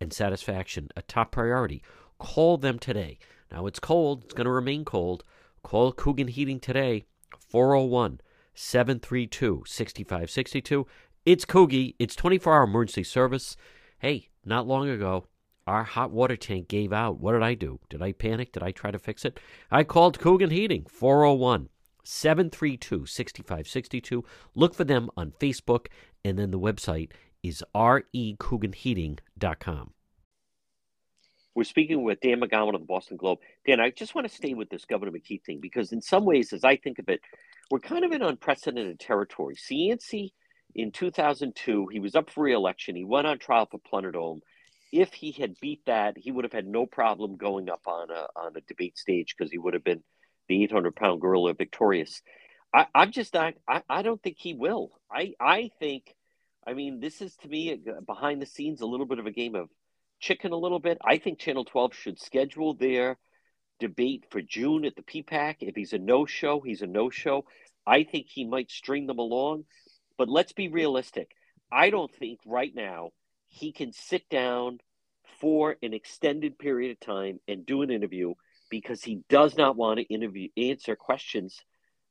and 0.00 0.12
satisfaction 0.12 0.90
a 0.96 1.02
top 1.02 1.32
priority. 1.32 1.82
Call 2.20 2.56
them 2.56 2.78
today. 2.78 3.18
Now 3.50 3.66
it's 3.66 3.80
cold, 3.80 4.22
it's 4.22 4.34
going 4.34 4.44
to 4.44 4.52
remain 4.52 4.84
cold. 4.84 5.24
Call 5.64 5.90
Coogan 5.90 6.28
Heating 6.28 6.60
today, 6.60 7.06
401 7.50 8.20
732 8.54 9.64
6562. 9.66 10.86
It's 11.24 11.44
Coogie, 11.44 11.94
it's 11.98 12.14
24 12.14 12.54
hour 12.54 12.62
emergency 12.64 13.04
service. 13.04 13.56
Hey, 13.98 14.28
not 14.44 14.66
long 14.66 14.88
ago, 14.88 15.26
our 15.66 15.84
hot 15.84 16.10
water 16.10 16.36
tank 16.36 16.68
gave 16.68 16.92
out. 16.92 17.18
What 17.18 17.32
did 17.32 17.42
I 17.42 17.54
do? 17.54 17.80
Did 17.88 18.02
I 18.02 18.12
panic? 18.12 18.52
Did 18.52 18.62
I 18.62 18.70
try 18.70 18.90
to 18.90 18.98
fix 18.98 19.24
it? 19.24 19.40
I 19.70 19.84
called 19.84 20.18
Coogan 20.18 20.50
Heating, 20.50 20.84
401 20.90 21.70
732 22.04 23.06
6562. 23.06 24.22
Look 24.54 24.74
for 24.74 24.84
them 24.84 25.08
on 25.16 25.32
Facebook, 25.40 25.86
and 26.22 26.38
then 26.38 26.50
the 26.50 26.60
website 26.60 27.12
is 27.42 27.64
recooganheating.com. 27.74 29.93
We're 31.54 31.64
speaking 31.64 32.02
with 32.02 32.20
Dan 32.20 32.40
McGowan 32.40 32.74
of 32.74 32.80
the 32.80 32.86
Boston 32.86 33.16
Globe. 33.16 33.38
Dan, 33.66 33.80
I 33.80 33.90
just 33.90 34.14
want 34.14 34.28
to 34.28 34.34
stay 34.34 34.54
with 34.54 34.70
this 34.70 34.84
Governor 34.84 35.12
McKee 35.12 35.42
thing 35.44 35.60
because, 35.60 35.92
in 35.92 36.02
some 36.02 36.24
ways, 36.24 36.52
as 36.52 36.64
I 36.64 36.76
think 36.76 36.98
of 36.98 37.08
it, 37.08 37.20
we're 37.70 37.78
kind 37.78 38.04
of 38.04 38.12
in 38.12 38.22
unprecedented 38.22 38.98
territory. 38.98 39.56
Cianci 39.56 40.32
in 40.74 40.90
2002, 40.90 41.88
he 41.92 42.00
was 42.00 42.14
up 42.14 42.30
for 42.30 42.44
re-election. 42.44 42.96
He 42.96 43.04
went 43.04 43.26
on 43.26 43.38
trial 43.38 43.68
for 43.70 43.78
Plunderdome 43.78 44.40
if 44.94 45.12
he 45.12 45.32
had 45.32 45.58
beat 45.60 45.84
that, 45.86 46.16
he 46.16 46.30
would 46.30 46.44
have 46.44 46.52
had 46.52 46.68
no 46.68 46.86
problem 46.86 47.36
going 47.36 47.68
up 47.68 47.82
on 47.86 48.10
a 48.10 48.26
on 48.36 48.56
a 48.56 48.60
debate 48.60 48.96
stage 48.96 49.34
because 49.36 49.50
he 49.50 49.58
would 49.58 49.74
have 49.74 49.82
been 49.82 50.04
the 50.48 50.62
800 50.62 50.94
pound 50.94 51.20
gorilla 51.20 51.52
victorious. 51.52 52.22
I, 52.72 52.86
I'm 52.94 53.10
just 53.10 53.34
not. 53.34 53.54
I, 53.68 53.82
I 53.88 54.02
don't 54.02 54.22
think 54.22 54.36
he 54.38 54.54
will. 54.54 54.92
I 55.10 55.34
I 55.40 55.70
think. 55.80 56.14
I 56.66 56.74
mean, 56.74 57.00
this 57.00 57.20
is 57.20 57.36
to 57.38 57.48
me 57.48 57.72
uh, 57.72 58.00
behind 58.06 58.40
the 58.40 58.46
scenes 58.46 58.80
a 58.80 58.86
little 58.86 59.04
bit 59.04 59.18
of 59.18 59.26
a 59.26 59.32
game 59.32 59.56
of 59.56 59.68
chicken. 60.24 60.52
A 60.52 60.56
little 60.56 60.80
bit. 60.80 60.98
I 61.04 61.18
think 61.18 61.38
Channel 61.38 61.66
12 61.66 61.94
should 61.94 62.18
schedule 62.18 62.74
their 62.74 63.18
debate 63.78 64.24
for 64.30 64.40
June 64.40 64.84
at 64.84 64.96
the 64.96 65.02
PPAC. 65.02 65.56
If 65.60 65.76
he's 65.76 65.92
a 65.92 65.98
no 65.98 66.24
show, 66.24 66.60
he's 66.60 66.82
a 66.82 66.86
no 66.86 67.10
show. 67.10 67.44
I 67.86 68.04
think 68.04 68.26
he 68.28 68.46
might 68.46 68.70
string 68.70 69.06
them 69.06 69.18
along. 69.18 69.64
But 70.16 70.28
let's 70.28 70.52
be 70.52 70.68
realistic. 70.68 71.32
I 71.70 71.90
don't 71.90 72.12
think 72.14 72.40
right 72.46 72.72
now 72.74 73.10
he 73.48 73.72
can 73.72 73.92
sit 73.92 74.28
down 74.30 74.78
for 75.40 75.76
an 75.82 75.92
extended 75.92 76.58
period 76.58 76.92
of 76.92 77.00
time 77.00 77.40
and 77.46 77.66
do 77.66 77.82
an 77.82 77.90
interview 77.90 78.34
because 78.70 79.02
he 79.02 79.20
does 79.28 79.56
not 79.56 79.76
want 79.76 79.98
to 79.98 80.14
interview 80.14 80.48
answer 80.56 80.96
questions 80.96 81.60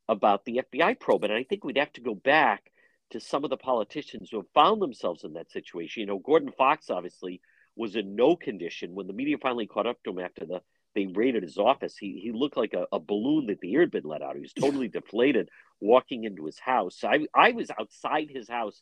about 0.08 0.44
the 0.44 0.62
FBI 0.70 1.00
probe. 1.00 1.24
And 1.24 1.32
I 1.32 1.42
think 1.42 1.64
we'd 1.64 1.78
have 1.78 1.92
to 1.94 2.00
go 2.00 2.14
back 2.14 2.70
to 3.10 3.20
some 3.20 3.42
of 3.42 3.50
the 3.50 3.56
politicians 3.56 4.28
who 4.30 4.36
have 4.38 4.50
found 4.54 4.80
themselves 4.80 5.24
in 5.24 5.32
that 5.32 5.50
situation. 5.50 6.00
You 6.00 6.06
know, 6.06 6.18
Gordon 6.18 6.52
Fox 6.56 6.90
obviously 6.90 7.40
was 7.76 7.96
in 7.96 8.14
no 8.14 8.36
condition 8.36 8.94
when 8.94 9.06
the 9.06 9.12
media 9.12 9.36
finally 9.38 9.66
caught 9.66 9.86
up 9.86 10.02
to 10.04 10.10
him 10.10 10.18
after 10.18 10.46
the 10.46 10.60
they 10.94 11.06
raided 11.06 11.42
his 11.42 11.58
office. 11.58 11.96
He 11.96 12.20
he 12.22 12.32
looked 12.32 12.56
like 12.56 12.72
a, 12.72 12.86
a 12.92 13.00
balloon 13.00 13.46
that 13.46 13.60
the 13.60 13.74
air 13.74 13.80
had 13.80 13.90
been 13.90 14.04
let 14.04 14.22
out. 14.22 14.36
He 14.36 14.42
was 14.42 14.52
totally 14.52 14.88
deflated 14.88 15.48
walking 15.80 16.24
into 16.24 16.46
his 16.46 16.58
house. 16.58 17.02
I 17.02 17.26
I 17.34 17.52
was 17.52 17.70
outside 17.78 18.28
his 18.30 18.48
house 18.48 18.80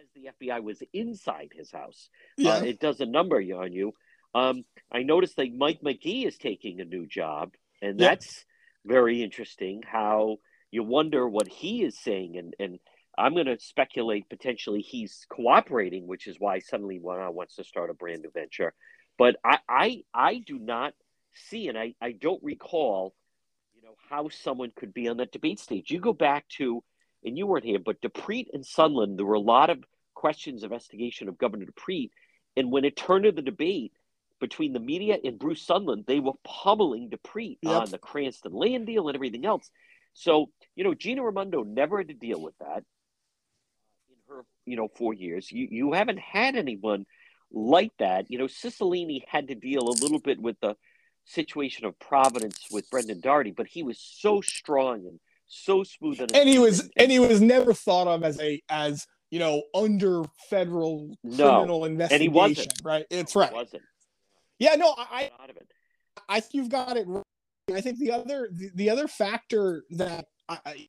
as 0.00 0.08
the 0.14 0.30
FBI 0.46 0.62
was 0.62 0.82
inside 0.92 1.50
his 1.54 1.70
house. 1.70 2.08
Uh, 2.38 2.42
yeah. 2.42 2.54
Uh, 2.56 2.62
it 2.62 2.80
does 2.80 3.00
a 3.00 3.06
number 3.06 3.36
on 3.36 3.72
you. 3.72 3.92
Um, 4.34 4.64
I 4.92 5.02
noticed 5.04 5.36
that 5.36 5.54
Mike 5.56 5.80
McGee 5.80 6.26
is 6.26 6.36
taking 6.36 6.80
a 6.80 6.84
new 6.84 7.06
job, 7.06 7.52
and 7.80 7.98
yeah. 7.98 8.08
that's 8.08 8.44
very 8.84 9.22
interesting. 9.22 9.82
How 9.86 10.38
you 10.70 10.82
wonder 10.82 11.26
what 11.26 11.48
he 11.48 11.82
is 11.82 11.98
saying, 11.98 12.36
and 12.36 12.54
and 12.58 12.78
I'm 13.16 13.34
going 13.34 13.46
to 13.46 13.58
speculate 13.58 14.28
potentially 14.28 14.80
he's 14.80 15.26
cooperating, 15.28 16.06
which 16.06 16.26
is 16.26 16.36
why 16.38 16.58
suddenly 16.58 16.98
one 16.98 17.18
wants 17.34 17.56
to 17.56 17.64
start 17.64 17.90
a 17.90 17.94
brand 17.94 18.22
new 18.22 18.30
venture. 18.30 18.74
But 19.18 19.36
I 19.44 19.58
I, 19.68 20.02
I 20.12 20.38
do 20.38 20.58
not 20.58 20.94
see, 21.34 21.68
and 21.68 21.78
I, 21.78 21.94
I 22.00 22.12
don't 22.12 22.42
recall, 22.42 23.14
you 23.74 23.82
know, 23.82 23.96
how 24.10 24.28
someone 24.28 24.72
could 24.74 24.94
be 24.94 25.08
on 25.08 25.18
that 25.18 25.32
debate 25.32 25.60
stage. 25.60 25.90
You 25.90 26.00
go 26.00 26.12
back 26.12 26.48
to 26.56 26.82
and 27.24 27.38
you 27.38 27.46
weren't 27.46 27.64
here, 27.64 27.78
but 27.78 28.02
DePrete 28.02 28.48
and 28.52 28.64
Sundlun, 28.64 29.16
there 29.16 29.26
were 29.26 29.34
a 29.34 29.40
lot 29.40 29.70
of 29.70 29.82
questions 30.14 30.62
of 30.62 30.72
investigation 30.72 31.28
of 31.28 31.38
Governor 31.38 31.66
DePrete. 31.66 32.10
And 32.56 32.70
when 32.70 32.84
it 32.84 32.96
turned 32.96 33.24
to 33.24 33.32
the 33.32 33.42
debate 33.42 33.92
between 34.40 34.72
the 34.72 34.80
media 34.80 35.16
and 35.24 35.38
Bruce 35.38 35.66
Sundlun, 35.66 36.06
they 36.06 36.20
were 36.20 36.32
pummeling 36.44 37.10
DePrete 37.10 37.58
yep. 37.62 37.82
on 37.82 37.90
the 37.90 37.98
Cranston 37.98 38.52
land 38.52 38.86
deal 38.86 39.08
and 39.08 39.14
everything 39.14 39.46
else. 39.46 39.70
So, 40.12 40.50
you 40.76 40.84
know, 40.84 40.94
Gina 40.94 41.22
Raimondo 41.22 41.62
never 41.62 41.98
had 41.98 42.08
to 42.08 42.14
deal 42.14 42.40
with 42.40 42.54
that 42.58 42.84
her, 44.34 44.44
you 44.66 44.76
know, 44.76 44.88
four 44.96 45.14
years. 45.14 45.50
You 45.50 45.68
you 45.70 45.92
haven't 45.92 46.18
had 46.18 46.56
anyone 46.56 47.06
like 47.52 47.92
that. 47.98 48.30
You 48.30 48.38
know, 48.38 48.46
Cicilline 48.46 49.22
had 49.26 49.48
to 49.48 49.54
deal 49.54 49.82
a 49.82 50.00
little 50.02 50.20
bit 50.20 50.40
with 50.40 50.56
the 50.60 50.76
situation 51.24 51.86
of 51.86 51.98
Providence 51.98 52.66
with 52.70 52.88
Brendan 52.90 53.20
Doherty, 53.20 53.52
but 53.52 53.66
he 53.66 53.82
was 53.82 53.98
so 53.98 54.40
strong 54.40 55.06
and 55.06 55.18
so 55.46 55.84
smooth 55.84 56.20
and, 56.20 56.34
and 56.34 56.48
he 56.48 56.58
was 56.58 56.80
and, 56.80 56.90
and 56.96 57.12
he 57.12 57.18
was 57.18 57.40
never 57.40 57.72
thought 57.72 58.08
of 58.08 58.24
as 58.24 58.40
a 58.40 58.60
as 58.68 59.06
you 59.30 59.38
know 59.38 59.62
under 59.74 60.22
federal 60.48 61.16
no. 61.22 61.58
criminal 61.58 61.84
investigation 61.84 62.14
and 62.14 62.22
he 62.22 62.28
wasn't. 62.28 62.72
right 62.82 63.06
it's 63.10 63.36
right 63.36 63.52
wasn't 63.52 63.82
yeah 64.58 64.74
no 64.74 64.94
i 64.96 65.30
i 66.28 66.40
think 66.40 66.54
you've 66.54 66.68
got 66.68 66.96
it 66.96 67.06
right. 67.06 67.24
i 67.74 67.80
think 67.80 67.98
the 67.98 68.10
other 68.10 68.48
the, 68.52 68.70
the 68.74 68.90
other 68.90 69.06
factor 69.06 69.84
that 69.90 70.26
i 70.48 70.88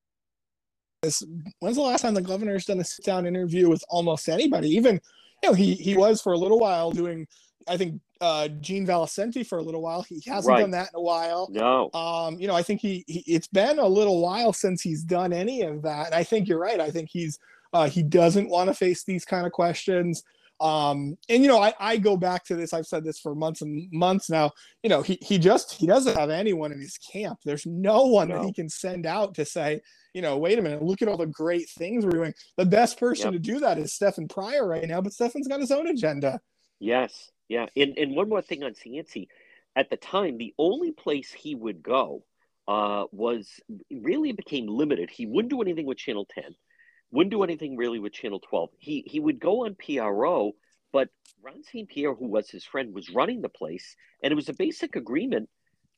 is 1.06 1.24
when's 1.60 1.78
the 1.78 1.82
last 1.82 2.02
time 2.02 2.14
the 2.14 2.22
governor's 2.22 2.66
done 2.66 2.80
a 2.80 2.84
sit 2.84 3.06
down 3.06 3.26
interview 3.26 3.70
with 3.70 3.84
almost 3.90 4.28
anybody 4.30 4.70
even 4.70 5.00
you 5.44 5.50
know 5.50 5.54
he 5.54 5.76
he 5.76 5.96
was 5.96 6.22
for 6.22 6.34
a 6.34 6.38
little 6.38 6.60
while 6.60 6.92
doing 6.92 7.28
I 7.68 7.78
think 7.78 8.02
uh, 8.22 8.48
Gene 8.48 8.86
Valicenti 8.86 9.46
for 9.46 9.58
a 9.58 9.62
little 9.62 9.82
while. 9.82 10.02
He 10.04 10.22
hasn't 10.28 10.54
right. 10.54 10.62
done 10.62 10.72
that 10.72 10.90
in 10.94 11.00
a 11.00 11.02
while. 11.02 11.50
No. 11.52 11.90
Um, 11.94 12.40
you 12.40 12.48
know, 12.48 12.56
I 12.56 12.64
think 12.64 12.82
he, 12.82 13.04
he, 13.08 13.24
it's 13.28 13.48
been 13.48 13.80
a 13.80 13.88
little 13.88 14.22
while 14.22 14.54
since 14.54 14.82
he's 14.82 15.04
done 15.04 15.34
any 15.34 15.62
of 15.64 15.82
that. 15.82 16.08
And 16.08 16.16
I 16.16 16.24
think 16.24 16.48
you're 16.48 16.60
right. 16.60 16.80
I 16.80 16.92
think 16.92 17.10
he's 17.12 17.40
uh, 17.74 17.90
he 17.90 18.04
doesn't 18.04 18.50
want 18.50 18.70
to 18.70 18.74
face 18.74 19.04
these 19.04 19.26
kind 19.26 19.46
of 19.46 19.52
questions. 19.52 20.24
Um, 20.60 21.18
and 21.28 21.44
you 21.44 21.50
know, 21.50 21.62
I, 21.62 21.74
I 21.80 21.98
go 21.98 22.16
back 22.16 22.46
to 22.46 22.56
this. 22.56 22.74
I've 22.74 22.86
said 22.86 23.04
this 23.04 23.20
for 23.20 23.36
months 23.36 23.62
and 23.62 23.92
months 23.92 24.30
now. 24.30 24.52
You 24.84 24.90
know, 24.90 25.02
he 25.02 25.18
he 25.22 25.38
just 25.38 25.74
he 25.74 25.86
doesn't 25.86 26.18
have 26.18 26.30
anyone 26.30 26.72
in 26.72 26.80
his 26.80 26.98
camp. 26.98 27.40
There's 27.44 27.66
no 27.66 28.06
one 28.06 28.30
no. 28.30 28.38
that 28.38 28.46
he 28.46 28.54
can 28.54 28.70
send 28.70 29.06
out 29.06 29.36
to 29.36 29.46
say, 29.46 29.82
you 30.14 30.22
know, 30.22 30.38
wait 30.38 30.58
a 30.58 30.62
minute, 30.62 30.82
look 30.82 31.02
at 31.02 31.08
all 31.08 31.18
the 31.18 31.26
great 31.26 31.70
things 31.70 32.06
we're 32.06 32.12
doing. 32.12 32.34
The 32.58 32.66
best 32.66 33.00
person 33.00 33.34
yep. 33.34 33.34
to 33.34 33.40
do 33.40 33.60
that 33.60 33.78
is 33.78 33.94
Stefan 33.94 34.28
Pryor 34.28 34.66
right 34.68 34.88
now, 34.88 35.02
but 35.02 35.14
Stefan's 35.14 35.48
got 35.48 35.60
his 35.60 35.72
own 35.72 35.88
agenda. 35.88 36.40
Yes, 36.80 37.32
yeah, 37.50 37.66
and 37.76 37.98
and 37.98 38.16
one 38.16 38.30
more 38.30 38.42
thing 38.42 38.64
on 38.64 38.74
Cianci, 38.74 39.28
at 39.76 39.90
the 39.90 39.98
time, 39.98 40.38
the 40.38 40.54
only 40.58 40.92
place 40.92 41.32
he 41.32 41.54
would 41.54 41.84
go 41.84 42.24
uh, 42.68 43.06
was 43.12 43.60
really 43.92 44.32
became 44.32 44.68
limited. 44.68 45.10
He 45.10 45.26
wouldn't 45.26 45.52
do 45.52 45.62
anything 45.62 45.86
with 45.86 45.98
Channel 45.98 46.28
Ten, 46.34 46.56
wouldn't 47.16 47.32
do 47.32 47.44
anything 47.44 47.78
really 47.78 48.00
with 48.00 48.14
Channel 48.14 48.40
Twelve. 48.40 48.70
He 48.78 49.04
he 49.08 49.20
would 49.20 49.40
go 49.40 49.66
on 49.66 49.76
PRO, 49.76 50.54
But 50.92 51.10
Ron 51.42 51.64
St. 51.64 51.90
Pierre, 51.90 52.14
who 52.14 52.28
was 52.28 52.50
his 52.50 52.64
friend, 52.64 52.94
was 52.94 53.10
running 53.10 53.42
the 53.42 53.50
place, 53.50 53.96
and 54.22 54.32
it 54.32 54.36
was 54.36 54.50
a 54.50 54.54
basic 54.54 54.96
agreement 54.96 55.50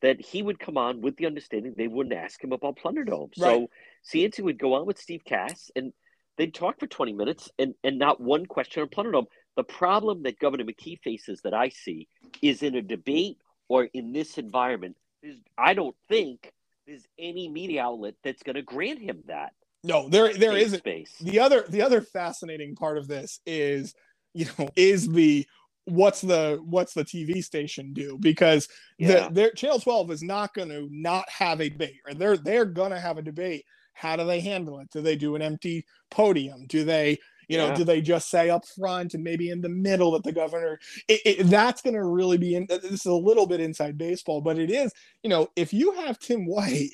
that 0.01 0.21
he 0.21 0.41
would 0.41 0.59
come 0.59 0.77
on 0.77 1.01
with 1.01 1.17
the 1.17 1.25
understanding 1.25 1.73
they 1.75 1.87
wouldn't 1.87 2.15
ask 2.15 2.43
him 2.43 2.51
about 2.51 2.77
Plunderdome. 2.77 3.31
Right. 3.37 3.37
So 3.37 3.69
Cianci 4.11 4.41
would 4.43 4.59
go 4.59 4.75
on 4.75 4.85
with 4.85 4.99
Steve 4.99 5.23
Kass, 5.25 5.71
and 5.75 5.91
they'd 6.37 6.53
talk 6.53 6.79
for 6.79 6.87
20 6.87 7.13
minutes, 7.13 7.49
and, 7.57 7.73
and 7.83 7.97
not 7.97 8.21
one 8.21 8.45
question 8.45 8.83
on 8.83 8.89
Plunderdome. 8.89 9.25
The 9.55 9.63
problem 9.63 10.23
that 10.23 10.39
Governor 10.39 10.65
McKee 10.65 10.99
faces 11.01 11.41
that 11.43 11.53
I 11.53 11.69
see 11.69 12.07
is 12.43 12.61
in 12.61 12.75
a 12.75 12.81
debate 12.81 13.37
or 13.69 13.85
in 13.85 14.13
this 14.13 14.37
environment, 14.37 14.97
is 15.23 15.39
I 15.57 15.73
don't 15.73 15.95
think 16.07 16.51
there's 16.85 17.05
any 17.19 17.49
media 17.49 17.83
outlet 17.83 18.15
that's 18.23 18.43
going 18.43 18.55
to 18.55 18.61
grant 18.61 18.99
him 18.99 19.23
that. 19.27 19.53
No, 19.87 20.09
there 20.09 20.33
there 20.33 20.55
isn't. 20.55 20.79
Space. 20.79 21.13
The 21.21 21.39
other 21.39 21.65
the 21.69 21.81
other 21.81 22.01
fascinating 22.01 22.75
part 22.75 22.97
of 22.97 23.07
this 23.07 23.39
is, 23.45 23.93
you 24.33 24.45
know, 24.57 24.69
is 24.75 25.07
the 25.07 25.45
what's 25.85 26.21
the 26.21 26.59
what's 26.65 26.93
the 26.93 27.05
TV 27.05 27.43
station 27.43 27.93
do 27.93 28.17
because 28.19 28.67
yeah. 28.97 29.27
the 29.27 29.33
their 29.33 29.51
channel 29.51 29.79
12 29.79 30.11
is 30.11 30.21
not 30.21 30.53
going 30.53 30.67
to 30.67 30.89
not 30.91 31.29
have 31.29 31.61
a 31.61 31.69
debate 31.69 32.01
or 32.05 32.13
they're 32.13 32.35
they're 32.35 32.65
going 32.65 32.91
to 32.91 32.99
have 32.99 33.17
a 33.17 33.21
debate 33.21 33.63
how 33.93 34.17
do 34.17 34.25
they 34.25 34.41
handle 34.41 34.79
it 34.79 34.89
do 34.91 34.99
they 34.99 35.15
do 35.15 35.35
an 35.35 35.41
empty 35.41 35.85
podium 36.11 36.65
do 36.67 36.83
they 36.83 37.17
you 37.47 37.57
know, 37.57 37.67
yeah. 37.67 37.75
do 37.75 37.83
they 37.83 38.01
just 38.01 38.29
say 38.29 38.49
up 38.49 38.65
front 38.65 39.13
and 39.13 39.23
maybe 39.23 39.49
in 39.49 39.61
the 39.61 39.69
middle 39.69 40.11
that 40.11 40.23
the 40.23 40.33
governor? 40.33 40.79
It, 41.07 41.21
it, 41.25 41.43
that's 41.45 41.81
going 41.81 41.93
to 41.93 42.03
really 42.03 42.37
be 42.37 42.55
in. 42.55 42.65
This 42.67 42.83
is 42.83 43.05
a 43.05 43.13
little 43.13 43.47
bit 43.47 43.61
inside 43.61 43.97
baseball, 43.97 44.41
but 44.41 44.59
it 44.59 44.69
is. 44.69 44.91
You 45.23 45.29
know, 45.29 45.47
if 45.55 45.73
you 45.73 45.93
have 45.93 46.19
Tim 46.19 46.45
White 46.45 46.91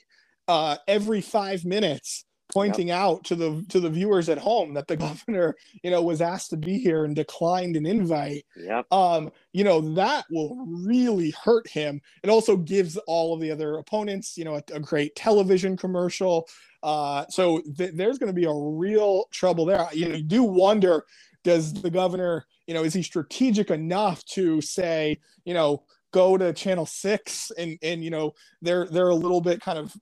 uh, 0.48 0.78
every 0.88 1.22
five 1.22 1.66
minutes 1.66 2.26
pointing 2.54 2.90
yep. 2.90 2.98
out 2.98 3.24
to 3.24 3.36
the 3.36 3.66
to 3.70 3.80
the 3.80 3.90
viewers 3.90 4.30
at 4.30 4.38
home 4.38 4.74
that 4.74 4.88
the 4.88 4.98
governor 5.08 5.56
you 5.84 5.92
know 5.92 6.02
was 6.02 6.22
asked 6.22 6.50
to 6.50 6.58
be 6.58 6.78
here 6.78 7.06
and 7.06 7.16
declined 7.16 7.76
an 7.76 7.86
invite 7.86 8.46
yep. 8.56 8.86
um 8.92 9.32
you 9.52 9.64
know 9.64 9.82
that 9.82 10.26
will 10.30 10.56
really 10.68 11.34
hurt 11.44 11.68
him 11.68 12.00
it 12.24 12.30
also 12.30 12.56
gives 12.56 12.98
all 13.08 13.34
of 13.34 13.42
the 13.42 13.52
other 13.52 13.78
opponents 13.78 14.38
you 14.38 14.46
know 14.46 14.56
a, 14.56 14.64
a 14.74 14.80
great 14.80 15.16
television 15.16 15.76
commercial 15.76 16.48
uh, 16.84 17.26
so 17.30 17.62
th- 17.78 17.94
there's 17.94 18.18
going 18.18 18.28
to 18.28 18.34
be 18.34 18.46
a 18.46 18.54
real 18.54 19.26
trouble 19.32 19.66
there. 19.66 19.88
You 19.94 20.10
know, 20.10 20.16
you 20.16 20.24
do 20.24 20.44
wonder, 20.44 21.06
does 21.44 21.74
the 21.74 21.90
governor, 21.90 22.46
you 22.68 22.74
know, 22.74 22.84
is 22.84 22.94
he 22.94 23.02
strategic 23.02 23.72
enough 23.72 24.24
to 24.26 24.62
say, 24.62 25.18
you 25.46 25.54
know, 25.54 25.84
go 26.12 26.38
to 26.38 26.54
channel 26.54 26.86
six 26.86 27.52
and 27.58 27.78
and 27.82 28.04
you 28.04 28.12
know 28.12 28.34
they're 28.62 28.86
they're 28.86 29.10
a 29.10 29.16
little 29.16 29.42
bit 29.42 29.60
kind 29.60 29.80
of 29.80 29.96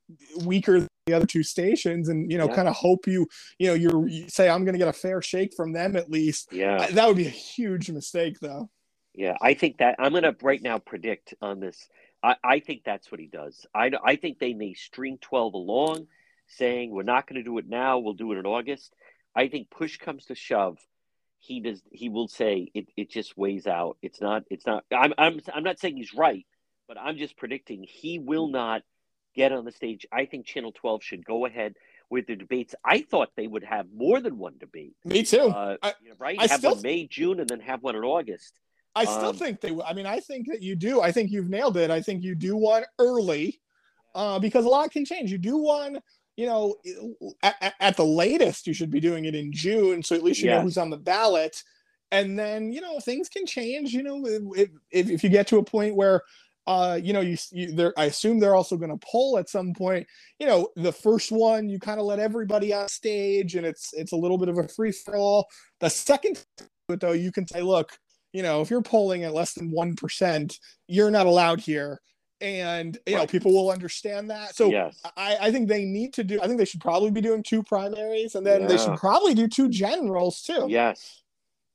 weaker 0.45 0.85
the 1.05 1.13
other 1.13 1.25
two 1.25 1.43
stations 1.43 2.09
and 2.09 2.31
you 2.31 2.37
know 2.37 2.47
yeah. 2.47 2.55
kind 2.55 2.67
of 2.67 2.75
hope 2.75 3.07
you 3.07 3.27
you 3.57 3.67
know 3.67 3.73
you're 3.73 4.07
you 4.07 4.29
say 4.29 4.47
i'm 4.47 4.63
going 4.63 4.73
to 4.73 4.79
get 4.79 4.87
a 4.87 4.93
fair 4.93 5.21
shake 5.21 5.53
from 5.55 5.73
them 5.73 5.95
at 5.95 6.11
least 6.11 6.49
yeah 6.51 6.85
that 6.91 7.07
would 7.07 7.17
be 7.17 7.25
a 7.25 7.29
huge 7.29 7.89
mistake 7.89 8.39
though 8.39 8.69
yeah 9.15 9.35
i 9.41 9.53
think 9.53 9.77
that 9.77 9.95
i'm 9.97 10.11
going 10.11 10.23
to 10.23 10.35
right 10.43 10.61
now 10.61 10.77
predict 10.77 11.33
on 11.41 11.59
this 11.59 11.87
I, 12.23 12.35
I 12.43 12.59
think 12.59 12.83
that's 12.83 13.11
what 13.11 13.19
he 13.19 13.25
does 13.25 13.65
I, 13.73 13.91
I 14.05 14.15
think 14.15 14.37
they 14.37 14.53
may 14.53 14.75
string 14.75 15.17
12 15.21 15.55
along 15.55 16.07
saying 16.51 16.91
we're 16.91 17.03
not 17.03 17.27
going 17.27 17.37
to 17.37 17.43
do 17.43 17.57
it 17.57 17.67
now, 17.67 17.99
we'll 17.99 18.13
do 18.13 18.31
it 18.31 18.37
in 18.37 18.45
August. 18.45 18.93
I 19.35 19.47
think 19.47 19.69
push 19.69 19.97
comes 19.97 20.25
to 20.25 20.35
shove, 20.35 20.77
he 21.39 21.59
does 21.59 21.81
he 21.91 22.09
will 22.09 22.27
say 22.27 22.69
it, 22.73 22.87
it 22.95 23.09
just 23.09 23.37
weighs 23.37 23.65
out. 23.65 23.97
It's 24.01 24.21
not 24.21 24.43
it's 24.49 24.65
not 24.65 24.83
I'm 24.91 25.13
I'm 25.17 25.39
I'm 25.53 25.63
not 25.63 25.79
saying 25.79 25.97
he's 25.97 26.13
right, 26.13 26.45
but 26.87 26.97
I'm 26.99 27.17
just 27.17 27.37
predicting 27.37 27.83
he 27.87 28.19
will 28.19 28.47
not 28.47 28.83
get 29.35 29.51
on 29.51 29.65
the 29.65 29.71
stage. 29.71 30.05
I 30.11 30.25
think 30.25 30.45
Channel 30.45 30.71
12 30.73 31.03
should 31.03 31.25
go 31.25 31.45
ahead 31.45 31.75
with 32.09 32.27
the 32.27 32.35
debates. 32.35 32.75
I 32.83 33.01
thought 33.01 33.29
they 33.35 33.47
would 33.47 33.63
have 33.63 33.87
more 33.93 34.19
than 34.19 34.37
one 34.37 34.55
debate. 34.59 34.95
Me 35.05 35.23
too. 35.23 35.39
Uh, 35.39 35.77
I, 35.81 35.93
you 36.01 36.09
know, 36.09 36.15
right? 36.19 36.37
I 36.39 36.47
have 36.47 36.59
still, 36.59 36.73
one 36.73 36.81
May, 36.81 37.07
June, 37.07 37.39
and 37.39 37.49
then 37.49 37.59
have 37.61 37.83
one 37.83 37.95
in 37.95 38.03
August. 38.03 38.59
I 38.93 39.05
still 39.05 39.29
um, 39.29 39.35
think 39.37 39.61
they. 39.61 39.73
I 39.85 39.93
mean, 39.93 40.05
I 40.05 40.19
think 40.19 40.47
that 40.47 40.61
you 40.61 40.75
do. 40.75 41.01
I 41.01 41.11
think 41.11 41.31
you've 41.31 41.49
nailed 41.49 41.77
it. 41.77 41.89
I 41.89 42.01
think 42.01 42.23
you 42.23 42.35
do 42.35 42.57
one 42.57 42.83
early, 42.99 43.61
uh, 44.13 44.37
because 44.39 44.65
a 44.65 44.69
lot 44.69 44.91
can 44.91 45.05
change. 45.05 45.31
You 45.31 45.37
do 45.37 45.57
one 45.57 46.01
you 46.37 46.45
know, 46.45 46.75
at, 47.43 47.75
at, 47.79 47.97
the 47.97 48.05
latest, 48.05 48.65
you 48.65 48.73
should 48.73 48.89
be 48.89 48.99
doing 48.99 49.25
it 49.25 49.35
in 49.35 49.51
June, 49.51 50.01
so 50.01 50.15
at 50.15 50.23
least 50.23 50.41
you 50.41 50.49
know 50.49 50.61
who's 50.61 50.77
on 50.77 50.89
the 50.89 50.97
ballot. 50.97 51.61
And 52.11 52.37
then, 52.37 52.71
you 52.71 52.81
know, 52.81 52.99
things 52.99 53.29
can 53.29 53.45
change. 53.45 53.93
You 53.93 54.03
know, 54.03 54.25
if, 54.25 54.69
if, 54.91 55.09
if 55.09 55.23
you 55.23 55.29
get 55.29 55.47
to 55.47 55.57
a 55.57 55.63
point 55.63 55.95
where, 55.95 56.21
uh, 56.71 56.95
you 56.95 57.11
know, 57.11 57.19
you, 57.19 57.37
you 57.51 57.73
there, 57.73 57.93
I 57.97 58.05
assume 58.05 58.39
they're 58.39 58.55
also 58.55 58.77
going 58.77 58.97
to 58.97 59.05
poll 59.05 59.37
at 59.37 59.49
some 59.49 59.73
point. 59.73 60.07
You 60.39 60.47
know, 60.47 60.69
the 60.77 60.93
first 60.93 61.31
one 61.31 61.67
you 61.67 61.79
kind 61.79 61.99
of 61.99 62.05
let 62.05 62.19
everybody 62.19 62.73
on 62.73 62.87
stage, 62.87 63.55
and 63.55 63.65
it's 63.65 63.93
it's 63.93 64.13
a 64.13 64.15
little 64.15 64.37
bit 64.37 64.47
of 64.47 64.57
a 64.57 64.67
free 64.69 64.91
for 64.93 65.17
all. 65.17 65.47
The 65.81 65.89
second, 65.89 66.45
but 66.87 67.01
though, 67.01 67.11
you 67.11 67.31
can 67.31 67.45
say, 67.45 67.61
look, 67.61 67.97
you 68.31 68.41
know, 68.41 68.61
if 68.61 68.69
you're 68.69 68.81
polling 68.81 69.25
at 69.25 69.33
less 69.33 69.53
than 69.53 69.69
one 69.69 69.95
percent, 69.95 70.57
you're 70.87 71.11
not 71.11 71.25
allowed 71.25 71.59
here 71.59 71.99
and 72.39 72.97
you 73.05 73.15
right. 73.15 73.21
know 73.21 73.27
people 73.27 73.53
will 73.53 73.69
understand 73.69 74.31
that 74.31 74.55
so 74.55 74.71
yes. 74.71 74.99
I, 75.15 75.37
I 75.39 75.51
think 75.51 75.69
they 75.69 75.85
need 75.85 76.13
to 76.13 76.23
do 76.23 76.41
i 76.41 76.47
think 76.47 76.57
they 76.57 76.65
should 76.65 76.81
probably 76.81 77.11
be 77.11 77.21
doing 77.21 77.43
two 77.43 77.61
primaries 77.61 78.33
and 78.33 78.43
then 78.43 78.61
yeah. 78.61 78.67
they 78.67 78.77
should 78.77 78.97
probably 78.97 79.35
do 79.35 79.47
two 79.47 79.69
generals 79.69 80.41
too 80.41 80.65
yes 80.67 81.20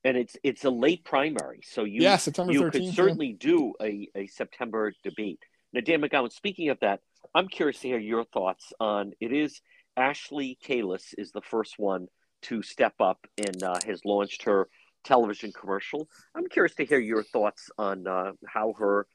and 0.06 0.16
it's 0.16 0.36
it's 0.42 0.64
a 0.64 0.70
late 0.70 1.04
primary 1.04 1.60
so 1.62 1.84
you 1.84 2.02
yeah, 2.02 2.16
September 2.16 2.52
you 2.52 2.62
13th, 2.62 2.72
could 2.72 2.94
certainly 2.94 3.28
yeah. 3.28 3.36
do 3.38 3.74
a, 3.82 4.08
a 4.14 4.26
september 4.28 4.92
debate 5.02 5.40
now 5.72 5.80
dan 5.80 6.00
mcgowan 6.00 6.32
speaking 6.32 6.68
of 6.68 6.78
that 6.80 7.00
i'm 7.34 7.48
curious 7.48 7.80
to 7.80 7.88
hear 7.88 7.98
your 7.98 8.24
thoughts 8.24 8.72
on 8.80 9.12
it 9.20 9.32
is 9.32 9.60
ashley 9.96 10.58
Kalus 10.64 11.14
is 11.18 11.32
the 11.32 11.42
first 11.42 11.74
one 11.78 12.06
to 12.42 12.62
step 12.62 12.94
up 13.00 13.18
and 13.38 13.62
uh, 13.62 13.78
has 13.86 14.00
launched 14.04 14.44
her 14.44 14.68
television 15.04 15.52
commercial 15.52 16.08
i'm 16.34 16.48
curious 16.48 16.74
to 16.76 16.84
hear 16.84 16.98
your 16.98 17.22
thoughts 17.22 17.70
on 17.78 18.06
uh, 18.06 18.32
how 18.46 18.74
her 18.78 19.06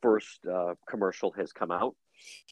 first 0.00 0.40
uh, 0.46 0.74
commercial 0.88 1.32
has 1.32 1.52
come 1.52 1.70
out? 1.70 1.94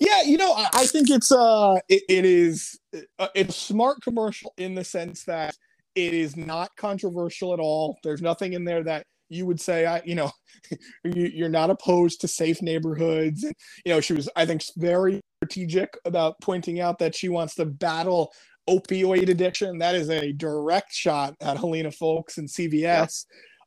Yeah, 0.01 0.23
you 0.23 0.37
know, 0.37 0.53
I, 0.53 0.69
I 0.73 0.87
think 0.87 1.11
it's 1.11 1.33
uh, 1.33 1.77
it, 1.89 2.03
it 2.09 2.25
is 2.25 2.79
uh, 3.19 3.29
it's 3.35 3.57
a 3.57 3.59
smart 3.59 4.01
commercial 4.03 4.55
in 4.57 4.75
the 4.75 4.85
sense 4.85 5.25
that 5.25 5.57
it 5.97 6.15
is 6.15 6.37
not 6.37 6.71
controversial 6.77 7.53
at 7.55 7.59
all. 7.59 7.99
There's 8.05 8.23
nothing 8.23 8.53
in 8.53 8.65
there 8.65 8.85
that 8.85 9.05
you 9.29 9.47
would 9.47 9.61
say, 9.61 9.87
I, 9.87 10.03
you 10.05 10.15
know, 10.15 10.31
you, 11.05 11.45
are 11.45 11.49
not 11.49 11.71
opposed 11.71 12.21
to 12.21 12.29
safe 12.29 12.63
neighborhoods. 12.63 13.43
And, 13.43 13.55
you 13.85 13.93
know, 13.93 14.01
she 14.01 14.13
was, 14.13 14.29
I 14.37 14.47
think, 14.47 14.63
very 14.77 15.21
strategic 15.39 15.97
about 16.05 16.41
pointing 16.41 16.81
out 16.81 16.99
that 16.99 17.15
she 17.15 17.29
wants 17.29 17.55
to 17.57 17.65
battle 17.65 18.33
opioid 18.69 19.29
addiction. 19.29 19.79
That 19.79 19.95
is 19.95 20.11
a 20.11 20.33
direct 20.33 20.93
shot 20.93 21.35
at 21.41 21.57
Helena 21.57 21.91
Foulkes 21.91 22.39
and 22.39 22.49
CVS. 22.49 22.81
Yeah. 22.81 23.07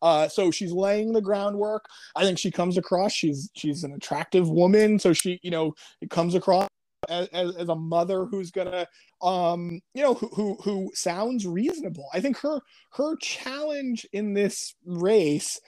Uh, 0.01 0.27
so 0.29 0.49
she's 0.49 0.71
laying 0.71 1.11
the 1.11 1.21
groundwork. 1.21 1.83
I 2.15 2.23
think 2.23 2.37
she 2.37 2.51
comes 2.51 2.77
across. 2.77 3.11
She's 3.11 3.49
she's 3.55 3.83
an 3.83 3.91
attractive 3.91 4.49
woman. 4.49 4.97
So 4.97 5.11
she, 5.11 5.39
you 5.43 5.51
know, 5.51 5.73
it 5.99 6.09
comes 6.09 6.35
across 6.35 6.69
as, 7.07 7.27
as, 7.31 7.69
a 7.69 7.75
mother 7.75 8.25
who's 8.25 8.51
gonna 8.51 8.87
um 9.21 9.79
you 9.93 10.03
know 10.03 10.13
who, 10.13 10.27
who 10.29 10.57
who 10.63 10.91
sounds 10.93 11.45
reasonable. 11.47 12.07
I 12.13 12.19
think 12.19 12.37
her 12.39 12.59
her 12.93 13.15
challenge 13.17 14.05
in 14.11 14.33
this 14.33 14.75
race 14.85 15.59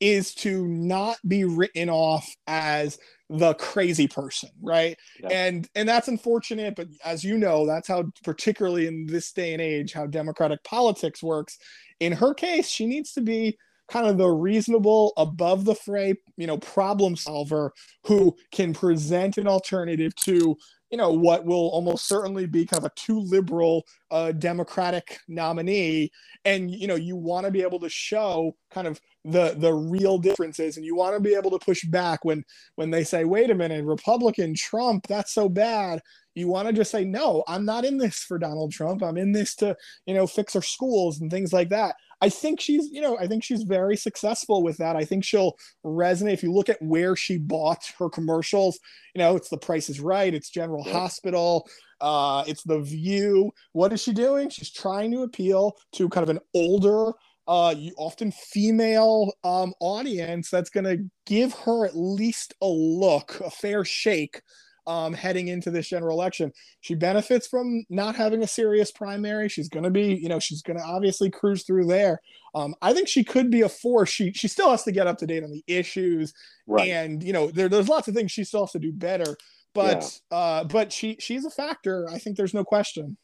is 0.00 0.34
to 0.34 0.66
not 0.66 1.18
be 1.28 1.44
written 1.44 1.90
off 1.90 2.26
as 2.46 2.98
the 3.28 3.54
crazy 3.54 4.08
person 4.08 4.50
right? 4.62 4.96
Yeah. 5.22 5.28
and 5.30 5.68
and 5.74 5.88
that's 5.88 6.08
unfortunate 6.08 6.74
but 6.74 6.88
as 7.04 7.22
you 7.22 7.38
know 7.38 7.66
that's 7.66 7.86
how 7.86 8.04
particularly 8.24 8.86
in 8.86 9.06
this 9.06 9.30
day 9.32 9.52
and 9.52 9.62
age 9.62 9.92
how 9.92 10.06
democratic 10.06 10.64
politics 10.64 11.22
works. 11.22 11.58
In 12.00 12.12
her 12.12 12.34
case 12.34 12.68
she 12.68 12.86
needs 12.86 13.12
to 13.12 13.20
be 13.20 13.56
kind 13.90 14.06
of 14.06 14.18
the 14.18 14.28
reasonable 14.28 15.12
above 15.16 15.64
the 15.64 15.74
fray 15.74 16.14
you 16.36 16.46
know 16.46 16.58
problem 16.58 17.16
solver 17.16 17.72
who 18.06 18.34
can 18.52 18.72
present 18.72 19.36
an 19.36 19.46
alternative 19.46 20.14
to 20.14 20.56
you 20.90 20.96
know 20.96 21.12
what 21.12 21.44
will 21.44 21.68
almost 21.68 22.06
certainly 22.06 22.46
be 22.46 22.66
kind 22.66 22.84
of 22.84 22.90
a 22.90 22.94
too 22.94 23.20
liberal 23.20 23.86
uh, 24.10 24.32
democratic 24.32 25.18
nominee. 25.28 26.10
And 26.44 26.70
you 26.70 26.86
know 26.86 26.96
you 26.96 27.16
want 27.16 27.46
to 27.46 27.50
be 27.50 27.62
able 27.62 27.80
to 27.80 27.88
show 27.88 28.56
kind 28.70 28.86
of 28.86 29.00
the 29.24 29.54
the 29.58 29.72
real 29.72 30.18
differences 30.18 30.76
and 30.76 30.86
you 30.86 30.96
want 30.96 31.14
to 31.14 31.20
be 31.20 31.34
able 31.34 31.50
to 31.50 31.58
push 31.58 31.84
back 31.84 32.24
when 32.24 32.42
when 32.76 32.90
they 32.90 33.04
say 33.04 33.24
wait 33.24 33.50
a 33.50 33.54
minute 33.54 33.84
republican 33.84 34.54
trump 34.54 35.06
that's 35.06 35.34
so 35.34 35.46
bad 35.46 36.00
you 36.34 36.48
want 36.48 36.66
to 36.66 36.72
just 36.72 36.90
say 36.90 37.04
no 37.04 37.44
i'm 37.48 37.64
not 37.64 37.84
in 37.84 37.98
this 37.98 38.18
for 38.18 38.38
donald 38.38 38.72
trump 38.72 39.02
i'm 39.02 39.16
in 39.16 39.32
this 39.32 39.54
to 39.54 39.76
you 40.06 40.14
know 40.14 40.26
fix 40.26 40.54
our 40.54 40.62
schools 40.62 41.20
and 41.20 41.30
things 41.30 41.52
like 41.52 41.68
that 41.68 41.94
I 42.22 42.28
think 42.28 42.60
she's, 42.60 42.90
you 42.92 43.00
know, 43.00 43.18
I 43.18 43.26
think 43.26 43.42
she's 43.42 43.62
very 43.62 43.96
successful 43.96 44.62
with 44.62 44.76
that. 44.76 44.94
I 44.94 45.04
think 45.04 45.24
she'll 45.24 45.56
resonate. 45.84 46.34
If 46.34 46.42
you 46.42 46.52
look 46.52 46.68
at 46.68 46.80
where 46.82 47.16
she 47.16 47.38
bought 47.38 47.90
her 47.98 48.10
commercials, 48.10 48.78
you 49.14 49.20
know, 49.20 49.36
it's 49.36 49.48
The 49.48 49.56
Price 49.56 49.88
is 49.88 50.00
Right, 50.00 50.34
it's 50.34 50.50
General 50.50 50.84
yep. 50.84 50.94
Hospital, 50.94 51.68
uh, 52.00 52.44
it's 52.46 52.62
The 52.62 52.80
View. 52.80 53.52
What 53.72 53.92
is 53.92 54.02
she 54.02 54.12
doing? 54.12 54.50
She's 54.50 54.70
trying 54.70 55.12
to 55.12 55.22
appeal 55.22 55.76
to 55.92 56.08
kind 56.10 56.22
of 56.22 56.28
an 56.30 56.40
older, 56.54 57.12
uh, 57.48 57.74
you 57.76 57.92
often 57.96 58.32
female 58.32 59.32
um, 59.42 59.72
audience 59.80 60.50
that's 60.50 60.70
going 60.70 60.84
to 60.84 61.02
give 61.24 61.54
her 61.54 61.86
at 61.86 61.96
least 61.96 62.54
a 62.60 62.68
look, 62.68 63.40
a 63.40 63.50
fair 63.50 63.84
shake 63.84 64.42
um, 64.90 65.12
heading 65.12 65.46
into 65.48 65.70
this 65.70 65.88
general 65.88 66.18
election. 66.18 66.52
She 66.80 66.94
benefits 66.94 67.46
from 67.46 67.84
not 67.88 68.16
having 68.16 68.42
a 68.42 68.46
serious 68.46 68.90
primary. 68.90 69.48
She's 69.48 69.68
going 69.68 69.84
to 69.84 69.90
be, 69.90 70.14
you 70.14 70.28
know, 70.28 70.40
she's 70.40 70.62
going 70.62 70.78
to 70.78 70.84
obviously 70.84 71.30
cruise 71.30 71.62
through 71.62 71.86
there. 71.86 72.20
Um, 72.54 72.74
I 72.82 72.92
think 72.92 73.06
she 73.06 73.22
could 73.22 73.50
be 73.50 73.62
a 73.62 73.68
force. 73.68 74.10
She 74.10 74.32
she 74.32 74.48
still 74.48 74.70
has 74.70 74.82
to 74.82 74.92
get 74.92 75.06
up 75.06 75.18
to 75.18 75.26
date 75.26 75.44
on 75.44 75.52
the 75.52 75.62
issues, 75.68 76.34
right. 76.66 76.88
and 76.88 77.22
you 77.22 77.32
know, 77.32 77.46
there, 77.46 77.68
there's 77.68 77.88
lots 77.88 78.08
of 78.08 78.14
things 78.14 78.32
she 78.32 78.42
still 78.42 78.62
has 78.62 78.72
to 78.72 78.80
do 78.80 78.92
better. 78.92 79.36
But 79.72 80.20
yeah. 80.32 80.36
uh, 80.36 80.64
but 80.64 80.92
she 80.92 81.16
she's 81.20 81.44
a 81.44 81.50
factor. 81.50 82.08
I 82.10 82.18
think 82.18 82.36
there's 82.36 82.54
no 82.54 82.64
question 82.64 83.16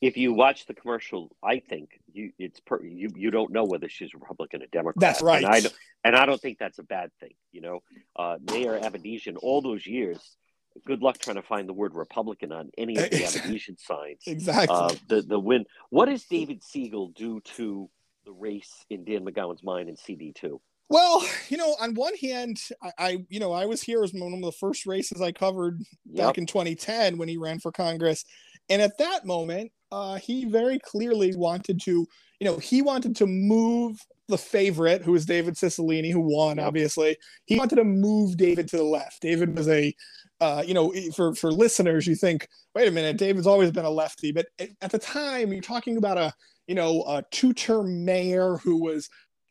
if 0.00 0.16
you 0.16 0.32
watch 0.32 0.66
the 0.66 0.74
commercial, 0.74 1.34
I 1.42 1.58
think 1.58 2.00
you 2.12 2.30
it's 2.38 2.60
per, 2.60 2.82
you 2.82 3.10
you 3.16 3.30
don't 3.30 3.52
know 3.52 3.64
whether 3.64 3.88
she's 3.88 4.14
Republican 4.14 4.62
or 4.62 4.66
Democrat. 4.66 5.00
That's 5.00 5.22
right. 5.22 5.42
And 5.42 5.52
I 5.52 5.60
don't, 5.60 5.74
and 6.04 6.16
I 6.16 6.26
don't 6.26 6.40
think 6.40 6.58
that's 6.58 6.78
a 6.78 6.84
bad 6.84 7.10
thing. 7.18 7.32
You 7.52 7.62
know, 7.62 7.82
uh, 8.16 8.36
Mayor 8.52 8.78
Avedisian, 8.78 9.36
all 9.42 9.60
those 9.60 9.86
years. 9.86 10.36
Good 10.84 11.02
luck 11.02 11.18
trying 11.18 11.36
to 11.36 11.42
find 11.42 11.68
the 11.68 11.72
word 11.72 11.94
Republican 11.94 12.52
on 12.52 12.70
any 12.78 12.96
of 12.96 13.10
the 13.10 13.18
Avedisian 13.18 13.78
signs. 13.78 14.22
Exactly. 14.26 14.76
Uh, 14.76 14.94
the 15.08 15.22
the 15.22 15.38
win. 15.38 15.64
What 15.90 16.06
does 16.06 16.24
David 16.24 16.62
Segal 16.62 17.14
do 17.14 17.40
to 17.56 17.88
the 18.24 18.32
race 18.32 18.84
in 18.90 19.04
Dan 19.04 19.24
McGowan's 19.24 19.62
mind 19.62 19.88
in 19.88 19.96
CD 19.96 20.32
two? 20.32 20.60
Well, 20.90 21.26
you 21.48 21.56
know, 21.56 21.76
on 21.80 21.94
one 21.94 22.14
hand, 22.16 22.58
I, 22.82 22.92
I, 22.98 23.26
you 23.28 23.40
know, 23.40 23.52
I 23.52 23.66
was 23.66 23.82
here 23.82 24.02
as 24.02 24.12
one 24.14 24.32
of 24.32 24.40
the 24.40 24.52
first 24.52 24.86
races 24.86 25.20
I 25.20 25.32
covered 25.32 25.82
yep. 26.06 26.28
back 26.28 26.38
in 26.38 26.46
2010 26.46 27.18
when 27.18 27.28
he 27.28 27.36
ran 27.36 27.58
for 27.58 27.70
Congress. 27.70 28.24
And 28.70 28.80
at 28.80 28.96
that 28.98 29.26
moment, 29.26 29.70
uh, 29.92 30.16
he 30.16 30.44
very 30.46 30.78
clearly 30.78 31.34
wanted 31.34 31.80
to, 31.82 32.06
you 32.40 32.44
know, 32.44 32.58
he 32.58 32.82
wanted 32.82 33.16
to 33.16 33.26
move 33.26 33.98
the 34.28 34.38
favorite, 34.38 35.02
who 35.02 35.12
was 35.12 35.24
David 35.24 35.54
Cicilline, 35.54 36.10
who 36.10 36.20
won, 36.20 36.58
obviously. 36.58 37.16
He 37.46 37.58
wanted 37.58 37.76
to 37.76 37.84
move 37.84 38.36
David 38.36 38.68
to 38.68 38.76
the 38.76 38.84
left. 38.84 39.22
David 39.22 39.56
was 39.56 39.68
a, 39.68 39.94
uh, 40.40 40.62
you 40.66 40.74
know, 40.74 40.92
for 41.14 41.34
for 41.34 41.50
listeners, 41.50 42.06
you 42.06 42.14
think, 42.14 42.48
wait 42.74 42.88
a 42.88 42.92
minute, 42.92 43.16
David's 43.16 43.46
always 43.46 43.70
been 43.70 43.84
a 43.84 43.90
lefty, 43.90 44.32
but 44.32 44.46
at 44.80 44.90
the 44.90 44.98
time, 44.98 45.52
you're 45.52 45.62
talking 45.62 45.96
about 45.96 46.18
a, 46.18 46.32
you 46.66 46.74
know, 46.74 47.02
a 47.06 47.24
two-term 47.30 48.04
mayor 48.04 48.56
who 48.58 48.82
was 48.82 49.08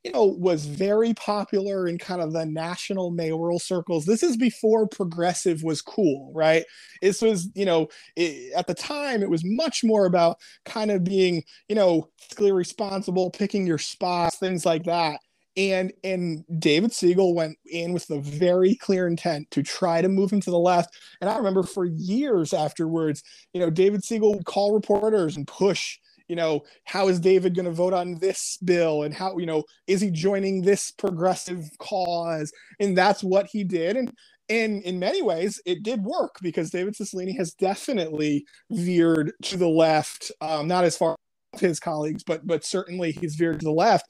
you 0.08 0.14
know, 0.14 0.26
was 0.26 0.66
very 0.66 1.14
popular 1.16 1.86
in 1.86 1.98
kind 1.98 2.22
of 2.22 2.32
the 2.32 2.46
national 2.46 3.12
mayoral 3.12 3.60
circles. 3.60 4.06
This 4.06 4.24
is 4.24 4.38
before 4.38 4.88
progressive 4.88 5.64
was 5.64 5.82
cool, 5.82 6.32
right? 6.34 6.64
This 7.02 7.22
was, 7.22 7.50
you 7.56 7.66
know, 7.66 7.90
it, 8.16 8.54
at 8.54 8.68
the 8.68 8.74
time, 8.74 9.22
it 9.22 9.30
was 9.30 9.44
much 9.44 9.84
more 9.84 10.06
about 10.06 10.38
kind 10.66 10.92
of 10.92 11.04
being, 11.04 11.44
you 11.68 11.76
know, 11.76 12.08
fiscally 12.22 12.54
responsible, 12.54 13.32
picking 13.32 13.68
your 13.68 13.80
spots, 13.80 14.38
things 14.38 14.66
like 14.66 14.84
that. 14.86 15.20
And 15.58 15.92
and 16.04 16.46
David 16.60 16.92
Segal 16.92 17.34
went 17.34 17.58
in 17.66 17.92
with 17.92 18.08
the 18.08 18.20
very 18.20 18.76
clear 18.76 19.08
intent 19.08 19.50
to 19.52 19.64
try 19.64 20.02
to 20.02 20.08
move 20.08 20.32
him 20.32 20.40
to 20.42 20.52
the 20.52 20.60
left. 20.60 20.96
And 21.20 21.30
I 21.30 21.38
remember 21.38 21.64
for 21.64 21.84
years 21.84 22.54
afterwards, 22.54 23.24
you 23.54 23.60
know, 23.60 23.72
David 23.72 24.04
Segal 24.04 24.36
would 24.36 24.46
call 24.46 24.74
reporters 24.74 25.36
and 25.36 25.48
push 25.48 25.98
you 26.28 26.36
know, 26.36 26.64
how 26.84 27.08
is 27.08 27.20
David 27.20 27.56
going 27.56 27.66
to 27.66 27.72
vote 27.72 27.94
on 27.94 28.16
this 28.20 28.58
bill? 28.64 29.04
And 29.04 29.14
how, 29.14 29.38
you 29.38 29.46
know, 29.46 29.64
is 29.88 30.02
he 30.02 30.12
joining 30.12 30.62
this 30.62 30.92
progressive 30.92 31.66
cause? 31.80 32.52
And 32.80 32.98
that's 32.98 33.24
what 33.24 33.48
he 33.48 33.64
did. 33.64 33.96
And, 33.96 34.14
and 34.50 34.84
in 34.84 35.00
many 35.00 35.22
ways, 35.22 35.62
it 35.66 35.84
did 35.84 36.04
work 36.04 36.36
because 36.42 36.70
David 36.70 36.96
Cicilline 36.96 37.36
has 37.38 37.54
definitely 37.54 38.46
veered 38.72 39.34
to 39.44 39.58
the 39.58 39.70
left, 39.70 40.32
um, 40.42 40.68
not 40.68 40.84
as 40.84 40.98
far 40.98 41.16
as 41.54 41.62
his 41.62 41.80
colleagues, 41.80 42.24
but 42.24 42.46
but 42.46 42.64
certainly 42.64 43.12
he's 43.12 43.36
veered 43.36 43.60
to 43.60 43.66
the 43.66 43.72
left. 43.72 44.06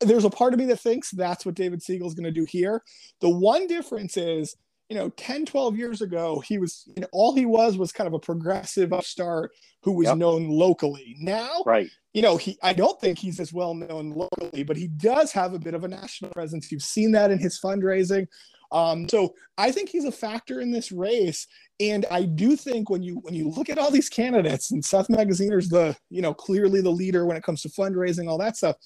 There's 0.00 0.24
a 0.24 0.30
part 0.30 0.52
of 0.52 0.60
me 0.60 0.66
that 0.66 0.80
thinks 0.80 1.10
that's 1.10 1.44
what 1.44 1.54
David 1.54 1.80
Segal 1.80 2.06
is 2.06 2.14
going 2.14 2.24
to 2.24 2.30
do 2.30 2.46
here. 2.48 2.82
The 3.20 3.28
one 3.28 3.66
difference 3.66 4.16
is 4.16 4.56
you 4.88 4.96
know 4.96 5.10
10 5.10 5.44
12 5.44 5.76
years 5.76 6.00
ago 6.00 6.40
he 6.40 6.58
was 6.58 6.84
you 6.96 7.00
know 7.02 7.08
all 7.12 7.34
he 7.34 7.46
was 7.46 7.76
was 7.76 7.92
kind 7.92 8.08
of 8.08 8.14
a 8.14 8.18
progressive 8.18 8.92
upstart 8.92 9.50
who 9.82 9.92
was 9.92 10.06
yep. 10.06 10.16
known 10.16 10.48
locally. 10.48 11.16
Now 11.20 11.62
right. 11.66 11.88
you 12.12 12.22
know 12.22 12.36
he 12.36 12.58
i 12.62 12.72
don't 12.72 13.00
think 13.00 13.18
he's 13.18 13.40
as 13.40 13.52
well 13.52 13.74
known 13.74 14.10
locally 14.10 14.62
but 14.64 14.76
he 14.76 14.88
does 14.88 15.32
have 15.32 15.54
a 15.54 15.58
bit 15.58 15.74
of 15.74 15.84
a 15.84 15.88
national 15.88 16.30
presence. 16.32 16.72
You've 16.72 16.82
seen 16.82 17.12
that 17.12 17.30
in 17.30 17.38
his 17.38 17.60
fundraising. 17.60 18.26
Um, 18.70 19.08
so 19.08 19.34
i 19.56 19.70
think 19.70 19.88
he's 19.88 20.04
a 20.04 20.12
factor 20.12 20.60
in 20.60 20.70
this 20.70 20.90
race. 20.92 21.46
And 21.80 22.06
i 22.10 22.22
do 22.22 22.56
think 22.56 22.90
when 22.90 23.02
you 23.02 23.16
when 23.16 23.34
you 23.34 23.50
look 23.50 23.68
at 23.68 23.78
all 23.78 23.90
these 23.90 24.08
candidates 24.08 24.70
and 24.70 24.84
seth 24.84 25.08
magaziner's 25.08 25.68
the 25.68 25.96
you 26.10 26.22
know 26.22 26.34
clearly 26.34 26.80
the 26.80 26.90
leader 26.90 27.26
when 27.26 27.36
it 27.36 27.42
comes 27.42 27.62
to 27.62 27.68
fundraising 27.68 28.28
all 28.28 28.38
that 28.38 28.56
stuff 28.56 28.76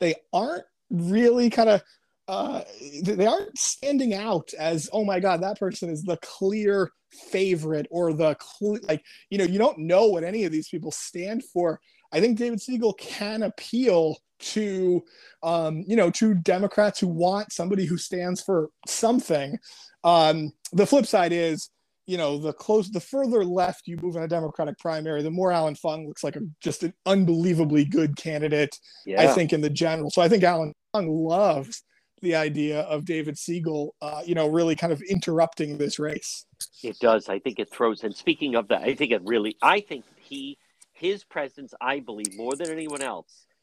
they 0.00 0.14
aren't 0.32 0.64
really 0.90 1.50
kind 1.50 1.68
of 1.68 1.82
uh, 2.28 2.62
they 3.02 3.26
aren't 3.26 3.56
standing 3.56 4.12
out 4.14 4.50
as 4.58 4.88
oh 4.92 5.04
my 5.04 5.18
god 5.18 5.42
that 5.42 5.58
person 5.58 5.88
is 5.88 6.02
the 6.02 6.18
clear 6.18 6.90
favorite 7.30 7.86
or 7.90 8.12
the 8.12 8.36
cl- 8.40 8.78
like 8.86 9.02
you 9.30 9.38
know 9.38 9.44
you 9.44 9.58
don't 9.58 9.78
know 9.78 10.06
what 10.08 10.24
any 10.24 10.44
of 10.44 10.52
these 10.52 10.68
people 10.68 10.92
stand 10.92 11.42
for. 11.44 11.80
I 12.12 12.20
think 12.20 12.38
david 12.38 12.58
segal 12.58 12.96
can 12.98 13.42
appeal 13.42 14.18
to 14.40 15.02
um, 15.42 15.84
you 15.86 15.96
know 15.96 16.10
to 16.10 16.34
democrats 16.34 17.00
who 17.00 17.08
want 17.08 17.52
somebody 17.52 17.86
who 17.86 17.96
stands 17.96 18.42
for 18.42 18.68
something. 18.86 19.58
Um, 20.04 20.52
the 20.72 20.86
flip 20.86 21.06
side 21.06 21.32
is 21.32 21.70
you 22.08 22.16
know 22.16 22.38
the 22.38 22.52
close 22.54 22.90
the 22.90 22.98
further 22.98 23.44
left 23.44 23.86
you 23.86 23.96
move 24.02 24.16
in 24.16 24.22
a 24.22 24.28
democratic 24.28 24.76
primary 24.78 25.22
the 25.22 25.30
more 25.30 25.52
Allan 25.52 25.74
fung 25.76 26.08
looks 26.08 26.24
like 26.24 26.36
a, 26.36 26.40
just 26.60 26.82
an 26.82 26.94
unbelievably 27.06 27.84
good 27.84 28.16
candidate 28.16 28.74
yeah. 29.06 29.22
i 29.22 29.26
think 29.28 29.52
in 29.52 29.60
the 29.60 29.70
general 29.70 30.10
so 30.10 30.22
i 30.22 30.28
think 30.28 30.42
Allan 30.42 30.72
fung 30.92 31.08
loves 31.08 31.84
the 32.20 32.34
idea 32.34 32.80
of 32.80 33.04
David 33.04 33.36
Segal, 33.36 33.90
uh, 34.02 34.22
you 34.24 34.34
know, 34.34 34.48
really 34.48 34.74
kind 34.74 34.92
of 34.92 35.00
interrupting 35.02 35.78
this 35.78 35.98
race. 36.00 36.44
It 36.82 36.98
does. 36.98 37.28
I 37.28 37.38
think 37.38 37.58
it 37.58 37.70
throws. 37.70 38.02
And 38.02 38.14
speaking 38.14 38.54
of 38.54 38.68
that, 38.68 38.82
I 38.82 38.94
think 38.94 39.12
it 39.12 39.22
really. 39.24 39.56
I 39.62 39.80
think 39.80 40.04
he, 40.16 40.58
his 40.92 41.24
presence, 41.24 41.74
I 41.80 42.00
believe 42.00 42.36
more 42.36 42.56
than 42.56 42.70
anyone 42.70 43.02
else, 43.02 43.46
I 43.46 43.54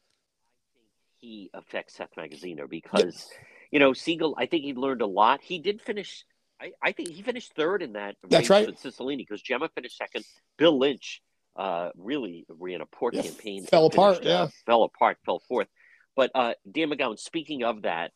think 0.80 0.90
he 1.18 1.50
affects 1.52 1.96
Seth 1.96 2.14
Magaziner 2.16 2.68
because, 2.68 3.28
yep. 3.30 3.46
you 3.72 3.78
know, 3.78 3.90
Segal. 3.90 4.34
I 4.36 4.46
think 4.46 4.64
he 4.64 4.72
learned 4.72 5.02
a 5.02 5.06
lot. 5.06 5.40
He 5.42 5.58
did 5.58 5.82
finish. 5.82 6.24
I, 6.60 6.72
I 6.82 6.92
think 6.92 7.10
he 7.10 7.22
finished 7.22 7.52
third 7.54 7.82
in 7.82 7.94
that. 7.94 8.16
That's 8.28 8.50
right. 8.50 8.66
With 8.66 8.82
Cicilline 8.82 9.18
because 9.18 9.42
Gemma 9.42 9.68
finished 9.74 9.96
second. 9.96 10.24
Bill 10.56 10.78
Lynch 10.78 11.22
uh, 11.56 11.90
really 11.96 12.46
ran 12.48 12.80
a 12.80 12.86
poor 12.86 13.10
yeah, 13.12 13.22
campaign. 13.22 13.66
Fell 13.66 13.86
apart. 13.86 14.16
Finished, 14.16 14.28
yeah. 14.28 14.42
Uh, 14.42 14.48
fell 14.64 14.82
apart. 14.84 15.18
Fell 15.24 15.42
fourth. 15.48 15.68
But 16.14 16.30
uh, 16.34 16.54
Dan 16.70 16.90
McGowan, 16.90 17.18
speaking 17.18 17.62
of 17.62 17.82
that, 17.82 18.12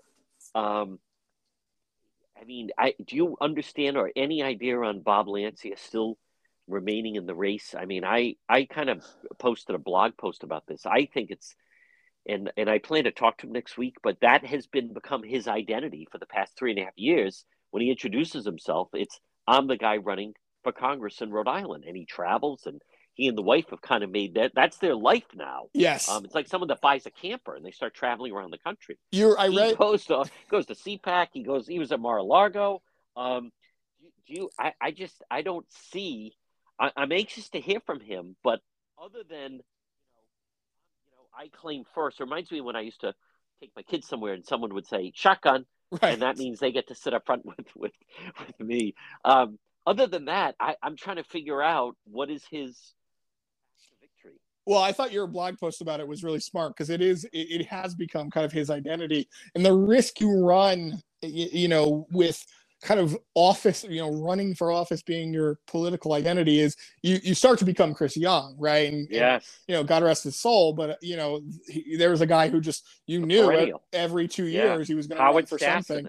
um, 0.54 0.98
I 2.40 2.44
mean, 2.44 2.70
I 2.78 2.94
do 3.04 3.16
you 3.16 3.36
understand 3.40 3.96
or 3.96 4.10
any 4.16 4.42
idea 4.42 4.78
on 4.78 5.00
Bob 5.00 5.28
Lancia 5.28 5.76
still 5.76 6.16
remaining 6.66 7.16
in 7.16 7.26
the 7.26 7.34
race? 7.34 7.74
I 7.78 7.84
mean, 7.84 8.04
I 8.04 8.36
I 8.48 8.64
kind 8.64 8.88
of 8.88 9.04
posted 9.38 9.74
a 9.74 9.78
blog 9.78 10.16
post 10.16 10.42
about 10.42 10.66
this. 10.66 10.86
I 10.86 11.06
think 11.12 11.30
it's 11.30 11.54
and 12.26 12.50
and 12.56 12.70
I 12.70 12.78
plan 12.78 13.04
to 13.04 13.10
talk 13.10 13.38
to 13.38 13.46
him 13.46 13.52
next 13.52 13.76
week, 13.76 13.96
but 14.02 14.20
that 14.20 14.44
has 14.46 14.66
been 14.66 14.94
become 14.94 15.22
his 15.22 15.46
identity 15.46 16.08
for 16.10 16.18
the 16.18 16.26
past 16.26 16.56
three 16.56 16.70
and 16.70 16.80
a 16.80 16.84
half 16.84 16.96
years. 16.96 17.44
When 17.70 17.82
he 17.82 17.90
introduces 17.90 18.44
himself, 18.44 18.88
it's 18.92 19.18
I'm 19.46 19.66
the 19.66 19.76
guy 19.76 19.96
running 19.96 20.34
for 20.62 20.72
Congress 20.72 21.20
in 21.20 21.30
Rhode 21.30 21.48
Island, 21.48 21.84
and 21.86 21.96
he 21.96 22.04
travels 22.04 22.62
and 22.66 22.80
he 23.14 23.28
and 23.28 23.36
the 23.36 23.42
wife 23.42 23.66
have 23.70 23.82
kind 23.82 24.04
of 24.04 24.10
made 24.10 24.34
that 24.34 24.52
that's 24.54 24.78
their 24.78 24.94
life 24.94 25.26
now. 25.34 25.64
Yes, 25.74 26.08
um, 26.08 26.24
it's 26.24 26.34
like 26.34 26.48
someone 26.48 26.68
that 26.68 26.80
buys 26.80 27.06
a 27.06 27.10
camper 27.10 27.54
and 27.54 27.64
they 27.64 27.70
start 27.70 27.94
traveling 27.94 28.32
around 28.32 28.50
the 28.50 28.58
country. 28.58 28.98
You're 29.12 29.38
I 29.38 29.48
he 29.48 29.56
read 29.56 29.78
goes 29.78 30.04
to 30.06 30.24
goes 30.50 30.66
to 30.66 30.74
CPAC. 30.74 31.28
He 31.32 31.42
goes. 31.42 31.66
He 31.66 31.78
was 31.78 31.92
at 31.92 32.00
Mar-a-Lago. 32.00 32.82
Um, 33.16 33.50
do 34.26 34.34
you? 34.34 34.50
I, 34.58 34.72
I 34.80 34.90
just 34.90 35.22
I 35.30 35.42
don't 35.42 35.66
see. 35.90 36.32
I, 36.78 36.92
I'm 36.96 37.12
anxious 37.12 37.48
to 37.50 37.60
hear 37.60 37.80
from 37.80 38.00
him, 38.00 38.36
but 38.42 38.60
other 39.02 39.22
than 39.28 39.52
you 39.52 39.58
know, 39.58 40.24
you 41.04 41.12
know, 41.12 41.26
I 41.36 41.48
claim 41.48 41.84
first. 41.94 42.20
Reminds 42.20 42.50
me 42.50 42.60
when 42.60 42.76
I 42.76 42.80
used 42.80 43.00
to 43.00 43.14
take 43.60 43.72
my 43.76 43.82
kids 43.82 44.08
somewhere 44.08 44.32
and 44.32 44.46
someone 44.46 44.72
would 44.74 44.86
say 44.86 45.12
shotgun, 45.14 45.66
right. 45.90 46.14
and 46.14 46.22
that 46.22 46.38
means 46.38 46.58
they 46.58 46.72
get 46.72 46.88
to 46.88 46.94
sit 46.94 47.14
up 47.14 47.26
front 47.26 47.44
with 47.44 47.66
with 47.74 47.92
with 48.38 48.60
me. 48.60 48.94
Um, 49.24 49.58
other 49.86 50.06
than 50.06 50.26
that, 50.26 50.54
I, 50.60 50.76
I'm 50.82 50.96
trying 50.96 51.16
to 51.16 51.24
figure 51.24 51.62
out 51.62 51.96
what 52.04 52.30
is 52.30 52.44
his 52.50 52.94
victory. 54.00 54.38
well, 54.66 54.82
I 54.82 54.92
thought 54.92 55.12
your 55.12 55.26
blog 55.26 55.58
post 55.58 55.80
about 55.80 56.00
it 56.00 56.06
was 56.06 56.22
really 56.22 56.40
smart 56.40 56.74
because 56.74 56.90
it 56.90 57.00
is 57.00 57.24
it, 57.24 57.60
it, 57.60 57.66
has 57.66 57.94
become 57.94 58.30
kind 58.30 58.44
of 58.44 58.52
his 58.52 58.70
identity, 58.70 59.28
and 59.54 59.64
the 59.64 59.74
risk 59.74 60.20
you 60.20 60.44
run, 60.44 61.00
you, 61.22 61.48
you, 61.52 61.68
know, 61.68 62.06
with 62.12 62.44
kind 62.82 62.98
of 62.98 63.16
office, 63.34 63.84
you 63.84 64.00
know, 64.00 64.10
running 64.10 64.54
for 64.54 64.72
office 64.72 65.02
being 65.02 65.32
your 65.32 65.58
political 65.66 66.14
identity 66.14 66.60
is 66.60 66.76
you 67.02 67.18
you 67.22 67.34
start 67.34 67.58
to 67.58 67.64
become 67.64 67.94
Chris 67.94 68.16
Young, 68.16 68.56
right? 68.58 68.92
And, 68.92 69.06
yes, 69.10 69.44
and, 69.68 69.74
you 69.74 69.74
know, 69.74 69.84
God 69.84 70.02
rest 70.02 70.24
his 70.24 70.36
soul, 70.36 70.72
but 70.72 70.98
you 71.02 71.16
know, 71.16 71.42
he, 71.68 71.96
there 71.96 72.10
was 72.10 72.20
a 72.20 72.26
guy 72.26 72.48
who 72.48 72.60
just 72.60 72.86
you 73.06 73.20
knew 73.20 73.44
every 73.92 74.28
two 74.28 74.46
years 74.46 74.88
yeah. 74.88 74.92
he 74.92 74.94
was 74.94 75.06
going 75.06 75.18
to 75.18 75.24
run 75.24 75.46
for 75.46 75.58
something. 75.58 76.08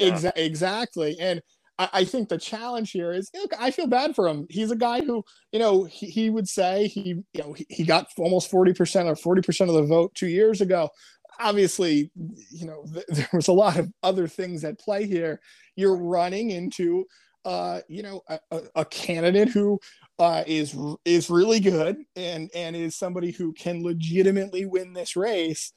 Exa- 0.00 0.32
exactly, 0.36 1.16
and 1.18 1.42
I, 1.78 1.88
I, 1.92 2.04
think 2.04 2.28
the 2.28 2.38
challenge 2.38 2.92
here 2.92 3.12
is 3.12 3.30
look, 3.34 3.52
I 3.58 3.70
feel 3.70 3.86
bad 3.86 4.14
for 4.14 4.28
him. 4.28 4.46
He's 4.48 4.70
a 4.70 4.76
guy 4.76 5.00
who, 5.00 5.24
you 5.52 5.58
know, 5.58 5.84
he, 5.84 6.06
he 6.06 6.30
would 6.30 6.48
say 6.48 6.86
he, 6.86 7.22
you 7.32 7.42
know, 7.42 7.52
he, 7.52 7.66
he 7.68 7.84
got 7.84 8.08
almost 8.18 8.50
40% 8.50 9.26
or 9.26 9.36
40% 9.36 9.68
of 9.68 9.74
the 9.74 9.82
vote 9.82 10.14
two 10.14 10.28
years 10.28 10.60
ago. 10.60 10.90
Obviously, 11.40 12.10
you 12.50 12.66
know, 12.66 12.84
th- 12.92 13.06
there 13.08 13.28
was 13.32 13.48
a 13.48 13.52
lot 13.52 13.78
of 13.78 13.92
other 14.02 14.28
things 14.28 14.64
at 14.64 14.78
play 14.78 15.06
here. 15.06 15.40
You're 15.76 15.96
running 15.96 16.50
into 16.50 17.06
uh, 17.44 17.80
you 17.88 18.02
know, 18.02 18.22
a, 18.28 18.62
a 18.74 18.84
candidate 18.86 19.48
who 19.48 19.78
uh, 20.18 20.44
is 20.46 20.76
is 21.04 21.28
really 21.28 21.60
good 21.60 21.98
and 22.16 22.50
and 22.54 22.74
is 22.74 22.96
somebody 22.96 23.30
who 23.30 23.52
can 23.52 23.82
legitimately 23.82 24.64
win 24.64 24.92
this 24.92 25.16
race. 25.16 25.72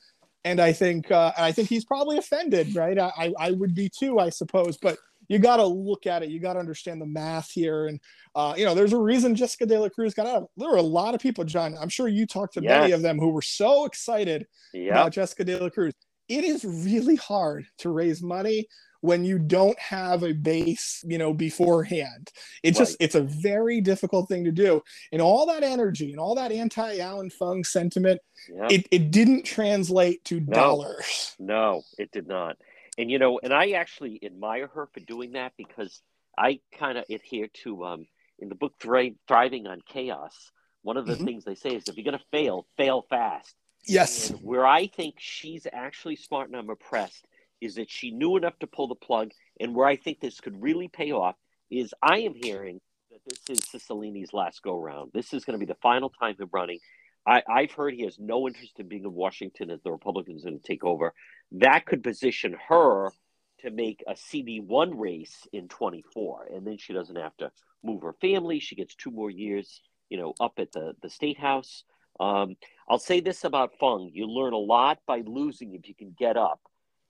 And 0.46 0.62
I 0.62 0.72
think 0.72 1.12
uh, 1.12 1.34
I 1.38 1.52
think 1.52 1.68
he's 1.68 1.84
probably 1.84 2.18
offended, 2.18 2.76
right? 2.76 2.98
I 2.98 3.34
I 3.38 3.52
would 3.52 3.76
be 3.76 3.90
too, 3.90 4.20
I 4.20 4.30
suppose. 4.30 4.78
But 4.78 4.98
you 5.28 5.40
got 5.40 5.58
to 5.58 5.66
look 5.66 6.06
at 6.06 6.24
it. 6.24 6.30
You 6.30 6.40
got 6.40 6.54
to 6.54 6.60
understand 6.60 7.02
the 7.02 7.06
math 7.06 7.52
here. 7.52 7.88
And, 7.88 8.00
uh, 8.36 8.54
you 8.58 8.66
know, 8.66 8.74
there's 8.74 8.94
a 8.94 9.00
reason 9.00 9.36
Jessica 9.36 9.66
De 9.66 9.80
La 9.80 9.90
Cruz 9.90 10.14
got 10.14 10.28
out. 10.28 10.50
There 10.58 10.70
were 10.70 10.78
a 10.78 10.82
lot 10.82 11.16
of 11.16 11.22
people, 11.22 11.44
John. 11.44 11.78
I'm 11.80 11.90
sure 11.90 12.08
you 12.08 12.26
talked 12.26 12.54
to 12.56 12.62
yes. 12.62 12.82
many 12.82 12.94
of 12.94 13.02
them 13.02 13.20
who 13.20 13.30
were 13.30 13.42
so 13.42 13.86
excited 13.86 14.46
yep. 14.74 14.92
about 14.92 15.14
Jessica 15.14 15.44
De 15.44 15.60
La 15.60 15.70
Cruz. 15.70 15.94
It 16.28 16.44
is 16.44 16.66
really 16.66 17.16
hard 17.16 17.66
to 17.80 17.90
raise 17.90 18.22
money 18.22 18.68
when 19.02 19.24
you 19.24 19.38
don't 19.40 19.78
have 19.80 20.24
a 20.24 20.34
base, 20.34 21.04
you 21.06 21.18
know, 21.18 21.34
beforehand. 21.34 22.32
It's 22.64 22.80
right. 22.80 22.86
just 22.86 22.98
it's 23.00 23.16
a 23.16 23.22
very 23.22 23.80
difficult 23.80 24.28
thing 24.28 24.44
to 24.46 24.52
do. 24.52 24.82
And 25.12 25.22
all 25.22 25.46
that 25.46 25.64
energy 25.64 26.12
and 26.12 26.20
all 26.20 26.36
that 26.36 26.52
anti-Allan 26.52 27.30
Fung 27.30 27.64
sentiment, 27.64 28.20
yep. 28.50 28.72
it, 28.72 28.88
it 28.92 29.12
didn't 29.12 29.44
translate 29.44 30.24
to 30.26 30.40
no. 30.40 30.54
dollars. 30.54 31.36
No, 31.40 31.84
it 31.98 32.12
did 32.12 32.28
not. 32.28 32.58
And 32.98 33.12
you 33.12 33.20
know, 33.20 33.40
and 33.42 33.54
I 33.54 33.72
actually 33.72 34.20
admire 34.24 34.68
her 34.68 34.88
for 34.94 35.00
doing 35.00 35.34
that 35.34 35.54
because 35.58 36.02
I 36.38 36.60
kind 36.78 36.98
of 36.98 37.06
adhere 37.10 37.48
to 37.64 37.86
um 37.86 38.08
in 38.40 38.50
the 38.50 38.56
book 38.56 38.74
Thriving 38.80 39.68
on 39.68 39.82
Chaos. 39.88 40.52
One 40.84 40.98
of 40.98 41.06
the 41.06 41.14
mm-hmm. 41.14 41.26
things 41.26 41.44
they 41.44 41.56
say 41.56 41.70
is 41.70 41.88
if 41.88 41.98
you're 41.98 42.06
going 42.06 42.18
to 42.18 42.26
fail, 42.32 42.66
fail 42.78 43.06
fast. 43.10 43.56
Yes. 43.86 44.30
And 44.30 44.40
where 44.42 44.66
I 44.66 44.88
think 44.88 45.16
she's 45.18 45.68
actually 45.72 46.16
smart 46.16 46.48
and 46.48 46.56
I'm 46.56 46.70
impressed 46.70 47.26
is 47.60 47.76
that 47.76 47.90
she 47.90 48.12
knew 48.12 48.38
enough 48.38 48.58
to 48.60 48.68
pull 48.68 48.88
the 48.88 48.96
plug. 48.96 49.32
And 49.60 49.76
where 49.76 49.88
I 49.88 49.96
think 49.96 50.20
this 50.20 50.40
could 50.40 50.62
really 50.62 50.88
pay 50.88 51.12
off 51.12 51.36
is 51.70 51.94
I 52.02 52.20
am 52.20 52.34
hearing 52.36 52.80
that 53.12 53.20
this 53.26 53.58
is 53.58 53.60
Cicilline's 53.66 54.34
last 54.34 54.62
go 54.62 54.80
round. 54.80 55.12
This 55.14 55.34
is 55.34 55.44
going 55.44 55.60
to 55.60 55.66
be 55.66 55.72
the 55.72 55.80
final 55.82 56.10
time 56.10 56.36
of 56.40 56.50
running. 56.54 56.80
I, 57.28 57.44
I've 57.50 57.72
heard 57.72 57.94
he 57.94 58.06
has 58.06 58.18
no 58.18 58.48
interest 58.48 58.80
in 58.80 58.88
being 58.88 59.04
in 59.04 59.14
Washington 59.14 59.70
as 59.70 59.82
the 59.84 59.92
Republicans 59.92 60.46
are 60.46 60.50
going 60.50 60.62
to 60.62 60.68
take 60.68 60.86
over. 60.86 61.14
That 61.52 61.86
could 61.86 62.02
position 62.02 62.56
her 62.70 63.12
to 63.60 63.72
make 63.72 64.04
a 64.08 64.14
CD1 64.14 64.92
race 64.96 65.46
in 65.52 65.68
24. 65.68 66.50
And 66.54 66.66
then 66.66 66.78
she 66.78 66.94
doesn't 66.94 67.16
have 67.18 67.36
to 67.38 67.52
move 67.84 68.04
her 68.04 68.16
family. 68.22 68.60
She 68.60 68.76
gets 68.76 68.96
two 68.96 69.12
more 69.12 69.30
years, 69.30 69.82
you 70.10 70.18
know, 70.18 70.34
up 70.40 70.54
at 70.58 70.72
the, 70.72 70.94
the 71.02 71.10
state 71.10 71.38
house. 71.38 71.84
Um, 72.20 72.56
I'll 72.90 72.98
say 72.98 73.20
this 73.20 73.44
about 73.44 73.78
Fung. 73.80 74.10
You 74.14 74.28
learn 74.28 74.54
a 74.54 74.58
lot 74.58 75.00
by 75.06 75.22
losing 75.26 75.76
if 75.76 75.88
you 75.88 75.96
can 75.96 76.16
get 76.18 76.38
up. 76.38 76.62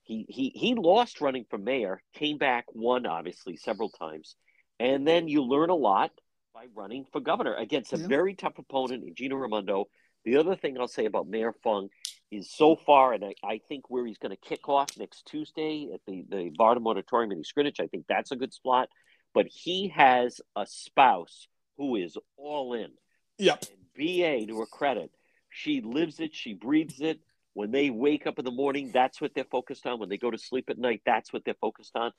He, 0.04 0.26
he, 0.30 0.52
he 0.56 0.74
lost 0.74 1.22
running 1.22 1.46
for 1.50 1.58
mayor, 1.58 2.02
came 2.14 2.38
back, 2.38 2.66
won 2.74 3.06
obviously 3.06 3.58
several 3.58 3.90
times. 3.90 4.36
And 4.80 5.08
then 5.08 5.28
you 5.28 5.44
learn 5.44 5.70
a 5.70 5.76
lot 5.76 6.12
by 6.54 6.66
running 6.74 7.06
for 7.12 7.20
governor 7.20 7.56
against 7.56 7.94
a 7.94 7.98
yeah. 7.98 8.08
very 8.08 8.34
tough 8.34 8.58
opponent, 8.58 9.14
Gina 9.16 9.36
Raimondo, 9.36 9.90
the 10.28 10.36
other 10.36 10.58
thing 10.58 10.78
I'll 10.78 10.90
say 10.90 11.06
about 11.06 11.30
Mayor 11.30 11.54
Fung 11.64 11.88
is 12.32 12.52
so 12.52 12.76
far, 12.76 13.14
and 13.14 13.24
I, 13.24 13.34
I 13.42 13.62
think 13.70 13.90
where 13.90 14.06
he's 14.06 14.18
going 14.18 14.36
to 14.36 14.50
kick 14.50 14.68
off 14.68 14.90
next 14.98 15.26
Tuesday 15.26 15.90
at 15.94 16.02
the, 16.06 16.26
the 16.28 16.52
Varnum 16.58 16.86
Auditorium 16.86 17.32
in 17.32 17.40
East 17.40 17.54
Greenwich, 17.54 17.80
I 17.80 17.88
think 17.88 18.06
that's 18.10 18.32
a 18.32 18.36
good 18.36 18.54
spot. 18.54 18.90
But 19.34 19.48
he 19.48 19.88
has 19.96 20.42
a 20.54 20.66
spouse 20.68 21.48
who 21.78 21.96
is 21.96 22.18
all 22.36 22.74
in. 22.74 22.90
Yep. 23.38 23.64
And 23.70 23.80
BA, 23.96 24.48
to 24.48 24.60
her 24.60 24.66
credit, 24.66 25.12
she 25.50 25.80
lives 25.80 26.20
it, 26.20 26.36
she 26.36 26.54
breathes 26.54 27.00
it. 27.00 27.22
When 27.54 27.72
they 27.72 27.90
wake 27.90 28.28
up 28.28 28.38
in 28.38 28.44
the 28.44 28.52
morning, 28.52 28.92
that's 28.94 29.22
what 29.22 29.32
they're 29.34 29.46
focused 29.46 29.88
on. 29.88 29.98
When 29.98 30.10
they 30.10 30.18
go 30.18 30.30
to 30.30 30.38
sleep 30.38 30.70
at 30.70 30.78
night, 30.78 31.04
that's 31.06 31.32
what 31.32 31.44
they're 31.46 31.56
focused 31.62 31.96
on. 31.96 32.12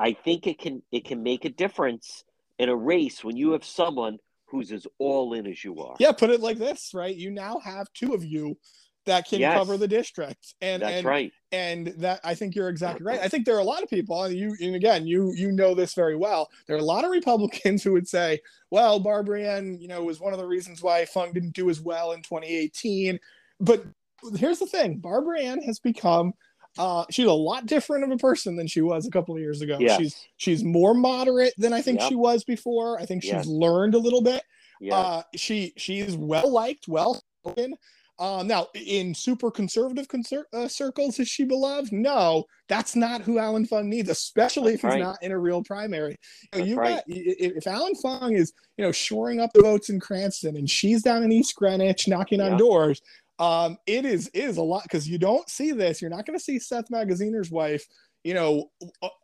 I 0.00 0.14
think 0.14 0.48
it 0.48 0.58
can 0.58 0.82
it 0.90 1.04
can 1.04 1.22
make 1.22 1.44
a 1.44 1.50
difference 1.50 2.24
in 2.58 2.68
a 2.68 2.76
race 2.76 3.22
when 3.22 3.36
you 3.36 3.52
have 3.52 3.64
someone 3.64 4.18
who's 4.46 4.72
as 4.72 4.86
all 4.98 5.34
in 5.34 5.46
as 5.46 5.64
you 5.64 5.78
are. 5.80 5.96
Yeah, 5.98 6.12
put 6.12 6.30
it 6.30 6.40
like 6.40 6.58
this, 6.58 6.90
right? 6.94 7.14
You 7.14 7.30
now 7.30 7.58
have 7.60 7.86
two 7.94 8.14
of 8.14 8.24
you 8.24 8.56
that 9.06 9.28
can 9.28 9.40
yes. 9.40 9.56
cover 9.56 9.76
the 9.76 9.88
district. 9.88 10.54
And 10.60 10.82
that's 10.82 10.96
and, 10.96 11.06
right. 11.06 11.32
And 11.52 11.88
that 11.98 12.20
I 12.24 12.34
think 12.34 12.54
you're 12.54 12.68
exactly 12.68 13.04
right. 13.04 13.20
I 13.20 13.28
think 13.28 13.44
there 13.44 13.56
are 13.56 13.60
a 13.60 13.64
lot 13.64 13.82
of 13.82 13.90
people, 13.90 14.24
and 14.24 14.34
you 14.34 14.56
and 14.60 14.74
again, 14.74 15.06
you 15.06 15.32
you 15.34 15.52
know 15.52 15.74
this 15.74 15.94
very 15.94 16.16
well. 16.16 16.48
There 16.66 16.76
are 16.76 16.80
a 16.80 16.84
lot 16.84 17.04
of 17.04 17.10
Republicans 17.10 17.82
who 17.82 17.92
would 17.92 18.08
say, 18.08 18.40
well, 18.70 18.98
Barbara 19.00 19.42
Ann, 19.42 19.78
you 19.80 19.88
know, 19.88 20.02
was 20.02 20.20
one 20.20 20.32
of 20.32 20.38
the 20.38 20.46
reasons 20.46 20.82
why 20.82 21.04
Fung 21.04 21.32
didn't 21.32 21.54
do 21.54 21.70
as 21.70 21.80
well 21.80 22.12
in 22.12 22.22
2018. 22.22 23.18
But 23.60 23.84
here's 24.36 24.58
the 24.58 24.66
thing: 24.66 24.98
Barbara 24.98 25.40
Ann 25.40 25.62
has 25.62 25.78
become 25.78 26.32
uh, 26.78 27.04
she's 27.10 27.26
a 27.26 27.32
lot 27.32 27.66
different 27.66 28.04
of 28.04 28.10
a 28.10 28.16
person 28.16 28.56
than 28.56 28.66
she 28.66 28.80
was 28.80 29.06
a 29.06 29.10
couple 29.10 29.34
of 29.34 29.40
years 29.40 29.60
ago. 29.60 29.76
Yes. 29.78 29.98
She's 29.98 30.26
she's 30.36 30.64
more 30.64 30.94
moderate 30.94 31.54
than 31.56 31.72
I 31.72 31.80
think 31.80 32.00
yep. 32.00 32.08
she 32.08 32.14
was 32.14 32.44
before. 32.44 32.98
I 33.00 33.06
think 33.06 33.22
she's 33.22 33.32
yes. 33.32 33.46
learned 33.46 33.94
a 33.94 33.98
little 33.98 34.22
bit. 34.22 34.42
Yes. 34.80 34.94
Uh, 34.94 35.22
she 35.36 35.72
she's 35.76 36.16
well 36.16 36.52
liked, 36.52 36.88
well 36.88 37.22
spoken. 37.42 37.74
Um, 38.18 38.46
now, 38.46 38.68
in 38.74 39.12
super 39.12 39.50
conservative 39.50 40.06
conser- 40.06 40.44
uh, 40.52 40.68
circles, 40.68 41.18
is 41.18 41.26
she 41.26 41.44
beloved? 41.44 41.92
No, 41.92 42.44
that's 42.68 42.94
not 42.94 43.22
who 43.22 43.40
Allan 43.40 43.66
Fung 43.66 43.90
needs, 43.90 44.08
especially 44.08 44.76
that's 44.76 44.84
if 44.84 44.92
he's 44.92 45.02
not 45.02 45.20
in 45.20 45.32
a 45.32 45.38
real 45.38 45.64
primary. 45.64 46.16
You, 46.52 46.58
know, 46.60 46.64
you 46.64 46.76
right. 46.76 46.94
got, 46.96 47.04
if 47.08 47.66
Allan 47.66 47.96
Fung 47.96 48.34
is, 48.34 48.52
you 48.76 48.84
know, 48.84 48.92
shoring 48.92 49.40
up 49.40 49.52
the 49.52 49.62
votes 49.62 49.88
in 49.88 49.98
Cranston 49.98 50.56
and 50.56 50.70
she's 50.70 51.02
down 51.02 51.24
in 51.24 51.32
East 51.32 51.56
Greenwich 51.56 52.06
knocking 52.06 52.38
yeah. 52.38 52.50
on 52.50 52.56
doors, 52.56 53.02
um, 53.38 53.78
it 53.86 54.04
is 54.04 54.30
it 54.32 54.44
is 54.44 54.56
a 54.56 54.62
lot 54.62 54.84
because 54.84 55.08
you 55.08 55.18
don't 55.18 55.48
see 55.48 55.72
this. 55.72 56.00
You're 56.00 56.10
not 56.10 56.26
going 56.26 56.38
to 56.38 56.44
see 56.44 56.58
Seth 56.58 56.88
Magaziner's 56.88 57.50
wife, 57.50 57.86
you 58.22 58.34
know, 58.34 58.70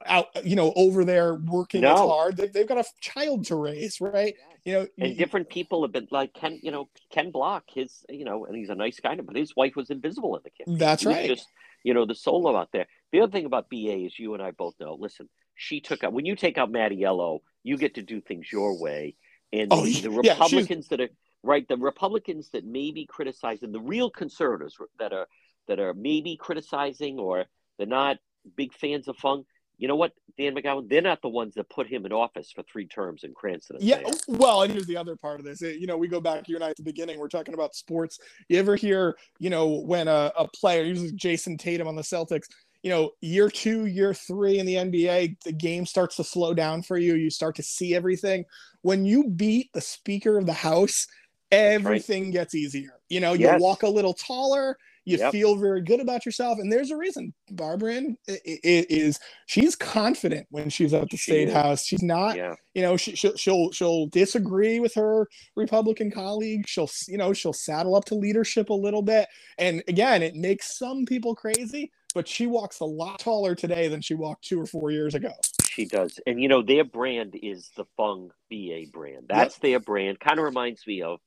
out, 0.04 0.26
you 0.44 0.56
know, 0.56 0.72
over 0.74 1.04
there 1.04 1.34
working 1.34 1.82
no. 1.82 1.92
as 1.92 1.98
hard. 1.98 2.36
They, 2.36 2.58
have 2.58 2.68
got 2.68 2.78
a 2.78 2.84
child 3.00 3.46
to 3.46 3.54
raise, 3.54 4.00
right? 4.00 4.34
You 4.64 4.72
know, 4.74 4.86
and 4.98 5.16
different 5.16 5.48
people 5.48 5.82
have 5.82 5.92
been 5.92 6.08
like 6.11 6.34
Ken, 6.34 6.58
you 6.62 6.70
know, 6.70 6.88
Ken 7.11 7.30
Block, 7.30 7.64
his, 7.68 8.04
you 8.08 8.24
know, 8.24 8.46
and 8.46 8.56
he's 8.56 8.68
a 8.68 8.74
nice 8.74 8.98
guy, 9.00 9.16
but 9.16 9.36
his 9.36 9.54
wife 9.56 9.76
was 9.76 9.90
invisible 9.90 10.36
in 10.36 10.42
the 10.44 10.50
kid. 10.50 10.78
That's 10.78 11.06
right. 11.06 11.28
Just, 11.28 11.46
you 11.82 11.94
know, 11.94 12.04
the 12.04 12.14
solo 12.14 12.56
out 12.56 12.68
there. 12.72 12.86
The 13.12 13.20
other 13.20 13.32
thing 13.32 13.46
about 13.46 13.70
BA 13.70 14.04
is 14.04 14.18
you 14.18 14.34
and 14.34 14.42
I 14.42 14.50
both 14.50 14.74
know. 14.80 14.96
Listen, 14.98 15.28
she 15.54 15.80
took 15.80 16.04
out 16.04 16.12
when 16.12 16.26
you 16.26 16.36
take 16.36 16.58
out 16.58 16.70
Mattiello, 16.70 17.40
you 17.62 17.76
get 17.76 17.94
to 17.94 18.02
do 18.02 18.20
things 18.20 18.52
your 18.52 18.80
way, 18.80 19.16
and 19.52 19.68
oh, 19.70 19.84
the, 19.84 20.00
the 20.02 20.11
Republicans 20.11 20.88
yeah, 20.90 20.96
that 20.96 21.00
are 21.04 21.14
right? 21.43 21.66
The 21.68 21.76
Republicans 21.76 22.51
that 22.51 22.64
may 22.64 22.91
be 22.91 23.07
criticizing 23.07 23.72
the 23.72 23.80
real 23.80 24.11
conservatives 24.11 24.76
that 24.99 25.12
are 25.12 25.26
that 25.68 25.78
are 25.78 25.95
maybe 25.95 26.36
criticizing 26.36 27.18
or 27.18 27.45
they're 27.78 27.86
not 27.86 28.18
big 28.57 28.72
fans 28.74 29.09
of 29.09 29.16
Fung. 29.16 29.45
You 29.78 29.88
know 29.88 29.97
what, 29.97 30.12
Dan 30.36 30.55
McGowan? 30.55 30.91
They're 30.91 31.01
not 31.01 31.22
the 31.22 31.30
ones 31.30 31.55
that 31.55 31.70
put 31.70 31.86
him 31.86 32.05
in 32.05 32.12
office 32.12 32.53
for 32.55 32.62
three 32.70 32.86
terms 32.86 33.24
in 33.24 33.32
Cranston. 33.32 33.78
Yeah, 33.80 34.03
well, 34.28 34.62
and 34.62 34.70
here's 34.70 34.86
the 34.86 34.99
other 34.99 35.16
part 35.16 35.41
of 35.41 35.47
this. 35.47 35.62
You 35.62 35.86
know, 35.86 35.97
we 35.97 36.07
go 36.07 36.20
back 36.20 36.49
you 36.49 36.57
and 36.57 36.64
I 36.64 36.68
at 36.68 36.76
the 36.76 36.82
beginning. 36.82 37.18
We're 37.18 37.28
talking 37.28 37.55
about 37.55 37.74
sports. 37.74 38.18
You 38.51 38.59
ever 38.59 38.76
hear, 38.76 39.16
you 39.38 39.49
know, 39.49 39.80
when 39.80 40.07
a, 40.07 40.32
a 40.36 40.47
player, 40.49 40.82
usually 40.82 41.12
Jayson 41.12 41.57
Tatum 41.57 41.88
on 41.88 41.97
the 41.97 42.03
Celtics, 42.03 42.45
you 42.82 42.91
know, 42.91 43.12
year 43.20 43.49
two, 43.49 43.86
year 43.86 44.12
three 44.12 44.59
in 44.59 44.66
the 44.66 44.74
NBA, 44.74 45.36
the 45.45 45.53
game 45.53 45.86
starts 45.86 46.16
to 46.16 46.24
slow 46.24 46.53
down 46.53 46.82
for 46.82 46.99
you. 46.99 47.14
You 47.14 47.30
start 47.30 47.57
to 47.57 47.62
see 47.62 47.95
everything. 47.95 48.45
When 48.82 49.05
you 49.05 49.28
beat 49.28 49.70
the 49.72 49.80
Speaker 49.80 50.38
of 50.38 50.47
the 50.47 50.53
House 50.53 51.07
everything 51.51 52.24
right. 52.24 52.32
gets 52.32 52.55
easier. 52.55 53.01
You 53.09 53.20
know, 53.20 53.32
yes. 53.32 53.59
you 53.59 53.64
walk 53.64 53.82
a 53.82 53.88
little 53.88 54.14
taller, 54.14 54.76
you 55.05 55.16
yep. 55.18 55.32
feel 55.32 55.57
very 55.57 55.80
good 55.80 56.01
about 56.01 56.26
yourself, 56.26 56.59
and 56.59 56.70
there's 56.70 56.90
a 56.90 56.96
reason. 56.96 57.32
Barbara 57.51 58.03
is 58.44 59.18
she's 59.46 59.74
confident 59.74 60.46
when 60.51 60.68
she's 60.68 60.92
at 60.92 61.09
the 61.11 61.16
she 61.16 61.32
state 61.32 61.48
is. 61.48 61.55
house. 61.55 61.84
She's 61.84 62.03
not, 62.03 62.36
yeah. 62.36 62.55
you 62.74 62.82
know, 62.82 62.96
she, 62.96 63.16
she'll, 63.16 63.36
she'll 63.36 63.72
she'll 63.72 64.07
disagree 64.09 64.78
with 64.78 64.94
her 64.94 65.26
Republican 65.57 66.11
colleague. 66.11 66.68
She'll 66.68 66.90
you 67.09 67.18
know 67.18 67.32
she'll 67.32 67.53
saddle 67.53 67.96
up 67.96 68.05
to 68.07 68.14
leadership 68.14 68.70
a 68.70 68.74
little 68.74 69.03
bit, 69.03 69.28
and 69.59 69.82
again, 69.88 70.22
it 70.22 70.34
makes 70.34 70.78
some 70.78 71.05
people 71.07 71.34
crazy. 71.34 71.90
But 72.12 72.26
she 72.26 72.48
walks 72.48 72.80
a 72.80 72.84
lot 72.84 73.20
taller 73.20 73.55
today 73.55 73.86
than 73.86 74.03
she 74.03 74.14
walked 74.14 74.44
two 74.44 74.61
or 74.61 74.66
four 74.66 74.90
years 74.90 75.14
ago. 75.14 75.30
She 75.64 75.86
does, 75.86 76.18
and 76.26 76.40
you 76.40 76.48
know 76.48 76.61
their 76.61 76.84
brand 76.84 77.36
is 77.40 77.70
the 77.76 77.84
Fung 77.96 78.30
BA 78.51 78.86
brand. 78.92 79.26
That's 79.28 79.57
yep. 79.57 79.62
their 79.62 79.80
brand. 79.80 80.20
Kind 80.20 80.38
of 80.38 80.44
reminds 80.44 80.86
me 80.86 81.03
of 81.03 81.20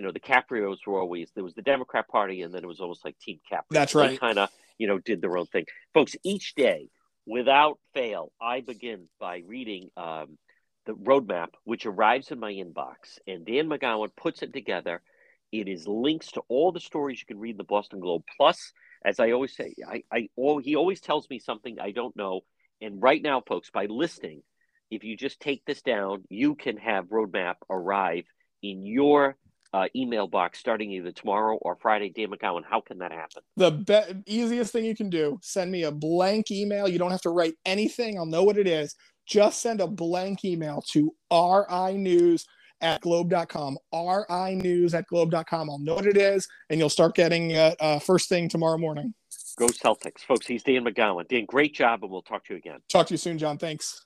you 0.00 0.06
know, 0.06 0.12
the 0.12 0.18
Caprios 0.18 0.78
were 0.86 0.98
always 0.98 1.30
there 1.34 1.44
was 1.44 1.52
the 1.52 1.60
Democrat 1.60 2.08
Party, 2.08 2.40
and 2.40 2.54
then 2.54 2.64
it 2.64 2.66
was 2.66 2.80
almost 2.80 3.04
like 3.04 3.18
Team 3.18 3.38
Caprio. 3.52 3.64
That's 3.68 3.94
right. 3.94 4.12
They 4.12 4.16
kind 4.16 4.38
of 4.38 4.48
you 4.78 4.86
know 4.86 4.98
did 4.98 5.20
their 5.20 5.36
own 5.36 5.44
thing, 5.44 5.66
folks. 5.92 6.16
Each 6.24 6.54
day, 6.54 6.88
without 7.26 7.78
fail, 7.92 8.32
I 8.40 8.62
begin 8.62 9.08
by 9.18 9.42
reading 9.46 9.90
um, 9.98 10.38
the 10.86 10.94
roadmap, 10.94 11.48
which 11.64 11.84
arrives 11.84 12.30
in 12.30 12.40
my 12.40 12.50
inbox, 12.50 13.18
and 13.26 13.44
Dan 13.44 13.68
McGowan 13.68 14.08
puts 14.16 14.40
it 14.40 14.54
together. 14.54 15.02
It 15.52 15.68
is 15.68 15.86
links 15.86 16.32
to 16.32 16.40
all 16.48 16.72
the 16.72 16.80
stories 16.80 17.20
you 17.20 17.26
can 17.26 17.38
read 17.38 17.50
in 17.50 17.56
the 17.58 17.64
Boston 17.64 18.00
Globe. 18.00 18.22
Plus, 18.38 18.72
as 19.04 19.20
I 19.20 19.32
always 19.32 19.54
say, 19.54 19.74
I, 19.86 20.02
I 20.10 20.28
all, 20.34 20.60
he 20.60 20.76
always 20.76 21.02
tells 21.02 21.28
me 21.28 21.40
something 21.40 21.78
I 21.78 21.90
don't 21.90 22.16
know. 22.16 22.40
And 22.80 23.02
right 23.02 23.20
now, 23.20 23.42
folks, 23.46 23.68
by 23.68 23.84
listening, 23.84 24.42
if 24.90 25.04
you 25.04 25.14
just 25.14 25.40
take 25.40 25.62
this 25.66 25.82
down, 25.82 26.24
you 26.30 26.54
can 26.54 26.78
have 26.78 27.08
roadmap 27.08 27.56
arrive 27.68 28.24
in 28.62 28.86
your 28.86 29.36
uh, 29.72 29.86
email 29.94 30.26
box 30.26 30.58
starting 30.58 30.90
either 30.90 31.12
tomorrow 31.12 31.56
or 31.62 31.76
Friday. 31.76 32.10
Dan 32.10 32.28
McGowan, 32.28 32.62
how 32.68 32.80
can 32.80 32.98
that 32.98 33.12
happen? 33.12 33.42
The 33.56 33.70
be- 33.70 34.22
easiest 34.26 34.72
thing 34.72 34.84
you 34.84 34.96
can 34.96 35.10
do: 35.10 35.38
send 35.42 35.70
me 35.70 35.84
a 35.84 35.92
blank 35.92 36.50
email. 36.50 36.88
You 36.88 36.98
don't 36.98 37.10
have 37.12 37.22
to 37.22 37.30
write 37.30 37.54
anything. 37.64 38.18
I'll 38.18 38.26
know 38.26 38.42
what 38.42 38.58
it 38.58 38.66
is. 38.66 38.94
just 39.26 39.62
send 39.62 39.80
a 39.80 39.86
blank 39.86 40.44
email 40.44 40.82
to 40.90 41.12
ri 41.32 41.96
news 41.96 42.44
at 42.80 43.00
globe.com 43.02 43.76
ri 43.92 44.54
news 44.56 44.94
at 44.94 45.06
globe.com 45.06 45.68
i'll 45.70 45.78
know 45.78 45.94
what 45.94 46.06
it 46.06 46.16
is 46.16 46.48
and 46.70 46.80
you'll 46.80 46.88
start 46.88 47.14
getting 47.14 47.50
it 47.52 47.76
uh, 47.78 47.98
first 47.98 48.28
thing 48.28 48.48
tomorrow 48.48 48.78
morning 48.78 49.12
Go 49.58 49.66
Celtics. 49.66 50.20
Folks, 50.20 50.46
he's 50.46 50.62
Dan 50.62 50.84
McGowan. 50.86 51.28
Dan, 51.28 51.44
great 51.44 51.74
job, 51.74 52.02
and 52.02 52.10
we'll 52.10 52.22
talk 52.22 52.46
to 52.46 52.54
you 52.54 52.58
again. 52.58 52.78
talk 52.88 53.06
to 53.08 53.14
you 53.14 53.18
soon 53.18 53.38
john 53.38 53.58
thanks 53.58 54.04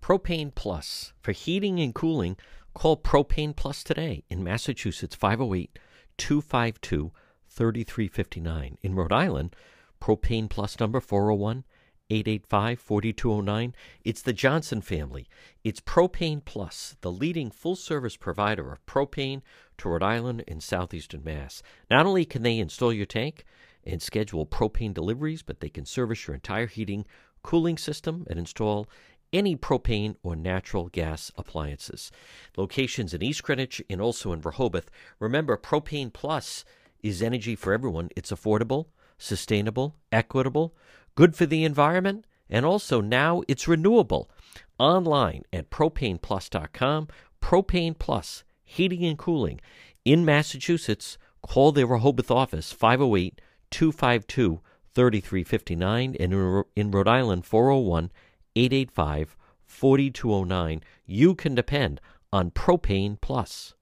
Propane 0.00 0.54
Plus. 0.54 1.12
For 1.22 1.32
heating 1.32 1.80
and 1.80 1.94
cooling, 1.94 2.36
call 2.74 2.96
Propane 2.96 3.54
Plus 3.54 3.82
today 3.82 4.24
in 4.28 4.44
Massachusetts 4.44 5.14
508 5.14 5.78
252 6.16 7.12
3359. 7.48 8.78
In 8.82 8.94
Rhode 8.94 9.12
Island, 9.12 9.56
Propane 10.00 10.48
Plus 10.48 10.78
number 10.78 11.00
401 11.00 11.64
885 12.10 12.80
4209. 12.80 13.74
It's 14.04 14.22
the 14.22 14.32
Johnson 14.32 14.80
family. 14.80 15.28
It's 15.62 15.80
Propane 15.80 16.44
Plus, 16.44 16.96
the 17.02 17.12
leading 17.12 17.50
full 17.50 17.76
service 17.76 18.16
provider 18.16 18.72
of 18.72 18.84
propane 18.86 19.42
to 19.78 19.88
Rhode 19.88 20.02
Island 20.02 20.44
and 20.48 20.62
southeastern 20.62 21.22
Mass. 21.22 21.62
Not 21.90 22.06
only 22.06 22.24
can 22.24 22.42
they 22.42 22.58
install 22.58 22.92
your 22.92 23.06
tank 23.06 23.44
and 23.84 24.00
schedule 24.00 24.46
propane 24.46 24.94
deliveries, 24.94 25.42
but 25.42 25.60
they 25.60 25.68
can 25.68 25.84
service 25.84 26.26
your 26.26 26.34
entire 26.34 26.66
heating, 26.66 27.04
cooling 27.42 27.76
system 27.76 28.26
and 28.30 28.38
install 28.38 28.88
any 29.32 29.56
propane 29.56 30.16
or 30.22 30.36
natural 30.36 30.88
gas 30.88 31.30
appliances. 31.36 32.10
Locations 32.56 33.14
in 33.14 33.22
East 33.22 33.42
Greenwich 33.42 33.82
and 33.88 34.00
also 34.00 34.32
in 34.32 34.40
Rehoboth. 34.40 34.90
Remember, 35.18 35.56
Propane 35.56 36.12
Plus 36.12 36.64
is 37.02 37.22
energy 37.22 37.54
for 37.54 37.72
everyone. 37.72 38.08
It's 38.16 38.32
affordable, 38.32 38.86
sustainable, 39.18 39.96
equitable, 40.12 40.74
good 41.14 41.36
for 41.36 41.46
the 41.46 41.64
environment, 41.64 42.24
and 42.48 42.64
also 42.64 43.00
now 43.00 43.42
it's 43.48 43.68
renewable. 43.68 44.30
Online 44.78 45.42
at 45.52 45.70
propaneplus.com. 45.70 47.08
Propane 47.40 47.98
Plus, 47.98 48.44
heating 48.64 49.04
and 49.04 49.18
cooling. 49.18 49.60
In 50.04 50.24
Massachusetts, 50.24 51.18
call 51.42 51.72
their 51.72 51.86
Rehoboth 51.86 52.30
office 52.30 52.72
508 52.72 53.40
252 53.70 54.60
3359 54.94 56.16
and 56.18 56.64
in 56.74 56.90
Rhode 56.90 57.08
Island 57.08 57.44
401 57.44 58.10
885 58.58 59.36
4209. 59.66 60.82
You 61.06 61.34
can 61.34 61.54
depend 61.54 62.00
on 62.32 62.50
Propane 62.50 63.20
Plus. 63.20 63.74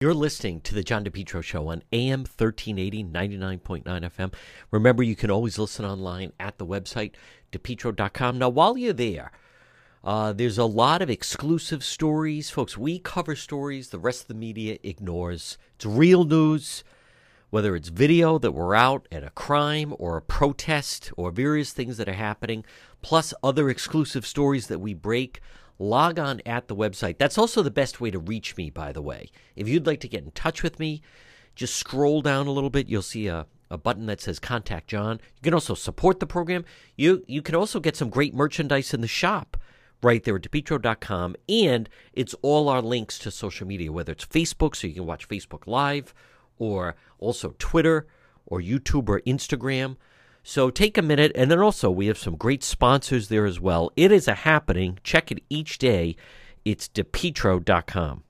You're 0.00 0.14
listening 0.14 0.60
to 0.62 0.74
the 0.74 0.82
John 0.82 1.04
DePetro 1.04 1.42
Show 1.42 1.68
on 1.68 1.82
AM 1.92 2.20
1380, 2.20 3.04
99.9 3.04 3.84
FM. 3.84 4.34
Remember, 4.70 5.02
you 5.02 5.14
can 5.14 5.30
always 5.30 5.58
listen 5.58 5.84
online 5.84 6.32
at 6.40 6.58
the 6.58 6.66
website, 6.66 7.12
depetro.com. 7.52 8.38
Now, 8.38 8.48
while 8.48 8.76
you're 8.76 8.92
there, 8.92 9.30
uh, 10.02 10.32
there's 10.32 10.58
a 10.58 10.64
lot 10.64 11.00
of 11.00 11.10
exclusive 11.10 11.84
stories. 11.84 12.50
Folks, 12.50 12.76
we 12.76 12.98
cover 12.98 13.36
stories 13.36 13.90
the 13.90 13.98
rest 13.98 14.22
of 14.22 14.28
the 14.28 14.34
media 14.34 14.78
ignores. 14.82 15.58
It's 15.76 15.86
real 15.86 16.24
news 16.24 16.82
whether 17.54 17.76
it's 17.76 17.88
video 17.88 18.36
that 18.36 18.50
we're 18.50 18.74
out 18.74 19.06
at 19.12 19.22
a 19.22 19.30
crime 19.30 19.94
or 20.00 20.16
a 20.16 20.22
protest 20.22 21.12
or 21.16 21.30
various 21.30 21.72
things 21.72 21.98
that 21.98 22.08
are 22.08 22.14
happening, 22.14 22.64
plus 23.00 23.32
other 23.44 23.70
exclusive 23.70 24.26
stories 24.26 24.66
that 24.66 24.80
we 24.80 24.92
break, 24.92 25.38
log 25.78 26.18
on 26.18 26.42
at 26.44 26.66
the 26.66 26.74
website. 26.74 27.16
That's 27.16 27.38
also 27.38 27.62
the 27.62 27.70
best 27.70 28.00
way 28.00 28.10
to 28.10 28.18
reach 28.18 28.56
me, 28.56 28.70
by 28.70 28.90
the 28.90 29.00
way. 29.00 29.30
If 29.54 29.68
you'd 29.68 29.86
like 29.86 30.00
to 30.00 30.08
get 30.08 30.24
in 30.24 30.32
touch 30.32 30.64
with 30.64 30.80
me, 30.80 31.00
just 31.54 31.76
scroll 31.76 32.22
down 32.22 32.48
a 32.48 32.50
little 32.50 32.70
bit. 32.70 32.88
You'll 32.88 33.02
see 33.02 33.28
a, 33.28 33.46
a 33.70 33.78
button 33.78 34.06
that 34.06 34.20
says 34.20 34.40
Contact 34.40 34.88
John. 34.88 35.20
You 35.36 35.42
can 35.42 35.54
also 35.54 35.74
support 35.74 36.18
the 36.18 36.26
program. 36.26 36.64
You, 36.96 37.22
you 37.28 37.40
can 37.40 37.54
also 37.54 37.78
get 37.78 37.94
some 37.94 38.10
great 38.10 38.34
merchandise 38.34 38.92
in 38.92 39.00
the 39.00 39.06
shop 39.06 39.56
right 40.02 40.24
there 40.24 40.34
at 40.34 40.42
depetro.com. 40.42 41.36
And 41.48 41.88
it's 42.14 42.34
all 42.42 42.68
our 42.68 42.82
links 42.82 43.16
to 43.20 43.30
social 43.30 43.68
media, 43.68 43.92
whether 43.92 44.10
it's 44.10 44.26
Facebook, 44.26 44.74
so 44.74 44.88
you 44.88 44.94
can 44.94 45.06
watch 45.06 45.28
Facebook 45.28 45.68
Live 45.68 46.12
or 46.58 46.96
also 47.18 47.54
Twitter 47.58 48.06
or 48.46 48.60
YouTube 48.60 49.08
or 49.08 49.20
Instagram. 49.22 49.96
So 50.42 50.68
take 50.68 50.98
a 50.98 51.02
minute, 51.02 51.32
and 51.34 51.50
then 51.50 51.60
also 51.60 51.90
we 51.90 52.06
have 52.06 52.18
some 52.18 52.36
great 52.36 52.62
sponsors 52.62 53.28
there 53.28 53.46
as 53.46 53.60
well. 53.60 53.90
It 53.96 54.12
is 54.12 54.28
a 54.28 54.34
happening. 54.34 54.98
Check 55.02 55.32
it 55.32 55.42
each 55.48 55.78
day. 55.78 56.16
It's 56.64 56.88
depetro.com. 56.88 58.24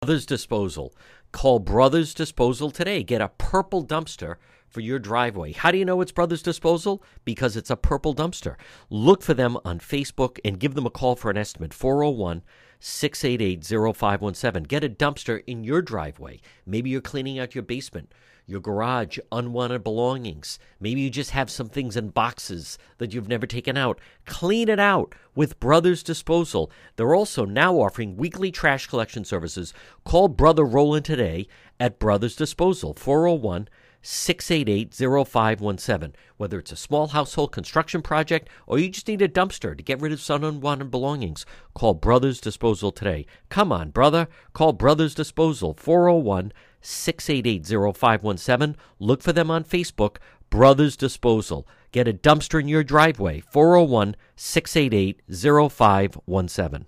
Brothers 0.00 0.26
Disposal. 0.26 0.94
Call 1.30 1.58
Brothers 1.58 2.14
Disposal 2.14 2.70
today. 2.70 3.02
Get 3.02 3.20
a 3.20 3.28
purple 3.28 3.84
dumpster 3.84 4.36
for 4.72 4.80
your 4.80 4.98
driveway. 4.98 5.52
How 5.52 5.70
do 5.70 5.78
you 5.78 5.84
know 5.84 6.00
it's 6.00 6.12
Brothers 6.12 6.42
Disposal? 6.42 7.02
Because 7.24 7.56
it's 7.56 7.70
a 7.70 7.76
purple 7.76 8.14
dumpster. 8.14 8.56
Look 8.88 9.22
for 9.22 9.34
them 9.34 9.58
on 9.64 9.78
Facebook 9.78 10.38
and 10.44 10.58
give 10.58 10.74
them 10.74 10.86
a 10.86 10.90
call 10.90 11.14
for 11.14 11.30
an 11.30 11.36
estimate 11.36 11.74
401 11.74 12.42
688 12.80 13.64
0517. 13.64 14.62
Get 14.64 14.82
a 14.82 14.88
dumpster 14.88 15.44
in 15.46 15.62
your 15.62 15.82
driveway. 15.82 16.40
Maybe 16.66 16.90
you're 16.90 17.00
cleaning 17.00 17.38
out 17.38 17.54
your 17.54 17.62
basement, 17.62 18.12
your 18.46 18.60
garage, 18.60 19.18
unwanted 19.30 19.84
belongings. 19.84 20.58
Maybe 20.80 21.02
you 21.02 21.10
just 21.10 21.30
have 21.30 21.50
some 21.50 21.68
things 21.68 21.96
in 21.96 22.08
boxes 22.08 22.78
that 22.98 23.14
you've 23.14 23.28
never 23.28 23.46
taken 23.46 23.76
out. 23.76 24.00
Clean 24.24 24.68
it 24.68 24.80
out 24.80 25.14
with 25.34 25.60
Brothers 25.60 26.02
Disposal. 26.02 26.72
They're 26.96 27.14
also 27.14 27.44
now 27.44 27.74
offering 27.74 28.16
weekly 28.16 28.50
trash 28.50 28.88
collection 28.88 29.24
services. 29.24 29.72
Call 30.04 30.28
Brother 30.28 30.64
Roland 30.64 31.04
today 31.04 31.46
at 31.78 32.00
Brothers 32.00 32.34
Disposal 32.34 32.94
401 32.94 33.68
688 34.02 34.94
0517. 34.94 36.14
Whether 36.36 36.58
it's 36.58 36.72
a 36.72 36.76
small 36.76 37.08
household 37.08 37.52
construction 37.52 38.02
project 38.02 38.48
or 38.66 38.78
you 38.78 38.88
just 38.90 39.08
need 39.08 39.22
a 39.22 39.28
dumpster 39.28 39.76
to 39.76 39.82
get 39.82 40.00
rid 40.00 40.12
of 40.12 40.20
some 40.20 40.44
unwanted 40.44 40.90
belongings, 40.90 41.46
call 41.74 41.94
Brothers 41.94 42.40
Disposal 42.40 42.90
today. 42.90 43.26
Come 43.48 43.72
on, 43.72 43.90
brother. 43.90 44.28
Call 44.52 44.72
Brothers 44.72 45.14
Disposal 45.14 45.74
401 45.74 46.52
688 46.80 47.66
0517. 47.96 48.76
Look 48.98 49.22
for 49.22 49.32
them 49.32 49.50
on 49.50 49.64
Facebook, 49.64 50.16
Brothers 50.50 50.96
Disposal. 50.96 51.66
Get 51.92 52.08
a 52.08 52.12
dumpster 52.12 52.60
in 52.60 52.68
your 52.68 52.82
driveway 52.82 53.40
401 53.40 54.16
688 54.34 55.20
0517. 55.30 56.86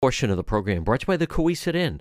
Portion 0.00 0.30
of 0.30 0.36
the 0.36 0.42
program 0.42 0.82
brought 0.82 1.00
to 1.00 1.04
you 1.04 1.06
by 1.06 1.16
the 1.16 1.28
Cowesett 1.28 1.76
Inn. 1.76 2.00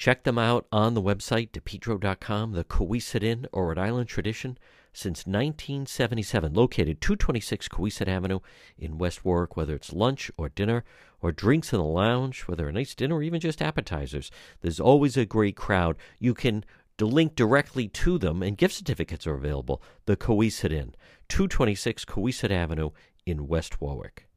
Check 0.00 0.22
them 0.22 0.38
out 0.38 0.66
on 0.72 0.94
the 0.94 1.02
website, 1.02 1.50
depetro.com, 1.50 2.52
the 2.52 2.64
Cowesett 2.64 3.22
Inn 3.22 3.46
or 3.52 3.68
Rhode 3.68 3.76
Island 3.76 4.08
tradition 4.08 4.56
since 4.94 5.26
1977, 5.26 6.54
located 6.54 7.02
226 7.02 7.68
Cowesett 7.68 8.08
Avenue 8.08 8.40
in 8.78 8.96
West 8.96 9.26
Warwick, 9.26 9.58
whether 9.58 9.74
it's 9.74 9.92
lunch 9.92 10.30
or 10.38 10.48
dinner 10.48 10.84
or 11.20 11.32
drinks 11.32 11.74
in 11.74 11.80
the 11.80 11.84
lounge, 11.84 12.48
whether 12.48 12.66
a 12.66 12.72
nice 12.72 12.94
dinner 12.94 13.16
or 13.16 13.22
even 13.22 13.40
just 13.40 13.60
appetizers. 13.60 14.30
There's 14.62 14.80
always 14.80 15.18
a 15.18 15.26
great 15.26 15.56
crowd. 15.56 15.98
You 16.18 16.32
can 16.32 16.64
link 16.98 17.36
directly 17.36 17.86
to 17.88 18.16
them, 18.16 18.42
and 18.42 18.56
gift 18.56 18.76
certificates 18.76 19.26
are 19.26 19.34
available. 19.34 19.82
The 20.06 20.16
Cowesett 20.16 20.72
Inn, 20.72 20.94
226 21.28 22.06
Cowesett 22.06 22.50
Avenue 22.50 22.92
in 23.26 23.48
West 23.48 23.82
Warwick. 23.82 24.29